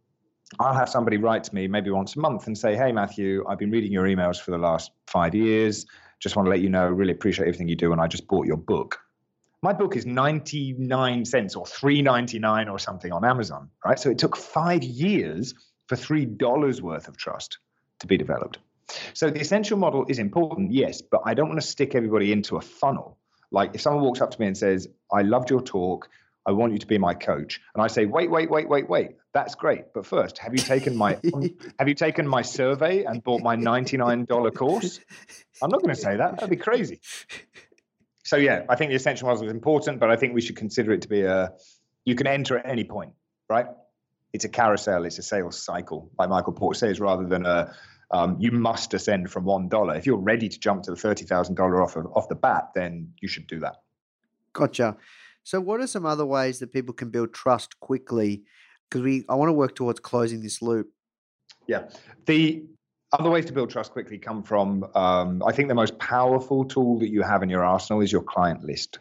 I'll 0.59 0.74
have 0.74 0.88
somebody 0.88 1.16
write 1.16 1.44
to 1.44 1.55
me 1.55 1.68
maybe 1.68 1.90
once 1.90 2.16
a 2.16 2.18
month 2.18 2.46
and 2.46 2.59
say, 2.59 2.74
Hey, 2.74 2.90
Matthew, 2.90 3.44
I've 3.48 3.59
been 3.59 3.70
reading 3.70 3.92
your 3.92 4.05
emails 4.05 4.40
for 4.40 4.50
the 4.50 4.59
last 4.59 4.90
five 5.07 5.35
years. 5.35 5.87
Just 6.18 6.37
want 6.37 6.46
to 6.46 6.50
let 6.50 6.61
you 6.61 6.68
know, 6.68 6.88
really 6.88 7.12
appreciate 7.12 7.46
everything 7.46 7.68
you 7.68 7.76
do. 7.76 7.92
And 7.92 8.00
I 8.00 8.09
just 8.09 8.26
bought 8.26 8.46
your 8.46 8.57
book. 8.57 8.98
My 9.62 9.75
book 9.75 9.94
is 9.94 10.07
99 10.07 11.27
cents 11.27 11.55
or 11.55 11.64
3.99 11.64 12.70
or 12.70 12.79
something 12.79 13.12
on 13.12 13.27
Amazon, 13.27 13.68
right? 13.85 13.99
So 13.99 14.09
it 14.09 14.16
took 14.16 14.35
five 14.35 14.83
years 14.83 15.55
for 15.87 15.96
$3 15.96 16.81
worth 16.81 17.09
of 17.09 17.18
trust 17.18 17.59
to 17.99 18.07
be 18.07 18.16
developed. 18.16 18.59
So 19.12 19.29
the 19.29 19.40
ascension 19.40 19.79
model 19.79 20.07
is 20.09 20.18
important, 20.18 20.73
yes, 20.73 21.03
but 21.03 21.20
I 21.27 21.35
don't 21.35 21.49
want 21.49 21.61
to 21.61 21.66
stick 21.66 21.94
everybody 21.94 22.33
into 22.33 22.57
a 22.57 22.62
funnel. 22.62 23.18
Like 23.51 23.75
if 23.75 23.83
someone 23.83 24.03
walks 24.03 24.23
up 24.23 24.31
to 24.31 24.40
me 24.40 24.46
and 24.46 24.57
says, 24.57 24.88
I 25.12 25.23
loved 25.23 25.51
your 25.51 25.61
talk, 25.61 26.09
I 26.46 26.53
want 26.53 26.73
you 26.73 26.79
to 26.79 26.87
be 26.87 26.96
my 26.96 27.12
coach. 27.12 27.61
And 27.75 27.83
I 27.83 27.88
say, 27.88 28.07
wait, 28.07 28.31
wait, 28.31 28.51
wait, 28.51 28.66
wait, 28.66 28.88
wait. 28.88 29.11
That's 29.35 29.55
great. 29.55 29.92
But 29.94 30.07
first, 30.07 30.38
have 30.38 30.55
you 30.55 30.61
taken 30.61 30.96
my 30.96 31.18
have 31.79 31.87
you 31.87 31.94
taken 31.94 32.27
my 32.27 32.42
survey 32.42 33.05
and 33.05 33.23
bought 33.23 33.42
my 33.42 33.57
$99 33.57 34.55
course? 34.55 35.01
I'm 35.62 35.70
not 35.70 35.83
going 35.83 35.94
to 35.94 36.01
say 36.01 36.16
that. 36.16 36.37
That'd 36.37 36.49
be 36.51 36.57
crazy. 36.57 37.01
So 38.25 38.37
yeah, 38.37 38.65
I 38.69 38.77
think 38.77 38.91
the 38.91 38.97
ascension 38.97 39.27
model 39.27 39.45
is 39.45 39.51
important, 39.51 39.99
but 39.99 40.11
I 40.11 40.17
think 40.17 40.35
we 40.35 40.41
should 40.41 40.57
consider 40.57 40.93
it 40.93 41.03
to 41.03 41.09
be 41.09 41.23
a 41.23 41.53
you 42.05 42.15
can 42.15 42.27
enter 42.27 42.59
at 42.59 42.67
any 42.67 42.85
point, 42.85 43.13
right? 43.49 43.67
It's 44.33 44.45
a 44.45 44.49
carousel, 44.49 45.05
it's 45.05 45.19
a 45.19 45.23
sales 45.23 45.61
cycle, 45.61 46.11
like 46.19 46.29
Michael 46.29 46.53
Port 46.53 46.77
says, 46.77 47.01
rather 47.01 47.27
than 47.27 47.47
a 47.47 47.75
um, 48.13 48.37
you 48.41 48.51
must 48.51 48.93
ascend 48.93 49.31
from 49.31 49.45
one 49.45 49.69
dollar. 49.69 49.95
If 49.95 50.05
you're 50.05 50.17
ready 50.17 50.49
to 50.49 50.59
jump 50.59 50.83
to 50.85 50.91
the 50.91 50.97
thirty 50.97 51.25
thousand 51.25 51.55
dollar 51.55 51.83
off 51.83 51.97
of, 51.97 52.07
off 52.15 52.29
the 52.29 52.35
bat, 52.35 52.71
then 52.75 53.13
you 53.21 53.29
should 53.29 53.47
do 53.47 53.61
that. 53.61 53.77
Gotcha. 54.53 54.97
So, 55.45 55.61
what 55.61 55.81
are 55.81 55.87
some 55.87 56.07
other 56.07 56.27
ways 56.27 56.59
that 56.59 56.73
people 56.73 56.93
can 56.93 57.11
build 57.11 57.33
trust 57.33 57.79
quickly? 57.81 58.43
Because 58.89 59.03
we, 59.03 59.25
I 59.29 59.37
want 59.37 59.49
to 59.49 59.53
work 59.53 59.75
towards 59.77 60.01
closing 60.01 60.43
this 60.43 60.61
loop. 60.61 60.89
Yeah, 61.67 61.89
the 62.27 62.65
other 63.12 63.31
ways 63.31 63.44
to 63.46 63.53
build 63.53 63.70
trust 63.70 63.92
quickly 63.92 64.18
come 64.18 64.42
from. 64.42 64.85
Um, 64.94 65.42
I 65.44 65.53
think 65.53 65.68
the 65.68 65.75
most 65.75 65.99
powerful 65.99 66.64
tool 66.64 66.99
that 67.01 67.09
you 67.09 67.23
have 67.23 67.42
in 67.42 67.51
your 67.51 67.64
arsenal 67.64 68.03
is 68.03 68.12
your 68.12 68.23
client 68.23 68.64
list. 68.64 68.99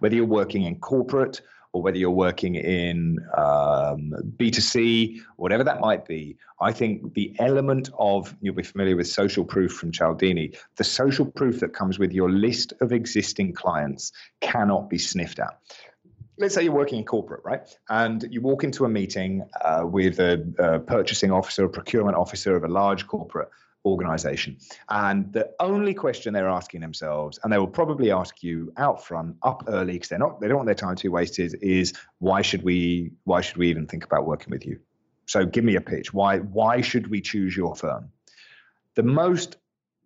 Whether 0.00 0.16
you're 0.16 0.24
working 0.24 0.64
in 0.64 0.78
corporate 0.80 1.40
or 1.72 1.82
whether 1.82 1.98
you're 1.98 2.10
working 2.10 2.54
in 2.54 3.18
um, 3.36 4.12
B2C, 4.36 5.20
whatever 5.36 5.64
that 5.64 5.80
might 5.80 6.06
be, 6.06 6.36
I 6.60 6.72
think 6.72 7.14
the 7.14 7.34
element 7.38 7.90
of, 7.98 8.34
you'll 8.40 8.54
be 8.54 8.62
familiar 8.62 8.96
with 8.96 9.08
social 9.08 9.44
proof 9.44 9.72
from 9.72 9.92
Cialdini, 9.92 10.52
the 10.76 10.84
social 10.84 11.26
proof 11.26 11.60
that 11.60 11.74
comes 11.74 11.98
with 11.98 12.12
your 12.12 12.30
list 12.30 12.72
of 12.80 12.92
existing 12.92 13.52
clients 13.52 14.12
cannot 14.40 14.88
be 14.88 14.98
sniffed 14.98 15.38
at 15.38 15.58
let's 16.38 16.54
say 16.54 16.62
you're 16.62 16.72
working 16.72 16.98
in 16.98 17.04
corporate, 17.04 17.42
right? 17.44 17.66
And 17.88 18.26
you 18.30 18.40
walk 18.40 18.64
into 18.64 18.84
a 18.84 18.88
meeting 18.88 19.48
uh, 19.64 19.82
with 19.84 20.18
a, 20.20 20.46
a, 20.58 20.78
purchasing 20.80 21.30
officer, 21.30 21.64
a 21.64 21.68
procurement 21.68 22.16
officer 22.16 22.56
of 22.56 22.64
a 22.64 22.68
large 22.68 23.06
corporate, 23.06 23.48
organization. 23.86 24.58
And 24.90 25.32
the 25.32 25.50
only 25.60 25.94
question 25.94 26.34
they're 26.34 26.48
asking 26.48 26.80
themselves, 26.80 27.38
and 27.42 27.52
they 27.52 27.58
will 27.58 27.68
probably 27.68 28.10
ask 28.10 28.42
you 28.42 28.72
out 28.76 29.06
front, 29.06 29.36
up 29.42 29.64
early, 29.68 29.94
because 29.94 30.08
they're 30.08 30.18
not 30.18 30.40
they 30.40 30.48
don't 30.48 30.56
want 30.56 30.66
their 30.66 30.74
time 30.74 30.96
to 30.96 31.02
be 31.04 31.08
wasted, 31.08 31.56
is 31.62 31.94
why 32.18 32.42
should 32.42 32.62
we 32.62 33.12
why 33.24 33.40
should 33.40 33.56
we 33.56 33.70
even 33.70 33.86
think 33.86 34.04
about 34.04 34.26
working 34.26 34.50
with 34.50 34.66
you? 34.66 34.80
So 35.26 35.46
give 35.46 35.64
me 35.64 35.76
a 35.76 35.80
pitch. 35.80 36.12
Why 36.12 36.38
why 36.38 36.80
should 36.80 37.08
we 37.08 37.20
choose 37.20 37.56
your 37.56 37.74
firm? 37.76 38.10
The 38.96 39.04
most 39.04 39.56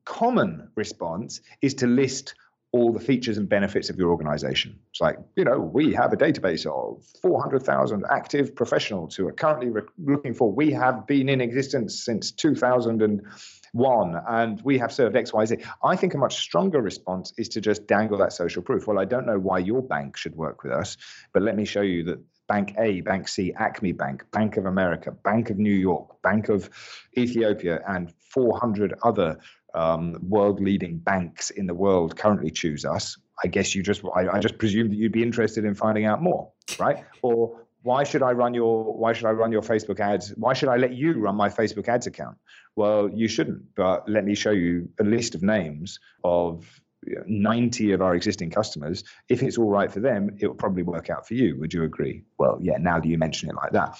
common 0.04 0.68
response 0.76 1.40
is 1.62 1.74
to 1.74 1.86
list 1.86 2.34
all 2.72 2.92
the 2.92 3.00
features 3.00 3.36
and 3.36 3.48
benefits 3.48 3.90
of 3.90 3.96
your 3.96 4.10
organization. 4.10 4.78
It's 4.90 5.00
like, 5.00 5.18
you 5.34 5.44
know, 5.44 5.58
we 5.58 5.92
have 5.94 6.12
a 6.12 6.16
database 6.16 6.66
of 6.66 7.04
400,000 7.20 8.04
active 8.10 8.54
professionals 8.54 9.16
who 9.16 9.26
are 9.26 9.32
currently 9.32 9.70
re- 9.70 9.82
looking 9.98 10.34
for, 10.34 10.52
we 10.52 10.70
have 10.72 11.06
been 11.06 11.28
in 11.28 11.40
existence 11.40 12.04
since 12.04 12.30
2001 12.30 14.14
and 14.28 14.50
and 14.50 14.60
we 14.62 14.78
have 14.78 14.92
served 14.92 15.14
xyz 15.14 15.64
i 15.84 15.94
think 15.94 16.14
a 16.14 16.18
much 16.18 16.36
stronger 16.36 16.80
response 16.80 17.32
is 17.38 17.48
to 17.48 17.60
just 17.60 17.86
dangle 17.86 18.18
that 18.18 18.32
social 18.32 18.62
proof 18.62 18.86
well 18.86 18.98
i 18.98 19.04
don't 19.04 19.26
know 19.26 19.38
why 19.38 19.58
your 19.58 19.82
bank 19.82 20.16
should 20.16 20.34
work 20.34 20.64
with 20.64 20.72
us 20.72 20.96
but 21.32 21.42
let 21.42 21.56
me 21.56 21.64
show 21.64 21.82
you 21.82 22.02
that 22.02 22.18
bank 22.48 22.74
a 22.78 23.00
bank 23.02 23.28
c 23.28 23.52
acme 23.54 23.92
bank 23.92 24.24
bank 24.32 24.56
of 24.56 24.66
america 24.66 25.12
bank 25.12 25.50
of 25.50 25.58
new 25.58 25.72
york 25.72 26.20
bank 26.22 26.48
of 26.48 26.68
ethiopia 27.16 27.80
and 27.86 28.12
400 28.18 28.94
other 29.02 29.38
um, 29.74 30.16
world 30.22 30.60
leading 30.60 30.98
banks 30.98 31.50
in 31.50 31.66
the 31.66 31.74
world 31.74 32.16
currently 32.16 32.50
choose 32.50 32.84
us 32.84 33.16
i 33.44 33.46
guess 33.46 33.74
you 33.74 33.82
just 33.82 34.02
I, 34.14 34.28
I 34.28 34.38
just 34.38 34.58
presume 34.58 34.88
that 34.90 34.96
you'd 34.96 35.12
be 35.12 35.22
interested 35.22 35.64
in 35.64 35.74
finding 35.74 36.06
out 36.06 36.22
more 36.22 36.50
right 36.78 37.04
or 37.22 37.60
why 37.82 38.04
should 38.04 38.22
I 38.22 38.32
run 38.32 38.52
your 38.52 38.92
why 38.92 39.12
should 39.12 39.26
I 39.26 39.30
run 39.30 39.52
your 39.52 39.62
Facebook 39.62 40.00
ads? 40.00 40.30
Why 40.36 40.52
should 40.52 40.68
I 40.68 40.76
let 40.76 40.94
you 40.94 41.14
run 41.14 41.34
my 41.34 41.48
Facebook 41.48 41.88
ads 41.88 42.06
account? 42.06 42.36
Well, 42.76 43.08
you 43.08 43.28
shouldn't. 43.28 43.74
But 43.74 44.08
let 44.08 44.24
me 44.24 44.34
show 44.34 44.50
you 44.50 44.88
a 45.00 45.04
list 45.04 45.34
of 45.34 45.42
names 45.42 45.98
of 46.22 46.80
90 47.26 47.92
of 47.92 48.02
our 48.02 48.14
existing 48.14 48.50
customers. 48.50 49.04
If 49.28 49.42
it's 49.42 49.56
all 49.56 49.70
right 49.70 49.90
for 49.90 50.00
them, 50.00 50.36
it 50.38 50.46
will 50.46 50.54
probably 50.54 50.82
work 50.82 51.08
out 51.10 51.26
for 51.26 51.34
you. 51.34 51.58
Would 51.58 51.72
you 51.72 51.84
agree? 51.84 52.24
Well, 52.38 52.58
yeah, 52.60 52.76
now 52.78 53.00
that 53.00 53.08
you 53.08 53.16
mention 53.16 53.48
it 53.48 53.56
like 53.56 53.72
that. 53.72 53.98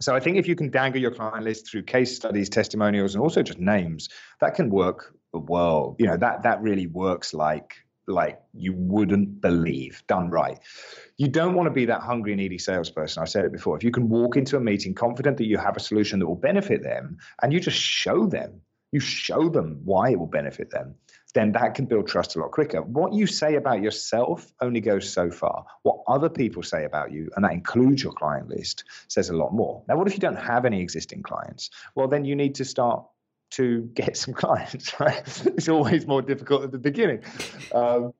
So 0.00 0.14
I 0.14 0.20
think 0.20 0.36
if 0.36 0.46
you 0.46 0.54
can 0.54 0.70
dangle 0.70 1.00
your 1.00 1.10
client 1.10 1.44
list 1.44 1.70
through 1.70 1.84
case 1.84 2.14
studies, 2.14 2.48
testimonials, 2.48 3.14
and 3.14 3.22
also 3.22 3.42
just 3.42 3.58
names, 3.58 4.08
that 4.40 4.54
can 4.54 4.70
work 4.70 5.14
well. 5.32 5.96
You 5.98 6.06
know, 6.06 6.16
that 6.16 6.42
that 6.42 6.60
really 6.60 6.86
works 6.86 7.34
like 7.34 7.74
like 8.08 8.40
you 8.54 8.72
wouldn't 8.74 9.40
believe 9.40 10.02
done 10.06 10.30
right. 10.30 10.58
You 11.16 11.28
don't 11.28 11.54
want 11.54 11.66
to 11.66 11.72
be 11.72 11.86
that 11.86 12.02
hungry, 12.02 12.32
and 12.32 12.40
needy 12.40 12.58
salesperson. 12.58 13.22
I've 13.22 13.28
said 13.28 13.44
it 13.44 13.52
before. 13.52 13.76
If 13.76 13.84
you 13.84 13.90
can 13.90 14.08
walk 14.08 14.36
into 14.36 14.56
a 14.56 14.60
meeting 14.60 14.94
confident 14.94 15.38
that 15.38 15.46
you 15.46 15.58
have 15.58 15.76
a 15.76 15.80
solution 15.80 16.20
that 16.20 16.26
will 16.26 16.36
benefit 16.36 16.82
them 16.82 17.18
and 17.42 17.52
you 17.52 17.60
just 17.60 17.78
show 17.78 18.26
them, 18.26 18.60
you 18.92 19.00
show 19.00 19.48
them 19.48 19.80
why 19.84 20.10
it 20.10 20.18
will 20.18 20.26
benefit 20.26 20.70
them, 20.70 20.94
then 21.36 21.52
that 21.52 21.74
can 21.74 21.84
build 21.84 22.08
trust 22.08 22.34
a 22.34 22.38
lot 22.40 22.50
quicker. 22.50 22.80
What 22.80 23.12
you 23.12 23.26
say 23.26 23.56
about 23.56 23.82
yourself 23.82 24.50
only 24.60 24.80
goes 24.80 25.12
so 25.12 25.30
far. 25.30 25.66
What 25.82 25.98
other 26.08 26.30
people 26.30 26.62
say 26.62 26.84
about 26.84 27.12
you, 27.12 27.28
and 27.36 27.44
that 27.44 27.52
includes 27.52 28.02
your 28.02 28.12
client 28.12 28.48
list, 28.48 28.84
says 29.08 29.28
a 29.28 29.36
lot 29.36 29.52
more. 29.52 29.82
Now, 29.86 29.96
what 29.96 30.06
if 30.06 30.14
you 30.14 30.18
don't 30.18 30.36
have 30.36 30.64
any 30.64 30.80
existing 30.80 31.22
clients? 31.22 31.70
Well, 31.94 32.08
then 32.08 32.24
you 32.24 32.34
need 32.34 32.54
to 32.56 32.64
start 32.64 33.04
to 33.50 33.88
get 33.94 34.16
some 34.16 34.34
clients, 34.42 34.98
right? 35.00 35.22
it's 35.46 35.68
always 35.68 36.06
more 36.06 36.22
difficult 36.22 36.64
at 36.64 36.72
the 36.72 36.78
beginning. 36.78 37.22
Um, 37.74 38.12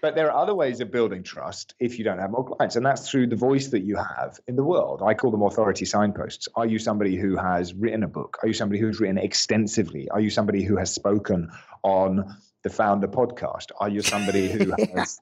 but 0.00 0.16
there 0.16 0.30
are 0.32 0.42
other 0.42 0.54
ways 0.54 0.80
of 0.80 0.90
building 0.90 1.22
trust 1.22 1.74
if 1.78 1.98
you 1.98 2.04
don't 2.04 2.18
have 2.18 2.30
more 2.30 2.44
clients, 2.44 2.76
and 2.76 2.84
that's 2.84 3.08
through 3.08 3.28
the 3.28 3.36
voice 3.36 3.68
that 3.68 3.82
you 3.82 3.96
have 3.96 4.40
in 4.48 4.56
the 4.56 4.64
world. 4.64 5.00
I 5.04 5.14
call 5.14 5.30
them 5.30 5.42
authority 5.42 5.84
signposts. 5.84 6.48
Are 6.56 6.66
you 6.66 6.78
somebody 6.78 7.16
who 7.16 7.36
has 7.36 7.72
written 7.72 8.02
a 8.02 8.08
book? 8.08 8.38
Are 8.42 8.48
you 8.48 8.54
somebody 8.54 8.80
who's 8.80 8.98
written 8.98 9.18
extensively? 9.18 10.08
Are 10.10 10.20
you 10.20 10.30
somebody 10.30 10.64
who 10.64 10.76
has 10.76 10.92
spoken 10.92 11.50
on 11.84 12.36
the 12.62 12.68
Foundr 12.68 13.06
podcast? 13.06 13.70
Are 13.78 13.88
you 13.88 14.02
somebody 14.02 14.48
who 14.48 14.72
has 14.96 15.20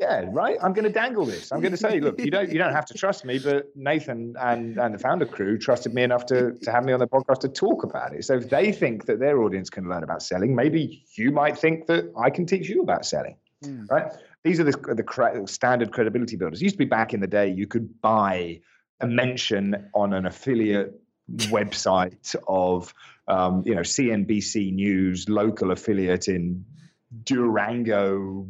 yeah, 0.00 0.24
right. 0.28 0.56
I'm 0.62 0.72
going 0.72 0.84
to 0.84 0.92
dangle 0.92 1.24
this. 1.24 1.52
I'm 1.52 1.60
going 1.60 1.72
to 1.72 1.78
say, 1.78 2.00
look, 2.00 2.20
you 2.20 2.30
don't 2.30 2.50
you 2.50 2.58
don't 2.58 2.72
have 2.72 2.86
to 2.86 2.94
trust 2.94 3.24
me, 3.24 3.38
but 3.38 3.74
Nathan 3.76 4.34
and 4.40 4.78
and 4.78 4.94
the 4.94 4.98
Foundr 4.98 5.30
crew 5.30 5.58
trusted 5.58 5.94
me 5.94 6.02
enough 6.02 6.26
to 6.26 6.52
to 6.62 6.70
have 6.70 6.84
me 6.84 6.92
on 6.92 7.00
the 7.00 7.06
podcast 7.06 7.40
to 7.40 7.48
talk 7.48 7.84
about 7.84 8.14
it. 8.14 8.24
So 8.24 8.34
if 8.34 8.50
they 8.50 8.72
think 8.72 9.06
that 9.06 9.18
their 9.18 9.40
audience 9.42 9.70
can 9.70 9.88
learn 9.88 10.02
about 10.02 10.22
selling, 10.22 10.54
maybe 10.54 11.04
you 11.16 11.30
might 11.30 11.58
think 11.58 11.86
that 11.86 12.12
I 12.16 12.30
can 12.30 12.46
teach 12.46 12.68
you 12.68 12.82
about 12.82 13.06
selling, 13.06 13.36
mm. 13.64 13.88
right? 13.90 14.12
These 14.42 14.60
are 14.60 14.64
the 14.64 14.72
the 14.72 15.46
standard 15.46 15.92
credibility 15.92 16.36
builders. 16.36 16.60
It 16.60 16.64
used 16.64 16.74
to 16.74 16.78
be 16.78 16.84
back 16.84 17.14
in 17.14 17.20
the 17.20 17.26
day, 17.26 17.48
you 17.48 17.66
could 17.66 18.00
buy 18.00 18.60
a 19.00 19.06
mention 19.06 19.90
on 19.94 20.12
an 20.12 20.26
affiliate 20.26 21.00
website 21.30 22.36
of 22.46 22.92
um, 23.28 23.62
you 23.64 23.74
know 23.74 23.80
CNBC 23.80 24.72
News 24.72 25.28
local 25.28 25.70
affiliate 25.70 26.28
in 26.28 26.64
Durango, 27.22 28.46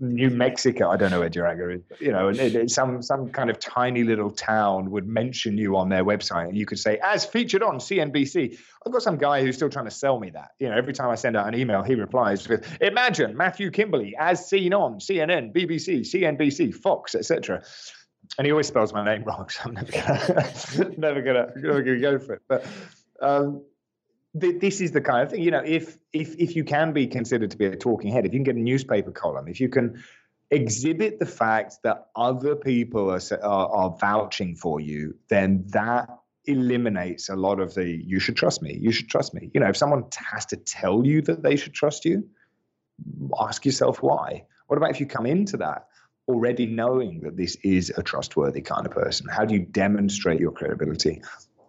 New 0.00 0.30
Mexico. 0.30 0.90
I 0.90 0.96
don't 0.96 1.10
know 1.10 1.20
where 1.20 1.28
Durango 1.28 1.70
is. 1.70 1.82
You 2.00 2.12
know, 2.12 2.28
it, 2.28 2.38
it, 2.38 2.70
some 2.70 3.02
some 3.02 3.30
kind 3.30 3.50
of 3.50 3.58
tiny 3.58 4.02
little 4.02 4.30
town 4.30 4.90
would 4.90 5.06
mention 5.06 5.56
you 5.58 5.76
on 5.76 5.88
their 5.88 6.04
website, 6.04 6.48
and 6.48 6.56
you 6.56 6.66
could 6.66 6.78
say, 6.78 6.98
"As 7.02 7.24
featured 7.24 7.62
on 7.62 7.78
CNBC." 7.78 8.58
I've 8.84 8.92
got 8.92 9.02
some 9.02 9.16
guy 9.16 9.42
who's 9.42 9.54
still 9.54 9.68
trying 9.68 9.84
to 9.84 9.92
sell 9.92 10.18
me 10.18 10.30
that. 10.30 10.50
You 10.58 10.68
know, 10.68 10.76
every 10.76 10.92
time 10.92 11.08
I 11.08 11.14
send 11.14 11.36
out 11.36 11.46
an 11.46 11.58
email, 11.58 11.82
he 11.82 11.94
replies 11.94 12.48
with, 12.48 12.66
"Imagine 12.80 13.36
Matthew 13.36 13.70
Kimberley 13.70 14.14
as 14.18 14.48
seen 14.48 14.74
on 14.74 14.98
CNN, 14.98 15.54
BBC, 15.54 16.00
CNBC, 16.00 16.74
Fox, 16.74 17.14
etc." 17.14 17.62
And 18.38 18.46
he 18.46 18.50
always 18.50 18.66
spells 18.66 18.92
my 18.92 19.04
name 19.04 19.22
wrong, 19.26 19.48
so 19.48 19.62
I'm 19.64 19.74
never 19.74 19.92
gonna 19.92 20.94
never 20.98 21.22
gonna 21.22 21.52
never 21.56 21.82
gonna 21.82 22.00
go 22.00 22.18
for 22.18 22.34
it. 22.34 22.42
But 22.48 22.66
um, 23.20 23.62
this 24.34 24.80
is 24.80 24.92
the 24.92 25.00
kind 25.00 25.22
of 25.22 25.30
thing 25.30 25.42
you 25.42 25.50
know 25.50 25.62
if 25.64 25.98
if 26.12 26.34
if 26.38 26.56
you 26.56 26.64
can 26.64 26.92
be 26.92 27.06
considered 27.06 27.50
to 27.50 27.56
be 27.56 27.66
a 27.66 27.76
talking 27.76 28.10
head 28.10 28.24
if 28.24 28.32
you 28.32 28.38
can 28.38 28.44
get 28.44 28.56
a 28.56 28.60
newspaper 28.60 29.10
column 29.10 29.46
if 29.46 29.60
you 29.60 29.68
can 29.68 30.02
exhibit 30.50 31.18
the 31.18 31.26
fact 31.26 31.76
that 31.82 32.08
other 32.16 32.54
people 32.54 33.10
are, 33.10 33.20
are, 33.42 33.68
are 33.68 33.96
vouching 34.00 34.54
for 34.54 34.80
you 34.80 35.14
then 35.28 35.64
that 35.68 36.08
eliminates 36.46 37.28
a 37.28 37.36
lot 37.36 37.60
of 37.60 37.74
the 37.74 37.86
you 37.86 38.18
should 38.18 38.36
trust 38.36 38.62
me 38.62 38.76
you 38.80 38.90
should 38.90 39.08
trust 39.08 39.34
me. 39.34 39.50
You 39.54 39.60
know 39.60 39.68
if 39.68 39.76
someone 39.76 40.04
has 40.32 40.46
to 40.46 40.56
tell 40.56 41.06
you 41.06 41.22
that 41.22 41.42
they 41.42 41.56
should 41.56 41.74
trust 41.74 42.04
you 42.04 42.28
ask 43.38 43.64
yourself 43.64 44.02
why. 44.02 44.44
What 44.66 44.76
about 44.76 44.90
if 44.90 45.00
you 45.00 45.06
come 45.06 45.26
into 45.26 45.56
that 45.58 45.86
already 46.28 46.66
knowing 46.66 47.20
that 47.20 47.36
this 47.36 47.56
is 47.62 47.92
a 47.96 48.02
trustworthy 48.02 48.60
kind 48.60 48.86
of 48.86 48.92
person? 48.92 49.28
How 49.28 49.44
do 49.44 49.54
you 49.54 49.60
demonstrate 49.60 50.40
your 50.40 50.52
credibility 50.52 51.22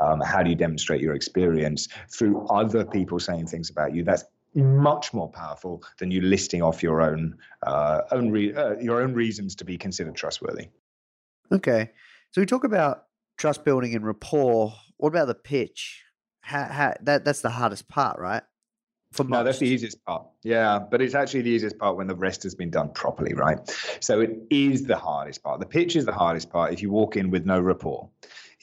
um, 0.03 0.21
how 0.21 0.43
do 0.43 0.49
you 0.49 0.55
demonstrate 0.55 1.01
your 1.01 1.15
experience 1.15 1.87
through 2.09 2.45
other 2.47 2.83
people 2.85 3.19
saying 3.19 3.47
things 3.47 3.69
about 3.69 3.95
you? 3.95 4.03
That's 4.03 4.25
much 4.55 5.13
more 5.13 5.29
powerful 5.29 5.83
than 5.97 6.11
you 6.11 6.21
listing 6.21 6.61
off 6.61 6.83
your 6.83 7.01
own 7.01 7.37
uh, 7.65 8.01
own 8.11 8.29
re- 8.29 8.53
uh, 8.53 8.77
your 8.79 9.01
own 9.01 9.13
reasons 9.13 9.55
to 9.55 9.65
be 9.65 9.77
considered 9.77 10.15
trustworthy. 10.15 10.67
Okay, 11.51 11.91
so 12.31 12.41
we 12.41 12.45
talk 12.45 12.63
about 12.63 13.05
trust 13.37 13.63
building 13.65 13.95
and 13.95 14.05
rapport. 14.05 14.73
What 14.97 15.09
about 15.09 15.27
the 15.27 15.35
pitch? 15.35 16.03
How, 16.41 16.63
how, 16.63 16.93
that 17.01 17.25
that's 17.25 17.41
the 17.41 17.49
hardest 17.49 17.87
part, 17.87 18.19
right? 18.19 18.43
For 19.11 19.23
no, 19.23 19.43
that's 19.43 19.59
the 19.59 19.67
easiest 19.67 20.03
part. 20.05 20.25
Yeah, 20.43 20.79
but 20.79 20.99
it's 21.01 21.13
actually 21.13 21.43
the 21.43 21.51
easiest 21.51 21.77
part 21.77 21.97
when 21.97 22.07
the 22.07 22.15
rest 22.15 22.41
has 22.43 22.55
been 22.55 22.71
done 22.71 22.89
properly, 22.93 23.35
right? 23.35 23.59
So 23.99 24.21
it 24.21 24.39
is 24.49 24.85
the 24.85 24.97
hardest 24.97 25.43
part. 25.43 25.59
The 25.59 25.67
pitch 25.67 25.95
is 25.95 26.05
the 26.05 26.11
hardest 26.11 26.49
part 26.49 26.73
if 26.73 26.81
you 26.81 26.89
walk 26.89 27.15
in 27.15 27.29
with 27.29 27.45
no 27.45 27.59
rapport 27.59 28.09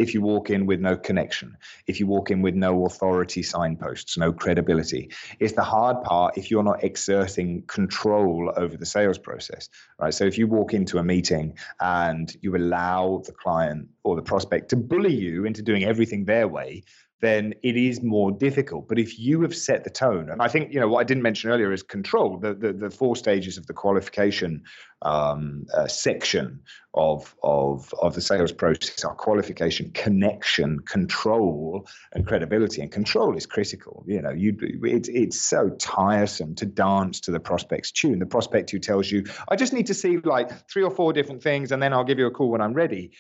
if 0.01 0.15
you 0.15 0.23
walk 0.23 0.49
in 0.49 0.65
with 0.65 0.81
no 0.81 0.97
connection, 0.97 1.57
if 1.87 2.01
you 2.01 2.07
walk 2.07 2.31
in 2.31 2.41
with 2.41 2.55
no 2.55 2.87
authority 2.87 3.43
signposts, 3.43 4.17
no 4.17 4.33
credibility. 4.33 5.11
It's 5.39 5.53
the 5.53 5.63
hard 5.63 6.03
part 6.03 6.39
if 6.39 6.51
you're 6.51 6.63
not 6.63 6.83
exerting 6.83 7.63
control 7.67 8.51
over 8.57 8.79
the 8.79 8.87
sales 8.87 9.19
process, 9.19 9.69
right? 9.99 10.15
So 10.15 10.25
if 10.25 10.39
you 10.39 10.47
walk 10.47 10.73
into 10.73 10.97
a 10.97 11.05
meeting 11.05 11.59
and 11.81 12.35
you 12.41 12.57
allow 12.57 13.23
the 13.27 13.33
client 13.33 13.91
or 14.03 14.17
the 14.17 14.23
prospect 14.23 14.71
to 14.71 14.77
bully 14.77 15.15
you 15.15 15.45
into 15.45 15.61
doing 15.61 15.85
everything 15.85 16.25
their 16.25 16.49
way, 16.49 16.83
then 17.21 17.55
it 17.63 17.77
is 17.77 18.03
more 18.03 18.33
difficult. 18.33 18.89
But 18.89 18.99
if 18.99 19.19
you 19.19 19.43
have 19.43 19.55
set 19.55 19.85
the 19.85 19.91
tone, 19.91 20.31
and 20.31 20.41
I 20.41 20.49
think 20.49 20.73
you 20.73 20.81
know 20.81 20.89
what 20.89 21.01
I 21.01 21.05
didn't 21.05 21.23
mention 21.23 21.51
earlier 21.51 21.73
is 21.73 21.83
control. 21.83 22.39
The 22.39 22.55
the, 22.55 22.73
the 22.73 22.91
four 22.91 23.15
stages 23.17 23.59
of 23.59 23.67
the 23.67 23.75
qualification 23.75 24.63
um, 25.03 25.67
uh, 25.75 25.87
section 25.87 26.61
of 26.95 27.35
of 27.43 27.93
of 28.01 28.15
the 28.15 28.21
sales 28.21 28.53
process 28.53 29.05
are 29.05 29.15
qualification, 29.15 29.91
connection, 29.93 30.81
control, 30.81 31.87
and 32.13 32.27
credibility. 32.27 32.81
And 32.81 32.91
control 32.91 33.37
is 33.37 33.47
critical. 33.47 34.03
You 34.07 34.23
know, 34.23 34.31
you 34.31 34.57
it's 34.83 35.09
it's 35.09 35.41
so 35.41 35.69
tiresome 35.79 36.55
to 36.57 36.67
dance 36.67 37.21
to 37.21 37.31
the 37.31 37.41
prospect's 37.41 37.93
tune. 37.93 38.19
The 38.19 38.27
prospect 38.27 38.71
who 38.71 38.79
tells 38.79 39.11
you, 39.11 39.25
"I 39.49 39.57
just 39.57 39.73
need 39.73 39.87
to 39.87 39.95
see 39.95 40.19
like 40.19 40.69
three 40.71 40.83
or 40.83 40.91
four 40.91 41.13
different 41.13 41.43
things, 41.43 41.71
and 41.71 41.83
then 41.83 41.93
I'll 41.93 42.05
give 42.05 42.19
you 42.19 42.27
a 42.27 42.31
call 42.31 42.51
when 42.51 42.63
I'm 42.63 42.75
ready." 42.75 43.13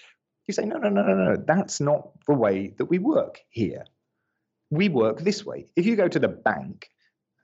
You 0.50 0.54
say, 0.54 0.64
no, 0.64 0.78
no, 0.78 0.88
no, 0.88 1.04
no, 1.04 1.14
no. 1.14 1.36
That's 1.36 1.80
not 1.80 2.08
the 2.26 2.34
way 2.34 2.74
that 2.78 2.86
we 2.86 2.98
work 2.98 3.40
here. 3.50 3.84
We 4.68 4.88
work 4.88 5.20
this 5.20 5.46
way. 5.46 5.66
If 5.76 5.86
you 5.86 5.94
go 5.94 6.08
to 6.08 6.18
the 6.18 6.26
bank 6.26 6.88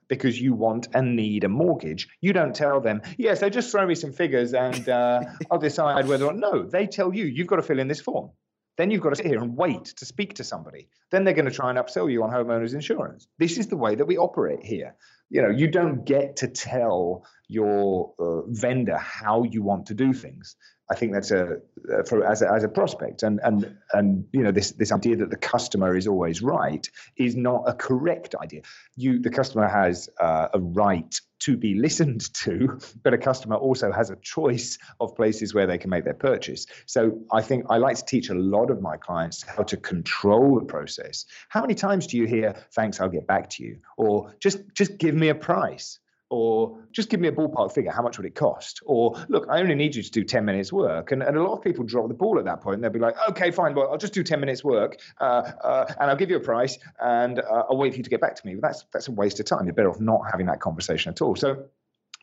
because 0.09 0.41
you 0.41 0.53
want 0.53 0.89
and 0.93 1.15
need 1.15 1.45
a 1.45 1.47
mortgage, 1.47 2.09
you 2.19 2.33
don't 2.33 2.53
tell 2.53 2.81
them, 2.81 3.01
yeah, 3.17 3.35
so 3.35 3.47
just 3.49 3.71
throw 3.71 3.87
me 3.87 3.95
some 3.95 4.11
figures 4.11 4.53
and 4.53 4.89
uh, 4.89 5.21
I'll 5.49 5.57
decide 5.57 6.05
whether 6.09 6.25
or 6.25 6.33
not. 6.33 6.51
no. 6.51 6.63
They 6.63 6.85
tell 6.85 7.13
you, 7.13 7.23
you've 7.23 7.47
got 7.47 7.55
to 7.55 7.61
fill 7.61 7.79
in 7.79 7.87
this 7.87 8.01
form. 8.01 8.31
Then 8.75 8.91
you've 8.91 8.99
got 9.01 9.11
to 9.11 9.15
sit 9.15 9.25
here 9.25 9.41
and 9.41 9.55
wait 9.55 9.85
to 9.85 10.05
speak 10.05 10.33
to 10.33 10.43
somebody. 10.43 10.89
Then 11.09 11.23
they're 11.23 11.33
going 11.33 11.45
to 11.45 11.51
try 11.51 11.69
and 11.69 11.79
upsell 11.79 12.11
you 12.11 12.23
on 12.23 12.29
homeowners 12.29 12.73
insurance. 12.73 13.25
This 13.37 13.57
is 13.57 13.67
the 13.67 13.77
way 13.77 13.95
that 13.95 14.05
we 14.05 14.17
operate 14.17 14.65
here. 14.65 14.95
You 15.29 15.41
know, 15.41 15.49
you 15.49 15.67
don't 15.69 16.05
get 16.05 16.37
to 16.37 16.47
tell 16.47 17.25
your 17.47 18.13
uh, 18.19 18.41
vendor 18.47 18.97
how 18.97 19.43
you 19.43 19.63
want 19.63 19.87
to 19.87 19.93
do 19.93 20.13
things. 20.13 20.55
I 20.89 20.95
think 20.95 21.13
that's 21.13 21.31
a 21.31 21.57
uh, 21.93 22.03
for 22.07 22.25
as 22.25 22.41
a, 22.41 22.51
as 22.51 22.63
a 22.63 22.69
prospect, 22.69 23.23
and 23.23 23.41
and 23.43 23.77
and 23.91 24.25
you 24.31 24.41
know 24.43 24.51
this 24.51 24.71
this 24.71 24.91
idea 24.91 25.17
that 25.17 25.29
the 25.29 25.37
customer 25.37 25.97
is 25.97 26.07
always 26.07 26.41
right 26.41 26.89
is 27.17 27.35
not 27.35 27.63
a 27.67 27.73
correct 27.73 28.35
idea. 28.35 28.61
You 28.95 29.19
the 29.19 29.29
customer 29.29 29.67
has 29.67 30.09
uh, 30.19 30.47
a 30.53 30.59
right 30.59 31.13
to 31.39 31.57
be 31.57 31.75
listened 31.75 32.33
to, 32.45 32.79
but 33.03 33.13
a 33.13 33.17
customer 33.17 33.55
also 33.55 33.91
has 33.91 34.09
a 34.09 34.15
choice 34.15 34.77
of 34.99 35.15
places 35.15 35.53
where 35.53 35.67
they 35.67 35.77
can 35.77 35.89
make 35.89 36.05
their 36.05 36.13
purchase. 36.13 36.67
So 36.85 37.19
I 37.31 37.41
think 37.41 37.65
I 37.69 37.77
like 37.77 37.97
to 37.97 38.05
teach 38.05 38.29
a 38.29 38.33
lot 38.33 38.71
of 38.71 38.81
my 38.81 38.95
clients 38.95 39.43
how 39.43 39.63
to 39.63 39.77
control 39.77 40.57
the 40.59 40.65
process. 40.65 41.25
How 41.49 41.61
many 41.61 41.75
times 41.75 42.07
do 42.07 42.17
you 42.17 42.25
hear 42.25 42.55
"Thanks, 42.73 43.01
I'll 43.01 43.09
get 43.09 43.27
back 43.27 43.49
to 43.51 43.63
you," 43.63 43.79
or 43.97 44.33
just 44.39 44.59
just 44.73 44.97
give 44.97 45.15
me 45.17 45.29
a 45.29 45.35
price? 45.35 45.99
or 46.29 46.77
just 46.91 47.09
give 47.09 47.19
me 47.19 47.27
a 47.27 47.31
ballpark 47.31 47.71
figure 47.71 47.91
how 47.91 48.01
much 48.01 48.17
would 48.17 48.25
it 48.25 48.35
cost? 48.35 48.81
Or 48.85 49.15
look 49.29 49.47
i 49.49 49.59
only 49.59 49.75
need 49.75 49.95
you 49.95 50.03
to 50.03 50.11
do 50.11 50.23
10 50.23 50.43
minutes 50.43 50.73
work. 50.73 51.11
And, 51.11 51.23
and 51.23 51.37
a 51.37 51.43
lot 51.43 51.53
of 51.53 51.63
people 51.63 51.85
drop 51.85 52.07
the 52.07 52.13
ball 52.13 52.37
at 52.39 52.45
that 52.45 52.61
point 52.61 52.81
they'll 52.81 52.91
be 52.91 52.99
like 52.99 53.15
okay 53.29 53.51
fine 53.51 53.73
well 53.73 53.89
i'll 53.91 53.97
just 53.97 54.13
do 54.13 54.23
10 54.23 54.39
minutes 54.39 54.63
work 54.63 54.99
uh, 55.21 55.51
uh, 55.63 55.85
and 55.99 56.09
i'll 56.09 56.15
give 56.15 56.29
you 56.29 56.37
a 56.37 56.41
price 56.41 56.77
and 57.01 57.39
uh, 57.39 57.63
i'll 57.69 57.77
wait 57.77 57.93
for 57.93 57.97
you 57.97 58.03
to 58.03 58.09
get 58.09 58.21
back 58.21 58.35
to 58.35 58.45
me. 58.45 58.55
But 58.55 58.67
that's 58.67 58.85
that's 58.93 59.07
a 59.07 59.11
waste 59.11 59.39
of 59.39 59.45
time. 59.45 59.65
You're 59.65 59.73
better 59.73 59.89
off 59.89 59.99
not 59.99 60.21
having 60.29 60.45
that 60.47 60.59
conversation 60.59 61.11
at 61.11 61.21
all. 61.21 61.35
So 61.35 61.65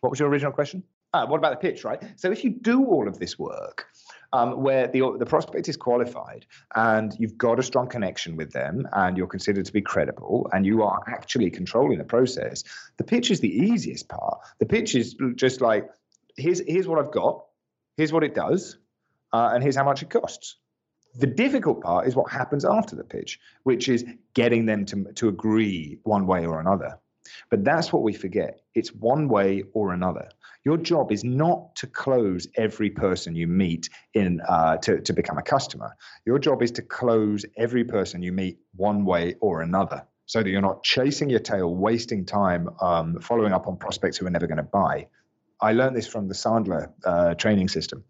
what 0.01 0.11
was 0.11 0.21
your 0.21 0.29
original 0.29 0.53
question? 0.53 0.83
Ah, 1.15 1.27
what 1.27 1.39
about 1.39 1.53
the 1.59 1.69
pitch 1.69 1.85
right? 1.85 2.03
So 2.17 2.31
if 2.31 2.45
you 2.45 2.51
do 2.51 2.85
all 2.85 3.09
of 3.09 3.19
this 3.19 3.39
work 3.39 3.87
um, 4.35 4.61
where 4.61 4.89
the 4.89 5.17
the 5.17 5.27
prospect 5.27 5.69
is 5.69 5.77
qualified 5.77 6.45
and 6.75 7.15
you've 7.21 7.39
got 7.39 7.61
a 7.61 7.63
strong 7.63 7.87
connection 7.87 8.35
with 8.35 8.51
them 8.51 8.87
and 8.93 9.17
you're 9.17 9.29
considered 9.29 9.65
to 9.65 9.73
be 9.73 9.81
credible 9.81 10.51
and 10.53 10.67
you 10.67 10.83
are 10.83 11.01
actually 11.07 11.51
controlling 11.51 11.99
the 11.99 12.05
process. 12.05 12.65
The 12.97 13.05
pitch 13.05 13.31
is 13.31 13.39
the 13.39 13.49
easiest 13.49 14.09
part. 14.09 14.41
The 14.59 14.67
pitch 14.67 14.97
is 14.97 15.15
just 15.37 15.61
like 15.61 15.89
here's 16.37 16.61
here's 16.67 16.89
what 16.89 16.99
I've 16.99 17.13
got, 17.13 17.45
here's 17.97 18.13
what 18.13 18.25
it 18.25 18.35
does, 18.35 18.77
uh, 19.33 19.51
and 19.55 19.63
here's 19.63 19.77
how 19.77 19.85
much 19.85 20.03
it 20.03 20.11
costs. 20.11 20.57
The 21.17 21.29
difficult 21.29 21.81
part 21.81 22.09
is 22.09 22.17
what 22.17 22.33
happens 22.33 22.65
after 22.65 22.97
the 22.97 23.05
pitch, 23.05 23.39
which 23.63 23.89
is 23.89 24.05
getting 24.35 24.67
them 24.67 24.85
to, 24.87 25.13
to 25.13 25.29
agree 25.29 26.01
one 26.03 26.27
way 26.27 26.45
or 26.45 26.59
another. 26.59 26.99
But 27.51 27.65
that's 27.65 27.93
what 27.93 28.03
we 28.03 28.13
forget. 28.13 28.61
It's 28.75 28.93
one 28.93 29.29
way 29.29 29.65
or 29.73 29.93
another. 29.93 30.29
Your 30.65 30.77
job 30.79 31.13
is 31.13 31.25
not 31.25 31.77
to 31.77 31.87
close 31.87 32.49
every 32.57 32.91
person 32.91 33.35
you 33.35 33.47
meet 33.47 33.91
in 34.15 34.41
uh, 34.49 34.79
to, 34.79 35.01
to 35.01 35.13
become 35.13 35.37
a 35.37 35.43
customer. 35.43 35.95
Your 36.25 36.39
job 36.39 36.63
is 36.63 36.71
to 36.73 36.83
close 36.83 37.45
every 37.57 37.85
person 37.85 38.23
you 38.23 38.33
meet 38.33 38.59
one 38.75 39.05
way 39.05 39.37
or 39.41 39.63
another 39.63 40.07
so 40.27 40.43
that 40.43 40.49
you're 40.49 40.63
not 40.63 40.83
chasing 40.83 41.29
your 41.29 41.41
tail, 41.41 41.75
wasting 41.75 42.25
time 42.25 42.71
um, 42.81 43.21
following 43.21 43.53
up 43.53 43.67
on 43.67 43.77
prospects 43.77 44.17
who 44.17 44.27
are 44.27 44.31
never 44.31 44.47
going 44.47 44.57
to 44.57 44.63
buy. 44.63 45.07
I 45.61 45.73
learned 45.73 45.97
this 45.97 46.07
from 46.07 46.29
the 46.29 46.35
Sandler 46.35 46.93
uh, 47.05 47.35
training 47.35 47.69
system 47.69 48.05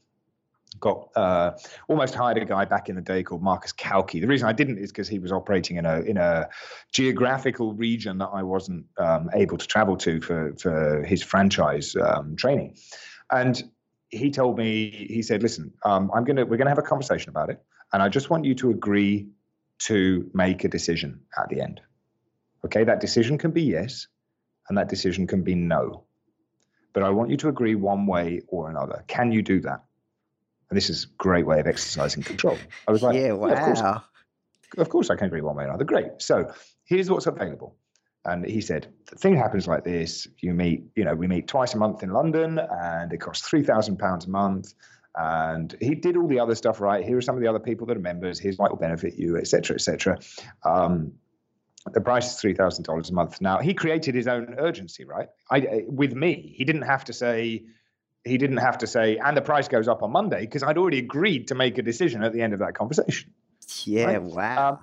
got 0.81 1.09
uh, 1.17 1.53
almost 1.89 2.15
hired 2.15 2.39
a 2.39 2.45
guy 2.45 2.65
back 2.65 2.89
in 2.89 2.97
the 2.97 3.03
day 3.03 3.23
called 3.23 3.43
Marcus 3.43 3.73
Kauke. 3.73 4.21
The 4.21 4.27
reason 4.27 4.49
I 4.49 4.53
didn't 4.53 4.79
is 4.79 4.91
because 4.91 5.09
he 5.09 5.19
was 5.19 5.33
operating 5.33 5.77
in 5.77 5.87
a 5.87 6.01
in 6.01 6.17
a 6.17 6.49
geographical 6.93 7.75
region 7.75 8.19
that 8.19 8.31
I 8.33 8.43
wasn't 8.43 8.87
um, 8.99 9.31
able 9.35 9.59
to 9.59 9.67
travel 9.67 9.97
to 9.99 10.21
for 10.21 10.55
for 10.59 11.03
his 11.05 11.23
franchise 11.23 11.97
um, 11.97 12.37
training, 12.37 12.77
and 13.31 13.63
he 14.11 14.31
told 14.31 14.59
me 14.59 15.07
he 15.09 15.23
said, 15.23 15.43
"Listen, 15.43 15.73
um, 15.85 16.11
I'm 16.15 16.25
gonna 16.25 16.45
we're 16.45 16.57
gonna 16.57 16.71
have 16.71 16.79
a 16.79 16.83
conversation 16.83 17.31
about 17.31 17.51
it, 17.51 17.63
and 17.93 18.03
I 18.03 18.09
just 18.09 18.31
want 18.31 18.45
you 18.45 18.55
to 18.57 18.71
agree 18.71 19.29
to 19.81 20.31
make 20.35 20.65
a 20.65 20.69
decision 20.69 21.21
at 21.37 21.49
the 21.49 21.61
end. 21.61 21.81
Okay, 22.65 22.85
that 22.85 23.01
decision 23.01 23.39
can 23.39 23.51
be 23.51 23.63
yes, 23.63 24.07
and 24.69 24.79
that 24.79 24.89
decision 24.89 25.27
can 25.27 25.43
be 25.43 25.55
no." 25.55 26.05
But 26.93 27.03
I 27.03 27.11
want 27.11 27.31
you 27.31 27.37
to 27.39 27.49
agree 27.49 27.75
one 27.75 28.07
way 28.07 28.43
or 28.47 28.71
another. 28.71 29.05
Can 29.09 29.33
you 29.33 29.43
do 29.43 29.61
that? 29.63 29.83
And 30.75 30.77
this 30.77 30.91
is 30.91 31.05
a 31.05 31.07
great 31.19 31.47
way 31.47 31.61
of 31.61 31.69
exercising 31.69 32.25
control. 32.25 32.59
I 32.89 32.91
was 32.91 33.01
like, 33.01 33.15
yeah, 33.15 33.31
wow. 33.31 33.47
Yeah, 33.47 33.71
of, 33.71 33.77
course, 33.77 34.03
of 34.79 34.89
course 34.89 35.09
I 35.09 35.15
can 35.15 35.29
agree 35.29 35.41
one 35.41 35.55
way 35.55 35.63
or 35.63 35.69
another. 35.69 35.85
Great. 35.85 36.07
So 36.19 36.53
here's 36.85 37.09
what's 37.09 37.29
available. 37.29 37.77
And 38.25 38.45
he 38.45 38.61
said, 38.61 38.89
the 39.09 39.15
thing 39.15 39.37
happens 39.37 39.69
like 39.69 39.85
this. 39.85 40.27
You 40.41 40.53
meet, 40.53 40.83
you 40.97 41.05
know, 41.05 41.15
we 41.15 41.29
meet 41.29 41.47
twice 41.47 41.75
a 41.75 41.79
month 41.79 42.03
in 42.03 42.11
London 42.11 42.59
and 42.59 43.13
it 43.13 43.19
costs 43.19 43.49
£3,000 43.49 44.27
a 44.27 44.31
month. 44.31 44.75
And 45.15 45.77
he 45.81 45.95
did 45.95 46.17
all 46.17 46.27
the 46.27 46.41
other 46.41 46.57
stuff 46.57 46.81
right. 46.81 47.05
Here 47.05 47.19
are 47.19 47.23
some 47.23 47.37
of 47.37 47.41
the 47.41 47.47
other 47.47 47.61
people 47.61 47.87
that 47.87 47.97
are 47.97 48.01
members. 48.01 48.41
Here's 48.41 48.59
what 48.59 48.73
will 48.73 48.79
benefit 48.79 49.15
you, 49.15 49.37
et 49.37 49.47
cetera, 49.47 49.77
et 49.77 49.81
cetera. 49.81 50.19
Um, 50.65 51.13
the 51.93 52.01
price 52.01 52.33
is 52.33 52.41
three 52.41 52.55
thousand 52.55 52.85
dollars 52.85 53.11
a 53.11 53.13
month. 53.13 53.41
Now 53.41 53.59
he 53.59 53.75
created 53.75 54.17
his 54.17 54.27
own 54.27 54.57
urgency, 54.59 55.05
right? 55.05 55.29
I, 55.53 55.85
with 55.87 56.15
me, 56.15 56.53
he 56.57 56.65
didn't 56.65 56.83
have 56.83 57.05
to 57.05 57.13
say, 57.13 57.63
he 58.25 58.39
didn't 58.39 58.57
have 58.59 58.79
to 58.79 58.87
say, 58.87 59.19
and 59.19 59.37
the 59.37 59.43
price 59.43 59.69
goes 59.69 59.89
up 59.89 60.03
on 60.03 60.11
Monday 60.11 60.41
because 60.41 60.63
I'd 60.63 60.79
already 60.79 60.99
agreed 60.99 61.49
to 61.49 61.55
make 61.55 61.79
a 61.79 61.83
decision 61.83 62.23
at 62.23 62.33
the 62.33 62.43
end 62.43 62.53
of 62.53 62.61
that 62.61 62.75
conversation. 62.75 63.33
Yeah, 63.85 64.05
right? 64.05 64.23
wow. 64.23 64.69
Um, 64.69 64.79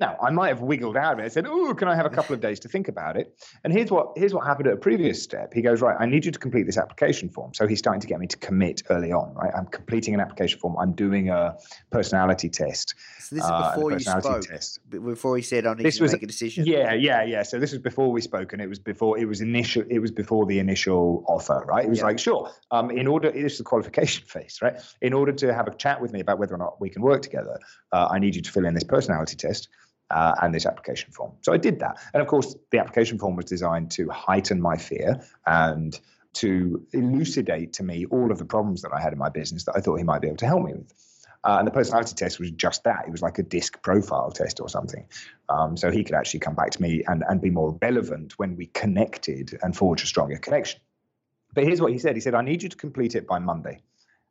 now, 0.00 0.16
I 0.22 0.30
might 0.30 0.48
have 0.48 0.60
wiggled 0.60 0.96
out 0.96 1.14
of 1.14 1.18
it. 1.18 1.24
I 1.24 1.28
said, 1.28 1.44
"Oh, 1.46 1.74
can 1.74 1.88
I 1.88 1.96
have 1.96 2.06
a 2.06 2.10
couple 2.10 2.32
of 2.32 2.40
days 2.40 2.60
to 2.60 2.68
think 2.68 2.86
about 2.86 3.16
it?" 3.16 3.34
And 3.64 3.72
here's 3.72 3.90
what 3.90 4.12
here's 4.16 4.32
what 4.32 4.46
happened 4.46 4.68
at 4.68 4.74
a 4.74 4.76
previous 4.76 5.20
step. 5.20 5.52
He 5.52 5.60
goes, 5.60 5.80
"Right, 5.80 5.96
I 5.98 6.06
need 6.06 6.24
you 6.24 6.30
to 6.30 6.38
complete 6.38 6.66
this 6.66 6.78
application 6.78 7.28
form." 7.28 7.52
So 7.52 7.66
he's 7.66 7.80
starting 7.80 8.00
to 8.02 8.06
get 8.06 8.20
me 8.20 8.28
to 8.28 8.36
commit 8.36 8.84
early 8.90 9.10
on. 9.10 9.34
Right, 9.34 9.52
I'm 9.56 9.66
completing 9.66 10.14
an 10.14 10.20
application 10.20 10.60
form. 10.60 10.76
I'm 10.78 10.92
doing 10.92 11.30
a 11.30 11.56
personality 11.90 12.48
test. 12.48 12.94
So 13.18 13.34
this 13.34 13.44
is 13.44 13.50
uh, 13.50 13.74
before 13.74 13.90
uh, 13.90 13.94
you 13.94 14.00
spoke. 14.00 14.42
Test. 14.42 14.78
Before 14.88 15.36
he 15.36 15.42
said, 15.42 15.66
"I 15.66 15.74
need 15.74 15.82
this 15.84 15.96
to 15.96 16.04
was, 16.04 16.12
make 16.12 16.22
a 16.22 16.26
decision." 16.26 16.64
Yeah, 16.64 16.94
yeah, 16.94 17.24
yeah. 17.24 17.42
So 17.42 17.58
this 17.58 17.72
was 17.72 17.80
before 17.80 18.12
we 18.12 18.20
spoke, 18.20 18.52
and 18.52 18.62
it 18.62 18.68
was 18.68 18.78
before 18.78 19.18
it 19.18 19.24
was 19.24 19.40
initial. 19.40 19.82
It 19.90 19.98
was 19.98 20.12
before 20.12 20.46
the 20.46 20.60
initial 20.60 21.24
offer. 21.26 21.64
Right. 21.66 21.84
It 21.84 21.88
was 21.88 21.98
yeah. 21.98 22.04
like, 22.04 22.20
sure. 22.20 22.52
Um, 22.70 22.92
in 22.92 23.08
order, 23.08 23.32
this 23.32 23.52
is 23.52 23.58
the 23.58 23.64
qualification 23.64 24.24
phase. 24.28 24.60
Right. 24.62 24.76
In 25.02 25.12
order 25.12 25.32
to 25.32 25.52
have 25.52 25.66
a 25.66 25.74
chat 25.74 26.00
with 26.00 26.12
me 26.12 26.20
about 26.20 26.38
whether 26.38 26.54
or 26.54 26.58
not 26.58 26.80
we 26.80 26.88
can 26.88 27.02
work 27.02 27.22
together, 27.22 27.58
uh, 27.92 28.06
I 28.08 28.20
need 28.20 28.36
you 28.36 28.42
to 28.42 28.50
fill 28.52 28.64
in 28.64 28.74
this 28.74 28.84
personality 28.84 29.34
test 29.34 29.68
uh, 30.10 30.34
and 30.42 30.54
this 30.54 30.66
application 30.66 31.12
form. 31.12 31.32
So 31.42 31.52
I 31.52 31.56
did 31.56 31.80
that. 31.80 31.98
And 32.14 32.20
of 32.20 32.28
course, 32.28 32.56
the 32.70 32.78
application 32.78 33.18
form 33.18 33.36
was 33.36 33.44
designed 33.44 33.90
to 33.92 34.08
heighten 34.08 34.60
my 34.60 34.76
fear 34.76 35.20
and 35.46 35.98
to 36.34 36.86
elucidate 36.92 37.72
to 37.74 37.82
me 37.82 38.06
all 38.06 38.30
of 38.30 38.38
the 38.38 38.44
problems 38.44 38.82
that 38.82 38.92
I 38.92 39.00
had 39.00 39.12
in 39.12 39.18
my 39.18 39.28
business 39.28 39.64
that 39.64 39.74
I 39.76 39.80
thought 39.80 39.96
he 39.96 40.04
might 40.04 40.20
be 40.20 40.28
able 40.28 40.36
to 40.38 40.46
help 40.46 40.64
me 40.64 40.72
with. 40.74 40.92
Uh, 41.44 41.56
and 41.58 41.66
the 41.66 41.72
personality 41.72 42.14
test 42.14 42.40
was 42.40 42.50
just 42.50 42.84
that. 42.84 43.04
It 43.06 43.12
was 43.12 43.22
like 43.22 43.38
a 43.38 43.42
disc 43.42 43.80
profile 43.82 44.30
test 44.30 44.60
or 44.60 44.68
something. 44.68 45.06
Um, 45.48 45.76
so 45.76 45.90
he 45.90 46.02
could 46.04 46.14
actually 46.14 46.40
come 46.40 46.54
back 46.54 46.70
to 46.70 46.82
me 46.82 47.04
and, 47.06 47.22
and 47.28 47.40
be 47.40 47.50
more 47.50 47.78
relevant 47.80 48.38
when 48.38 48.56
we 48.56 48.66
connected 48.66 49.58
and 49.62 49.76
forge 49.76 50.02
a 50.02 50.06
stronger 50.06 50.36
connection. 50.36 50.80
But 51.54 51.64
here's 51.64 51.80
what 51.80 51.92
he 51.92 51.98
said. 51.98 52.16
He 52.16 52.20
said, 52.20 52.34
I 52.34 52.42
need 52.42 52.62
you 52.62 52.68
to 52.68 52.76
complete 52.76 53.14
it 53.14 53.26
by 53.26 53.38
Monday. 53.38 53.80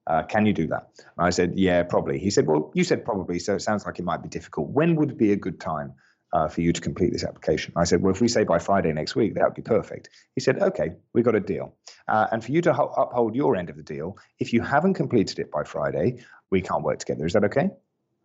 Uh, 0.07 0.23
can 0.23 0.45
you 0.45 0.53
do 0.53 0.67
that? 0.67 0.87
And 1.17 1.27
I 1.27 1.29
said, 1.29 1.53
yeah, 1.55 1.83
probably. 1.83 2.17
He 2.17 2.29
said, 2.29 2.47
well, 2.47 2.71
you 2.73 2.83
said 2.83 3.03
probably, 3.03 3.39
so 3.39 3.55
it 3.55 3.61
sounds 3.61 3.85
like 3.85 3.99
it 3.99 4.05
might 4.05 4.23
be 4.23 4.29
difficult. 4.29 4.69
When 4.69 4.95
would 4.95 5.17
be 5.17 5.33
a 5.33 5.35
good 5.35 5.59
time 5.59 5.93
uh, 6.33 6.47
for 6.47 6.61
you 6.61 6.71
to 6.71 6.79
complete 6.79 7.11
this 7.11 7.25
application? 7.25 7.73
I 7.75 7.83
said, 7.83 8.01
well, 8.01 8.13
if 8.13 8.21
we 8.21 8.29
say 8.29 8.45
by 8.45 8.59
Friday 8.59 8.93
next 8.93 9.15
week, 9.15 9.35
that 9.35 9.43
would 9.43 9.53
be 9.53 9.61
perfect. 9.61 10.09
He 10.33 10.41
said, 10.41 10.61
okay, 10.61 10.91
we 11.13 11.23
got 11.23 11.35
a 11.35 11.41
deal. 11.41 11.75
Uh, 12.07 12.27
and 12.31 12.43
for 12.43 12.51
you 12.51 12.61
to 12.61 12.73
ho- 12.73 12.93
uphold 12.97 13.35
your 13.35 13.57
end 13.57 13.69
of 13.69 13.75
the 13.75 13.83
deal, 13.83 14.17
if 14.39 14.53
you 14.53 14.61
haven't 14.61 14.93
completed 14.93 15.39
it 15.39 15.51
by 15.51 15.63
Friday, 15.63 16.23
we 16.49 16.61
can't 16.61 16.83
work 16.83 16.99
together. 16.99 17.25
Is 17.25 17.33
that 17.33 17.43
okay? 17.43 17.69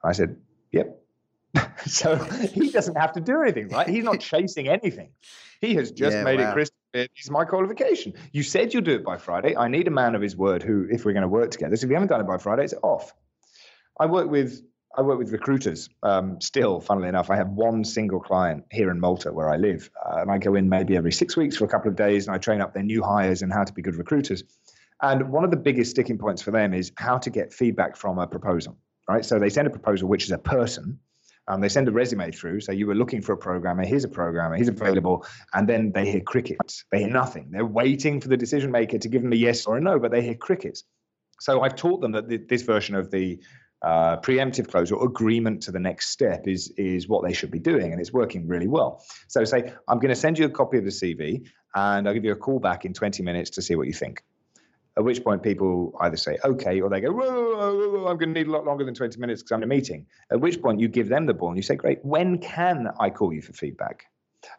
I 0.04 0.12
said, 0.12 0.36
yep. 0.70 0.98
so 1.86 2.16
he 2.16 2.70
doesn't 2.70 2.96
have 2.96 3.12
to 3.12 3.20
do 3.20 3.42
anything, 3.42 3.68
right? 3.68 3.88
He's 3.88 4.04
not 4.04 4.20
chasing 4.32 4.68
anything. 4.68 5.10
He 5.60 5.74
has 5.74 5.90
just 5.90 6.16
yeah, 6.16 6.22
made 6.22 6.38
wow. 6.38 6.50
it 6.50 6.54
crystal 6.54 6.76
it's 6.94 7.30
my 7.30 7.44
qualification. 7.44 8.14
You 8.32 8.42
said 8.42 8.72
you'll 8.72 8.82
do 8.82 8.94
it 8.94 9.04
by 9.04 9.16
Friday. 9.16 9.56
I 9.56 9.68
need 9.68 9.88
a 9.88 9.90
man 9.90 10.14
of 10.14 10.22
his 10.22 10.36
word 10.36 10.62
who, 10.62 10.86
if 10.90 11.04
we're 11.04 11.12
going 11.12 11.22
to 11.22 11.28
work 11.28 11.50
together, 11.50 11.76
so 11.76 11.84
if 11.84 11.90
you 11.90 11.94
haven't 11.94 12.08
done 12.08 12.20
it 12.20 12.26
by 12.26 12.38
Friday, 12.38 12.64
it's 12.64 12.74
off. 12.82 13.12
I 13.98 14.06
work 14.06 14.30
with 14.30 14.62
I 14.94 15.00
work 15.00 15.18
with 15.18 15.32
recruiters. 15.32 15.88
Um, 16.02 16.38
still, 16.40 16.78
funnily 16.78 17.08
enough, 17.08 17.30
I 17.30 17.36
have 17.36 17.48
one 17.48 17.82
single 17.82 18.20
client 18.20 18.64
here 18.70 18.90
in 18.90 19.00
Malta 19.00 19.32
where 19.32 19.48
I 19.48 19.56
live, 19.56 19.90
uh, 20.04 20.20
and 20.20 20.30
I 20.30 20.36
go 20.36 20.54
in 20.54 20.68
maybe 20.68 20.96
every 20.98 21.12
six 21.12 21.34
weeks 21.34 21.56
for 21.56 21.64
a 21.64 21.68
couple 21.68 21.90
of 21.90 21.96
days, 21.96 22.26
and 22.26 22.34
I 22.34 22.38
train 22.38 22.60
up 22.60 22.74
their 22.74 22.82
new 22.82 23.02
hires 23.02 23.40
and 23.40 23.50
how 23.50 23.64
to 23.64 23.72
be 23.72 23.80
good 23.80 23.96
recruiters. 23.96 24.44
And 25.00 25.30
one 25.30 25.44
of 25.44 25.50
the 25.50 25.56
biggest 25.56 25.92
sticking 25.92 26.18
points 26.18 26.42
for 26.42 26.50
them 26.50 26.74
is 26.74 26.92
how 26.96 27.16
to 27.18 27.30
get 27.30 27.54
feedback 27.54 27.96
from 27.96 28.18
a 28.18 28.26
proposal. 28.26 28.76
Right, 29.08 29.24
so 29.24 29.38
they 29.38 29.48
send 29.48 29.66
a 29.66 29.70
proposal, 29.70 30.08
which 30.08 30.24
is 30.24 30.30
a 30.30 30.38
person, 30.38 31.00
um, 31.48 31.60
they 31.60 31.68
send 31.68 31.88
a 31.88 31.92
resume 31.92 32.30
through. 32.30 32.60
So 32.60 32.72
you 32.72 32.86
were 32.86 32.94
looking 32.94 33.20
for 33.20 33.32
a 33.32 33.36
programmer. 33.36 33.84
Here's 33.84 34.04
a 34.04 34.08
programmer. 34.08 34.56
He's 34.56 34.68
available. 34.68 35.26
And 35.52 35.68
then 35.68 35.92
they 35.92 36.10
hear 36.10 36.20
crickets. 36.20 36.84
They 36.92 37.00
hear 37.00 37.10
nothing. 37.10 37.48
They're 37.50 37.66
waiting 37.66 38.20
for 38.20 38.28
the 38.28 38.36
decision 38.36 38.70
maker 38.70 38.98
to 38.98 39.08
give 39.08 39.22
them 39.22 39.32
a 39.32 39.36
yes 39.36 39.66
or 39.66 39.76
a 39.76 39.80
no, 39.80 39.98
but 39.98 40.10
they 40.12 40.22
hear 40.22 40.34
crickets. 40.34 40.84
So 41.40 41.62
I've 41.62 41.74
taught 41.74 42.00
them 42.00 42.12
that 42.12 42.28
th- 42.28 42.42
this 42.48 42.62
version 42.62 42.94
of 42.94 43.10
the 43.10 43.40
uh, 43.82 44.16
preemptive 44.18 44.70
close 44.70 44.92
or 44.92 45.04
agreement 45.04 45.62
to 45.64 45.72
the 45.72 45.80
next 45.80 46.10
step 46.10 46.46
is 46.46 46.72
is 46.76 47.08
what 47.08 47.24
they 47.24 47.32
should 47.32 47.50
be 47.50 47.58
doing, 47.58 47.90
and 47.90 48.00
it's 48.00 48.12
working 48.12 48.46
really 48.46 48.68
well. 48.68 49.04
So 49.26 49.42
say 49.42 49.72
I'm 49.88 49.98
going 49.98 50.10
to 50.10 50.14
send 50.14 50.38
you 50.38 50.44
a 50.44 50.50
copy 50.50 50.78
of 50.78 50.84
the 50.84 50.90
CV, 50.90 51.48
and 51.74 52.06
I'll 52.06 52.14
give 52.14 52.24
you 52.24 52.30
a 52.30 52.36
call 52.36 52.60
back 52.60 52.84
in 52.84 52.92
20 52.92 53.24
minutes 53.24 53.50
to 53.50 53.62
see 53.62 53.74
what 53.74 53.88
you 53.88 53.92
think. 53.92 54.22
At 54.96 55.04
which 55.04 55.24
point, 55.24 55.42
people 55.42 55.96
either 56.00 56.16
say 56.16 56.36
okay 56.44 56.80
or 56.80 56.90
they 56.90 57.00
go, 57.00 57.12
whoa, 57.12 57.30
whoa, 57.30 57.90
whoa, 57.90 58.06
I'm 58.08 58.18
going 58.18 58.34
to 58.34 58.40
need 58.40 58.46
a 58.46 58.50
lot 58.50 58.64
longer 58.64 58.84
than 58.84 58.94
20 58.94 59.18
minutes 59.18 59.42
because 59.42 59.52
I'm 59.52 59.62
in 59.62 59.64
a 59.64 59.74
meeting. 59.74 60.06
At 60.30 60.40
which 60.40 60.60
point, 60.60 60.80
you 60.80 60.88
give 60.88 61.08
them 61.08 61.26
the 61.26 61.34
ball 61.34 61.48
and 61.48 61.56
you 61.56 61.62
say, 61.62 61.76
great, 61.76 62.04
when 62.04 62.38
can 62.38 62.88
I 63.00 63.10
call 63.10 63.32
you 63.32 63.40
for 63.40 63.52
feedback? 63.52 64.04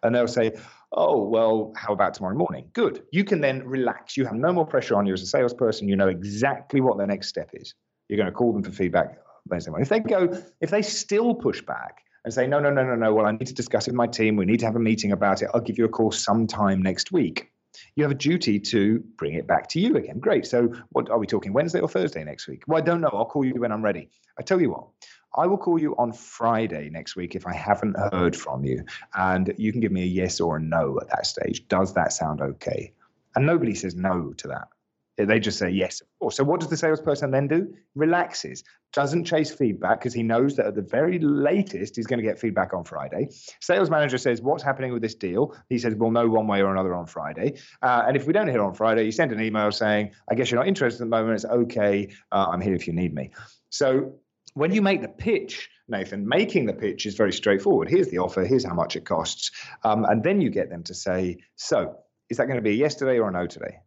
And 0.02 0.16
they'll 0.16 0.28
say, 0.28 0.54
oh, 0.92 1.24
well, 1.24 1.74
how 1.76 1.94
about 1.94 2.14
tomorrow 2.14 2.36
morning? 2.36 2.70
Good. 2.74 3.04
You 3.12 3.24
can 3.24 3.42
then 3.42 3.68
relax. 3.68 4.18
You 4.18 4.26
have 4.26 4.36
no 4.36 4.54
more 4.54 4.66
pressure 4.66 4.96
on 4.96 5.06
you 5.06 5.14
as 5.14 5.22
a 5.22 5.28
salesperson. 5.28 5.88
You 5.88 5.96
know 5.96 6.08
exactly 6.08 6.82
what 6.82 6.98
their 6.98 7.08
next 7.08 7.28
step 7.28 7.50
is. 7.54 7.76
You're 8.08 8.18
going 8.18 8.28
to 8.28 8.32
call 8.32 8.54
them 8.54 8.64
for 8.64 8.72
feedback 8.72 9.18
morning. 9.50 9.82
If 9.82 9.90
they 9.90 10.00
go, 10.00 10.42
if 10.62 10.70
they 10.70 10.82
still 10.82 11.36
push 11.36 11.62
back 11.62 12.00
and 12.26 12.34
say, 12.34 12.48
no, 12.48 12.60
no, 12.60 12.70
no, 12.70 12.84
no, 12.84 12.96
no, 12.96 13.14
well, 13.14 13.26
I 13.26 13.32
need 13.32 13.48
to 13.48 13.54
discuss 13.54 13.88
it 13.88 13.92
with 13.92 13.98
my 13.98 14.08
team. 14.08 14.36
We 14.36 14.46
need 14.46 14.60
to 14.60 14.66
have 14.66 14.76
a 14.76 14.80
meeting 14.80 15.12
about 15.12 15.42
it. 15.42 15.50
I'll 15.54 15.62
give 15.62 15.78
you 15.78 15.86
a 15.86 15.90
call 15.90 16.12
sometime 16.12 16.82
next 16.82 17.12
week 17.12 17.52
you 17.96 18.04
have 18.04 18.12
a 18.12 18.16
duty 18.16 18.60
to 18.60 19.00
bring 19.18 19.34
it 19.34 19.48
back 19.48 19.68
to 19.70 19.80
you 19.80 19.96
again. 19.98 20.20
Great. 20.20 20.46
So, 20.46 20.74
what 20.90 21.10
are 21.10 21.18
we 21.18 21.28
talking 21.28 21.54
Wednesday 21.54 21.80
or 21.80 21.90
Thursday 21.90 22.24
next 22.24 22.48
week? 22.48 22.64
Well, 22.68 22.78
I 22.78 22.82
don't 22.82 23.02
know. 23.02 23.10
I'll 23.12 23.26
call 23.26 23.46
you 23.46 23.54
when 23.56 23.72
I'm 23.72 23.84
ready. 23.84 24.10
I 24.40 24.42
tell 24.42 24.62
you 24.62 24.72
what, 24.72 24.88
I 25.36 25.48
will 25.48 25.58
call 25.58 25.80
you 25.80 25.96
on 25.98 26.12
Friday 26.12 26.90
next 26.90 27.16
week 27.16 27.36
if 27.36 27.48
I 27.48 27.54
haven't 27.54 27.98
heard 27.98 28.36
from 28.36 28.64
you, 28.64 28.86
and 29.16 29.54
you 29.58 29.72
can 29.72 29.82
give 29.82 29.92
me 29.92 30.04
a 30.04 30.06
yes 30.06 30.40
or 30.40 30.58
a 30.58 30.62
no 30.62 31.00
at 31.02 31.10
that 31.10 31.26
stage. 31.26 31.68
Does 31.68 31.94
that 31.94 32.14
sound 32.14 32.42
okay? 32.42 32.94
And 33.36 33.46
nobody 33.46 33.74
says 33.74 33.96
no 33.96 34.34
to 34.38 34.48
that. 34.50 34.68
They 35.16 35.40
just 35.40 35.60
say 35.60 35.70
yes, 35.70 36.02
of 36.02 36.08
course. 36.20 36.38
So 36.38 36.44
what 36.44 36.60
does 36.60 36.70
the 36.70 36.78
salesperson 36.78 37.30
then 37.30 37.48
do? 37.48 37.72
Relaxes, 37.94 38.64
doesn't 38.94 39.26
chase 39.26 39.54
feedback 39.54 40.00
because 40.00 40.14
he 40.14 40.24
knows 40.24 40.56
that 40.56 40.66
at 40.66 40.76
the 40.76 40.82
very 40.82 41.20
latest 41.20 41.96
he's 41.96 42.08
going 42.08 42.18
to 42.18 42.24
get 42.24 42.40
feedback 42.40 42.74
on 42.74 42.84
Friday. 42.84 43.30
Sales 43.62 43.92
manager 43.92 44.18
says, 44.18 44.42
"What's 44.42 44.64
happening 44.64 44.92
with 44.92 45.04
this 45.04 45.14
deal?" 45.14 45.56
He 45.70 45.78
says, 45.78 45.94
"We'll 45.94 46.10
know 46.10 46.28
one 46.28 46.48
way 46.48 46.64
or 46.64 46.72
another 46.72 46.96
on 46.96 47.06
Friday." 47.06 47.60
Uh, 47.84 48.06
and 48.08 48.18
if 48.18 48.26
we 48.26 48.34
don't 48.34 48.48
hear 48.48 48.64
on 48.64 48.74
Friday, 48.74 49.04
you 49.04 49.12
send 49.12 49.32
an 49.32 49.40
email 49.40 49.72
saying, 49.72 50.12
"I 50.30 50.34
guess 50.34 50.50
you're 50.50 50.60
not 50.60 50.68
interested 50.68 51.04
at 51.04 51.06
the 51.06 51.16
moment. 51.16 51.36
It's 51.36 51.46
okay. 51.46 52.10
Uh, 52.32 52.48
I'm 52.52 52.62
here 52.62 52.74
if 52.74 52.88
you 52.88 52.94
need 52.94 53.14
me." 53.14 53.32
So 53.70 54.16
when 54.56 54.72
you 54.72 54.82
make 54.82 55.04
the 55.04 55.10
pitch, 55.10 55.70
Nathan, 55.88 56.28
making 56.28 56.66
the 56.66 56.74
pitch 56.74 57.06
is 57.06 57.16
very 57.16 57.34
straightforward. 57.34 57.88
Here's 57.88 58.10
the 58.10 58.18
offer. 58.18 58.46
Here's 58.46 58.66
how 58.66 58.74
much 58.74 58.96
it 58.96 59.06
costs, 59.06 59.52
um, 59.84 60.06
and 60.06 60.24
then 60.24 60.42
you 60.42 60.50
get 60.50 60.72
them 60.72 60.84
to 60.84 60.96
say, 60.96 61.38
"So." 61.56 62.00
Is 62.30 62.38
that 62.38 62.48
going 62.48 62.56
to 62.56 62.64
be 62.64 62.82
a 62.82 63.20
or 63.20 63.30
a 63.30 63.32
no 63.32 63.46
today? 63.46 63.78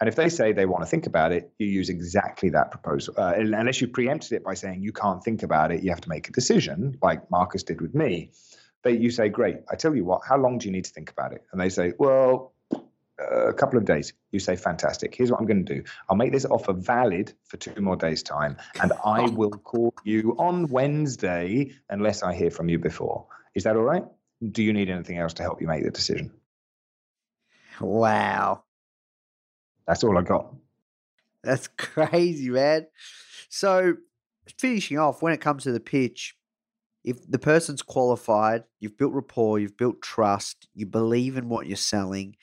And 0.00 0.08
if 0.08 0.16
they 0.16 0.28
say 0.28 0.52
they 0.52 0.66
want 0.66 0.82
to 0.82 0.90
think 0.90 1.06
about 1.06 1.32
it, 1.32 1.52
you 1.58 1.66
use 1.66 1.88
exactly 1.88 2.50
that 2.50 2.70
proposal. 2.70 3.14
Uh, 3.16 3.32
unless 3.36 3.80
you 3.80 3.88
preempted 3.88 4.32
it 4.32 4.44
by 4.44 4.54
saying 4.54 4.82
you 4.82 4.92
can't 4.92 5.24
think 5.24 5.42
about 5.42 5.72
it, 5.72 5.82
you 5.82 5.90
have 5.90 6.02
to 6.02 6.08
make 6.08 6.28
a 6.28 6.32
decision, 6.32 6.98
like 7.02 7.30
Marcus 7.30 7.62
did 7.62 7.80
with 7.80 7.94
me. 7.94 8.30
But 8.82 9.00
you 9.00 9.10
say, 9.10 9.28
great, 9.28 9.56
I 9.70 9.76
tell 9.76 9.96
you 9.96 10.04
what, 10.04 10.20
how 10.28 10.36
long 10.36 10.58
do 10.58 10.66
you 10.66 10.72
need 10.72 10.84
to 10.84 10.92
think 10.92 11.10
about 11.10 11.32
it? 11.32 11.42
And 11.50 11.60
they 11.60 11.70
say, 11.70 11.94
well, 11.98 12.52
uh, 13.18 13.48
a 13.48 13.54
couple 13.54 13.78
of 13.78 13.86
days. 13.86 14.12
You 14.30 14.38
say, 14.38 14.56
fantastic. 14.56 15.14
Here's 15.14 15.30
what 15.30 15.40
I'm 15.40 15.46
going 15.46 15.64
to 15.64 15.74
do. 15.76 15.82
I'll 16.10 16.16
make 16.16 16.32
this 16.32 16.44
offer 16.44 16.74
valid 16.74 17.32
for 17.44 17.56
two 17.56 17.80
more 17.80 17.96
days' 17.96 18.22
time, 18.22 18.58
and 18.80 18.92
I 19.04 19.22
will 19.30 19.50
call 19.50 19.94
you 20.04 20.36
on 20.38 20.66
Wednesday 20.66 21.72
unless 21.88 22.22
I 22.22 22.34
hear 22.34 22.50
from 22.50 22.68
you 22.68 22.78
before. 22.78 23.26
Is 23.54 23.64
that 23.64 23.74
all 23.74 23.84
right? 23.84 24.04
Do 24.50 24.62
you 24.62 24.74
need 24.74 24.90
anything 24.90 25.16
else 25.16 25.32
to 25.34 25.42
help 25.42 25.62
you 25.62 25.66
make 25.66 25.82
the 25.82 25.90
decision? 25.90 26.30
Wow. 27.80 28.64
That's 29.86 30.04
all 30.04 30.18
I 30.18 30.22
got. 30.22 30.54
That's 31.42 31.68
crazy, 31.76 32.50
man. 32.50 32.86
So, 33.48 33.94
finishing 34.58 34.98
off, 34.98 35.22
when 35.22 35.32
it 35.32 35.40
comes 35.40 35.62
to 35.64 35.72
the 35.72 35.80
pitch, 35.80 36.36
if 37.04 37.30
the 37.30 37.38
person's 37.38 37.82
qualified, 37.82 38.64
you've 38.80 38.98
built 38.98 39.12
rapport, 39.12 39.60
you've 39.60 39.76
built 39.76 40.02
trust, 40.02 40.68
you 40.74 40.86
believe 40.86 41.36
in 41.36 41.48
what 41.48 41.66
you're 41.66 41.76
selling, 41.76 42.36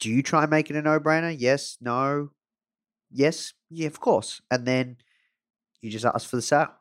do 0.00 0.10
you 0.10 0.22
try 0.22 0.42
and 0.42 0.50
make 0.50 0.70
it 0.70 0.76
a 0.76 0.82
no 0.82 0.98
brainer? 0.98 1.34
Yes, 1.38 1.76
no, 1.80 2.30
yes, 3.10 3.52
yeah, 3.70 3.86
of 3.86 4.00
course. 4.00 4.40
And 4.50 4.66
then 4.66 4.96
you 5.82 5.90
just 5.90 6.06
ask 6.06 6.28
for 6.28 6.36
the 6.36 6.42
sale. 6.42 6.72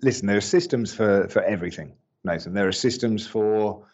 Listen, 0.00 0.26
there 0.28 0.36
are 0.36 0.40
systems 0.40 0.94
for, 0.94 1.28
for 1.28 1.42
everything, 1.42 1.92
Nathan. 2.24 2.54
There 2.54 2.68
are 2.68 2.72
systems 2.72 3.26
for 3.26 3.84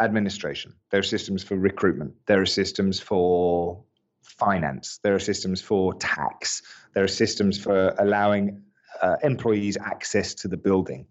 administration, 0.00 0.72
there 0.90 1.00
are 1.00 1.02
systems 1.02 1.42
for 1.42 1.56
recruitment, 1.56 2.14
there 2.26 2.40
are 2.40 2.46
systems 2.46 3.00
for 3.00 3.82
finance, 4.22 4.98
there 5.02 5.14
are 5.14 5.20
systems 5.20 5.60
for 5.60 5.94
tax, 5.94 6.62
there 6.94 7.04
are 7.04 7.08
systems 7.08 7.58
for 7.58 7.94
allowing 7.98 8.62
uh, 9.02 9.16
employees 9.22 9.76
access 9.76 10.34
to 10.34 10.48
the 10.48 10.56
building. 10.56 11.06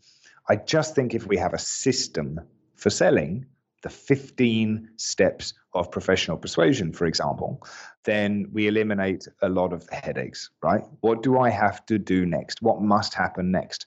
I 0.47 0.55
just 0.55 0.95
think 0.95 1.13
if 1.13 1.27
we 1.27 1.37
have 1.37 1.53
a 1.53 1.59
system 1.59 2.39
for 2.75 2.89
selling, 2.89 3.45
the 3.81 3.89
15 3.89 4.89
steps 4.97 5.53
of 5.73 5.91
professional 5.91 6.37
persuasion, 6.37 6.91
for 6.91 7.05
example, 7.05 7.61
then 8.03 8.47
we 8.51 8.67
eliminate 8.67 9.27
a 9.41 9.49
lot 9.49 9.71
of 9.71 9.87
the 9.87 9.95
headaches, 9.95 10.49
right? 10.61 10.81
What 11.01 11.23
do 11.23 11.39
I 11.39 11.49
have 11.49 11.85
to 11.85 11.97
do 11.97 12.25
next? 12.25 12.61
What 12.61 12.81
must 12.81 13.13
happen 13.13 13.51
next? 13.51 13.85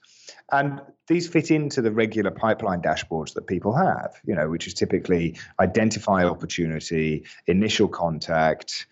And 0.51 0.81
these 1.07 1.27
fit 1.27 1.51
into 1.51 1.81
the 1.81 1.91
regular 1.91 2.31
pipeline 2.31 2.81
dashboards 2.81 3.33
that 3.33 3.47
people 3.47 3.75
have, 3.75 4.15
you 4.25 4.35
know, 4.35 4.49
which 4.49 4.67
is 4.67 4.73
typically 4.73 5.37
identify 5.59 6.23
opportunity, 6.23 7.25
initial 7.45 7.87
contact, 7.87 8.87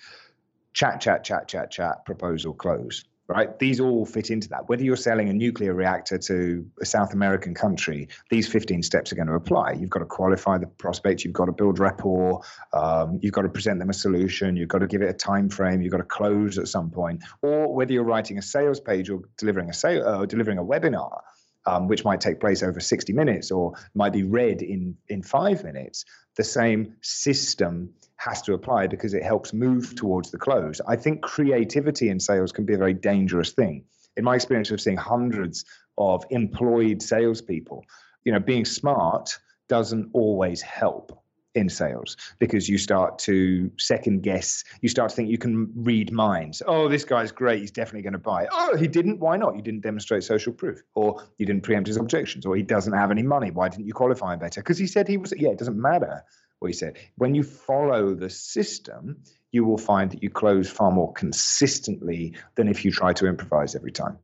chat, 0.74 1.02
chat, 1.02 1.24
chat, 1.24 1.48
chat, 1.48 1.72
chat, 1.72 2.06
proposal, 2.06 2.54
close. 2.54 3.04
Right? 3.28 3.58
These 3.60 3.80
all 3.80 4.06
fit 4.06 4.30
into 4.30 4.50
that. 4.50 4.68
Whether 4.68 4.84
you're 4.84 4.98
selling 4.98 5.30
a 5.30 5.34
nuclear 5.34 5.74
reactor 5.74 6.18
to 6.18 6.70
a 6.82 6.86
South 6.86 7.14
American 7.14 7.54
country, 7.54 8.10
these 8.30 8.46
15 8.50 8.84
steps 8.84 9.14
are 9.14 9.16
going 9.16 9.30
to 9.30 9.36
apply. 9.36 9.72
You've 9.72 9.90
got 9.90 10.00
to 10.00 10.06
qualify 10.06 10.58
the 10.58 10.68
prospect, 10.68 11.24
you've 11.24 11.34
got 11.34 11.46
to 11.46 11.54
build 11.54 11.80
rapport, 11.80 12.42
um, 12.74 13.20
you've 13.22 13.32
got 13.32 13.44
to 13.44 13.50
present 13.50 13.80
them 13.80 13.90
a 13.90 13.94
solution, 13.94 14.58
you've 14.58 14.68
got 14.68 14.80
to 14.80 14.88
give 14.88 15.02
it 15.02 15.10
a 15.10 15.14
time 15.14 15.48
frame, 15.48 15.82
you've 15.82 15.94
got 15.94 16.00
to 16.00 16.04
close 16.04 16.58
at 16.58 16.68
some 16.68 16.90
point. 16.90 17.24
Or 17.42 17.74
whether 17.74 17.94
you're 17.94 18.04
writing 18.04 18.38
a 18.38 18.42
sales 18.42 18.82
page 18.82 19.10
or 19.10 19.22
delivering 19.38 19.70
a 19.70 19.74
sale, 19.74 20.06
uh, 20.06 20.26
delivering 20.26 20.58
a 20.58 20.64
webinar, 20.64 21.22
um, 21.66 21.88
which 21.88 22.04
might 22.04 22.20
take 22.20 22.40
place 22.40 22.64
over 22.64 22.82
60 22.82 23.14
minutes 23.14 23.52
or 23.52 23.74
might 23.94 24.14
be 24.14 24.24
read 24.24 24.62
in 24.62 24.98
in 25.08 25.22
five 25.22 25.64
minutes, 25.64 26.06
the 26.36 26.44
same 26.44 26.96
system 27.02 27.94
has 28.22 28.42
to 28.44 28.54
apply 28.54 28.86
because 28.86 29.16
it 29.16 29.24
helps 29.24 29.52
move 29.52 29.96
towards 29.96 30.30
the 30.30 30.38
close. 30.38 30.80
I 30.88 30.96
think 30.96 31.22
creativity 31.22 32.10
in 32.10 32.20
sales 32.20 32.52
can 32.52 32.66
be 32.66 32.76
a 32.76 32.78
very 32.78 32.94
dangerous 32.94 33.52
thing. 33.52 33.84
In 34.16 34.24
my 34.24 34.36
experience 34.36 34.70
of 34.70 34.80
seeing 34.80 34.98
hundreds 34.98 35.66
of 35.98 36.24
employed 36.30 37.02
salespeople, 37.02 37.84
you 38.24 38.32
know, 38.32 38.40
being 38.40 38.66
smart 38.66 39.40
doesn't 39.70 40.10
always 40.14 40.62
help 40.62 41.18
in 41.56 41.68
sales 41.68 42.16
because 42.38 42.70
you 42.70 42.78
start 42.78 43.18
to 43.20 43.72
second 43.80 44.22
guess. 44.22 44.64
You 44.82 44.90
start 44.90 45.10
to 45.10 45.16
think 45.16 45.30
you 45.30 45.40
can 45.40 45.72
read 45.76 46.12
minds. 46.12 46.62
Oh, 46.68 46.88
this 46.88 47.04
guy's 47.04 47.32
great. 47.32 47.62
He's 47.62 47.72
definitely 47.72 48.04
going 48.04 48.14
to 48.14 48.20
buy. 48.20 48.48
Oh, 48.52 48.78
he 48.78 48.88
didn't. 48.88 49.20
Why 49.20 49.36
not? 49.36 49.56
You 49.56 49.64
didn't 49.64 49.82
demonstrate 49.82 50.24
social 50.24 50.54
proof, 50.54 50.82
or 50.94 51.24
you 51.40 51.48
didn't 51.48 51.64
preempt 51.64 51.88
his 51.88 51.98
objections, 51.98 52.46
or 52.46 52.56
he 52.56 52.62
doesn't 52.62 52.94
have 52.94 53.10
any 53.10 53.24
money. 53.24 53.50
Why 53.50 53.68
didn't 53.68 53.88
you 53.88 53.94
qualify 53.94 54.36
better? 54.36 54.62
Because 54.62 54.78
he 54.78 54.86
said 54.86 55.08
he 55.08 55.18
was. 55.18 55.34
Yeah, 55.36 55.50
it 55.50 55.58
doesn't 55.58 55.82
matter 55.82 56.24
what 56.62 56.68
he 56.70 56.74
said. 56.74 57.00
When 57.18 57.34
you 57.34 57.42
follow 57.42 58.14
the 58.14 58.30
system, 58.30 59.24
you 59.52 59.66
will 59.66 59.80
find 59.80 60.12
that 60.12 60.22
you 60.22 60.30
close 60.30 60.70
far 60.70 60.92
more 60.92 61.12
consistently 61.12 62.36
than 62.56 62.68
if 62.68 62.86
you 62.86 62.92
try 62.92 63.14
to 63.14 63.26
improvise 63.26 63.76
every 63.76 63.92
time. 63.92 64.20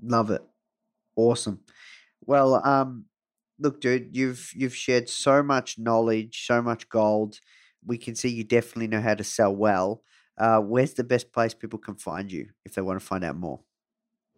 Love 0.00 0.30
it. 0.30 0.42
Awesome. 1.16 1.60
Well, 2.24 2.64
um, 2.64 3.06
look, 3.58 3.80
dude, 3.80 4.16
you've 4.16 4.52
you've 4.54 4.76
shared 4.76 5.08
so 5.08 5.42
much 5.42 5.76
knowledge, 5.76 6.46
so 6.46 6.62
much 6.62 6.88
gold. 6.88 7.40
We 7.84 7.98
can 7.98 8.14
see 8.14 8.28
you 8.28 8.44
definitely 8.44 8.86
know 8.86 9.00
how 9.00 9.14
to 9.14 9.24
sell 9.24 9.54
well. 9.54 10.02
Uh, 10.38 10.60
where's 10.60 10.94
the 10.94 11.04
best 11.04 11.32
place 11.32 11.52
people 11.52 11.80
can 11.80 11.96
find 11.96 12.30
you 12.30 12.50
if 12.64 12.74
they 12.74 12.82
want 12.82 13.00
to 13.00 13.04
find 13.04 13.24
out 13.24 13.36
more? 13.36 13.60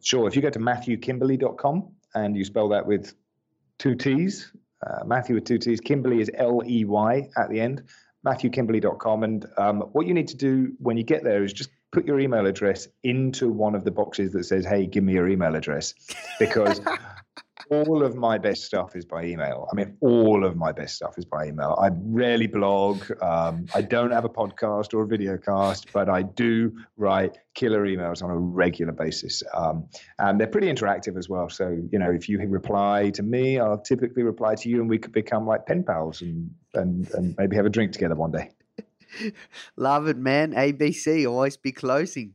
Sure. 0.03 0.26
If 0.26 0.35
you 0.35 0.41
go 0.41 0.51
to 0.51 0.59
matthewkimberley.com 0.59 1.89
and 2.14 2.37
you 2.37 2.45
spell 2.45 2.70
that 2.70 2.87
with 2.87 3.14
two 3.79 3.97
T's, 3.97 4.51
uh, 4.87 5.05
Matthew 5.05 5.35
with 5.35 5.45
two 5.45 5.59
T's. 5.59 5.81
Kimberley 5.81 6.20
is 6.20 6.31
L 6.35 6.62
E 6.66 6.85
Y 6.85 7.29
at 7.37 7.51
the 7.51 7.61
end. 7.61 7.83
MatthewKimberley.com. 8.26 9.22
And 9.22 9.47
um, 9.57 9.81
what 9.93 10.07
you 10.07 10.14
need 10.14 10.29
to 10.29 10.37
do 10.37 10.72
when 10.79 10.97
you 10.97 11.05
get 11.05 11.24
there 11.24 11.45
is 11.45 11.53
just 11.53 11.70
put 11.93 12.05
your 12.05 12.20
email 12.20 12.47
address 12.47 12.89
into 13.03 13.49
one 13.49 13.74
of 13.74 13.85
the 13.85 13.91
boxes 13.91 14.33
that 14.33 14.45
says, 14.45 14.64
"Hey, 14.64 14.87
give 14.87 15.05
me 15.05 15.14
your 15.14 15.29
email 15.29 15.55
address," 15.55 15.95
because 16.39 16.81
all 17.71 18.03
of 18.03 18.16
my 18.16 18.39
best 18.39 18.64
stuff 18.64 18.97
is 18.97 19.05
by 19.05 19.25
email. 19.25 19.69
I 19.71 19.75
mean, 19.75 19.97
all 20.01 20.45
of 20.45 20.57
my 20.57 20.73
best 20.73 20.97
stuff 20.97 21.19
is 21.19 21.25
by 21.25 21.47
email. 21.47 21.79
I 21.81 21.91
rarely 21.93 22.47
blog. 22.47 23.03
Um, 23.23 23.66
I 23.75 23.83
don't 23.83 24.11
have 24.11 24.25
a 24.25 24.29
podcast 24.29 24.95
or 24.95 25.03
a 25.03 25.07
video 25.07 25.37
cast, 25.37 25.93
but 25.93 26.09
I 26.09 26.23
do 26.23 26.77
write 26.97 27.39
killer 27.55 27.87
emails 27.87 28.23
on 28.23 28.31
a 28.31 28.37
regular 28.37 28.93
basis. 28.93 29.43
Um, 29.55 29.89
and 30.19 30.41
they're 30.41 30.47
pretty 30.47 30.69
interactive 30.69 31.19
as 31.19 31.29
well. 31.29 31.49
So, 31.49 31.77
you 31.91 31.99
know, 31.99 32.11
if 32.11 32.29
you 32.29 32.39
reply 32.47 33.11
to 33.11 33.23
me, 33.23 33.59
I'll 33.59 33.79
typically 33.79 34.23
reply 34.23 34.55
to 34.57 34.69
you 34.69 34.81
and 34.81 34.89
we 34.89 34.99
could 34.99 35.12
become 35.12 35.47
like 35.47 35.66
pen 35.66 35.85
pals 35.85 36.23
and, 36.23 36.51
and, 36.75 37.11
and 37.14 37.35
maybe 37.39 37.57
have 37.57 37.66
a 37.66 37.71
drink 37.71 37.93
together 37.93 38.14
one 38.14 38.31
day. 38.31 38.51
Love 39.77 40.09
it, 40.09 40.16
man. 40.16 40.53
ABC, 40.53 41.29
always 41.29 41.57
be 41.57 41.73
closing. 41.73 42.35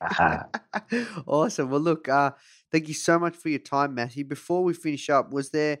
awesome. 1.26 1.70
Well, 1.70 1.80
look, 1.80 2.08
uh, 2.08 2.32
thank 2.72 2.88
you 2.88 2.94
so 2.94 3.18
much 3.18 3.36
for 3.36 3.50
your 3.50 3.58
time, 3.58 3.94
Matthew. 3.94 4.24
Before 4.24 4.64
we 4.64 4.72
finish 4.72 5.10
up, 5.10 5.32
was 5.32 5.50
there 5.50 5.78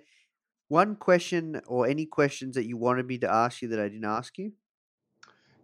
one 0.68 0.94
question 0.94 1.60
or 1.66 1.86
any 1.86 2.06
questions 2.06 2.54
that 2.54 2.66
you 2.66 2.76
wanted 2.76 3.06
me 3.06 3.18
to 3.18 3.32
ask 3.32 3.62
you 3.62 3.68
that 3.68 3.80
I 3.80 3.88
didn't 3.88 4.04
ask 4.04 4.38
you? 4.38 4.52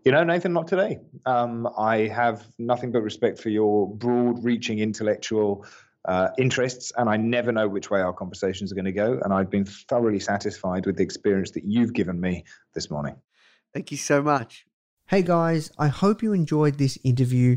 You 0.04 0.12
know, 0.12 0.24
Nathan, 0.24 0.52
not 0.52 0.68
today. 0.68 0.98
Um, 1.26 1.68
I 1.76 2.06
have 2.08 2.46
nothing 2.58 2.92
but 2.92 3.02
respect 3.02 3.38
for 3.38 3.50
your 3.50 3.94
broad 3.94 4.42
reaching 4.42 4.78
intellectual 4.78 5.66
uh, 6.06 6.28
interests, 6.38 6.92
and 6.96 7.10
I 7.10 7.16
never 7.16 7.52
know 7.52 7.68
which 7.68 7.90
way 7.90 8.00
our 8.00 8.12
conversations 8.12 8.72
are 8.72 8.74
going 8.74 8.86
to 8.86 8.92
go. 8.92 9.20
And 9.22 9.32
I've 9.32 9.50
been 9.50 9.66
thoroughly 9.66 10.20
satisfied 10.20 10.86
with 10.86 10.96
the 10.96 11.02
experience 11.02 11.50
that 11.50 11.64
you've 11.64 11.92
given 11.92 12.20
me 12.20 12.44
this 12.74 12.90
morning. 12.90 13.16
Thank 13.74 13.90
you 13.90 13.98
so 13.98 14.22
much. 14.22 14.64
Hey 15.06 15.22
guys, 15.22 15.70
I 15.78 15.88
hope 15.88 16.22
you 16.22 16.32
enjoyed 16.32 16.78
this 16.78 16.98
interview. 17.02 17.56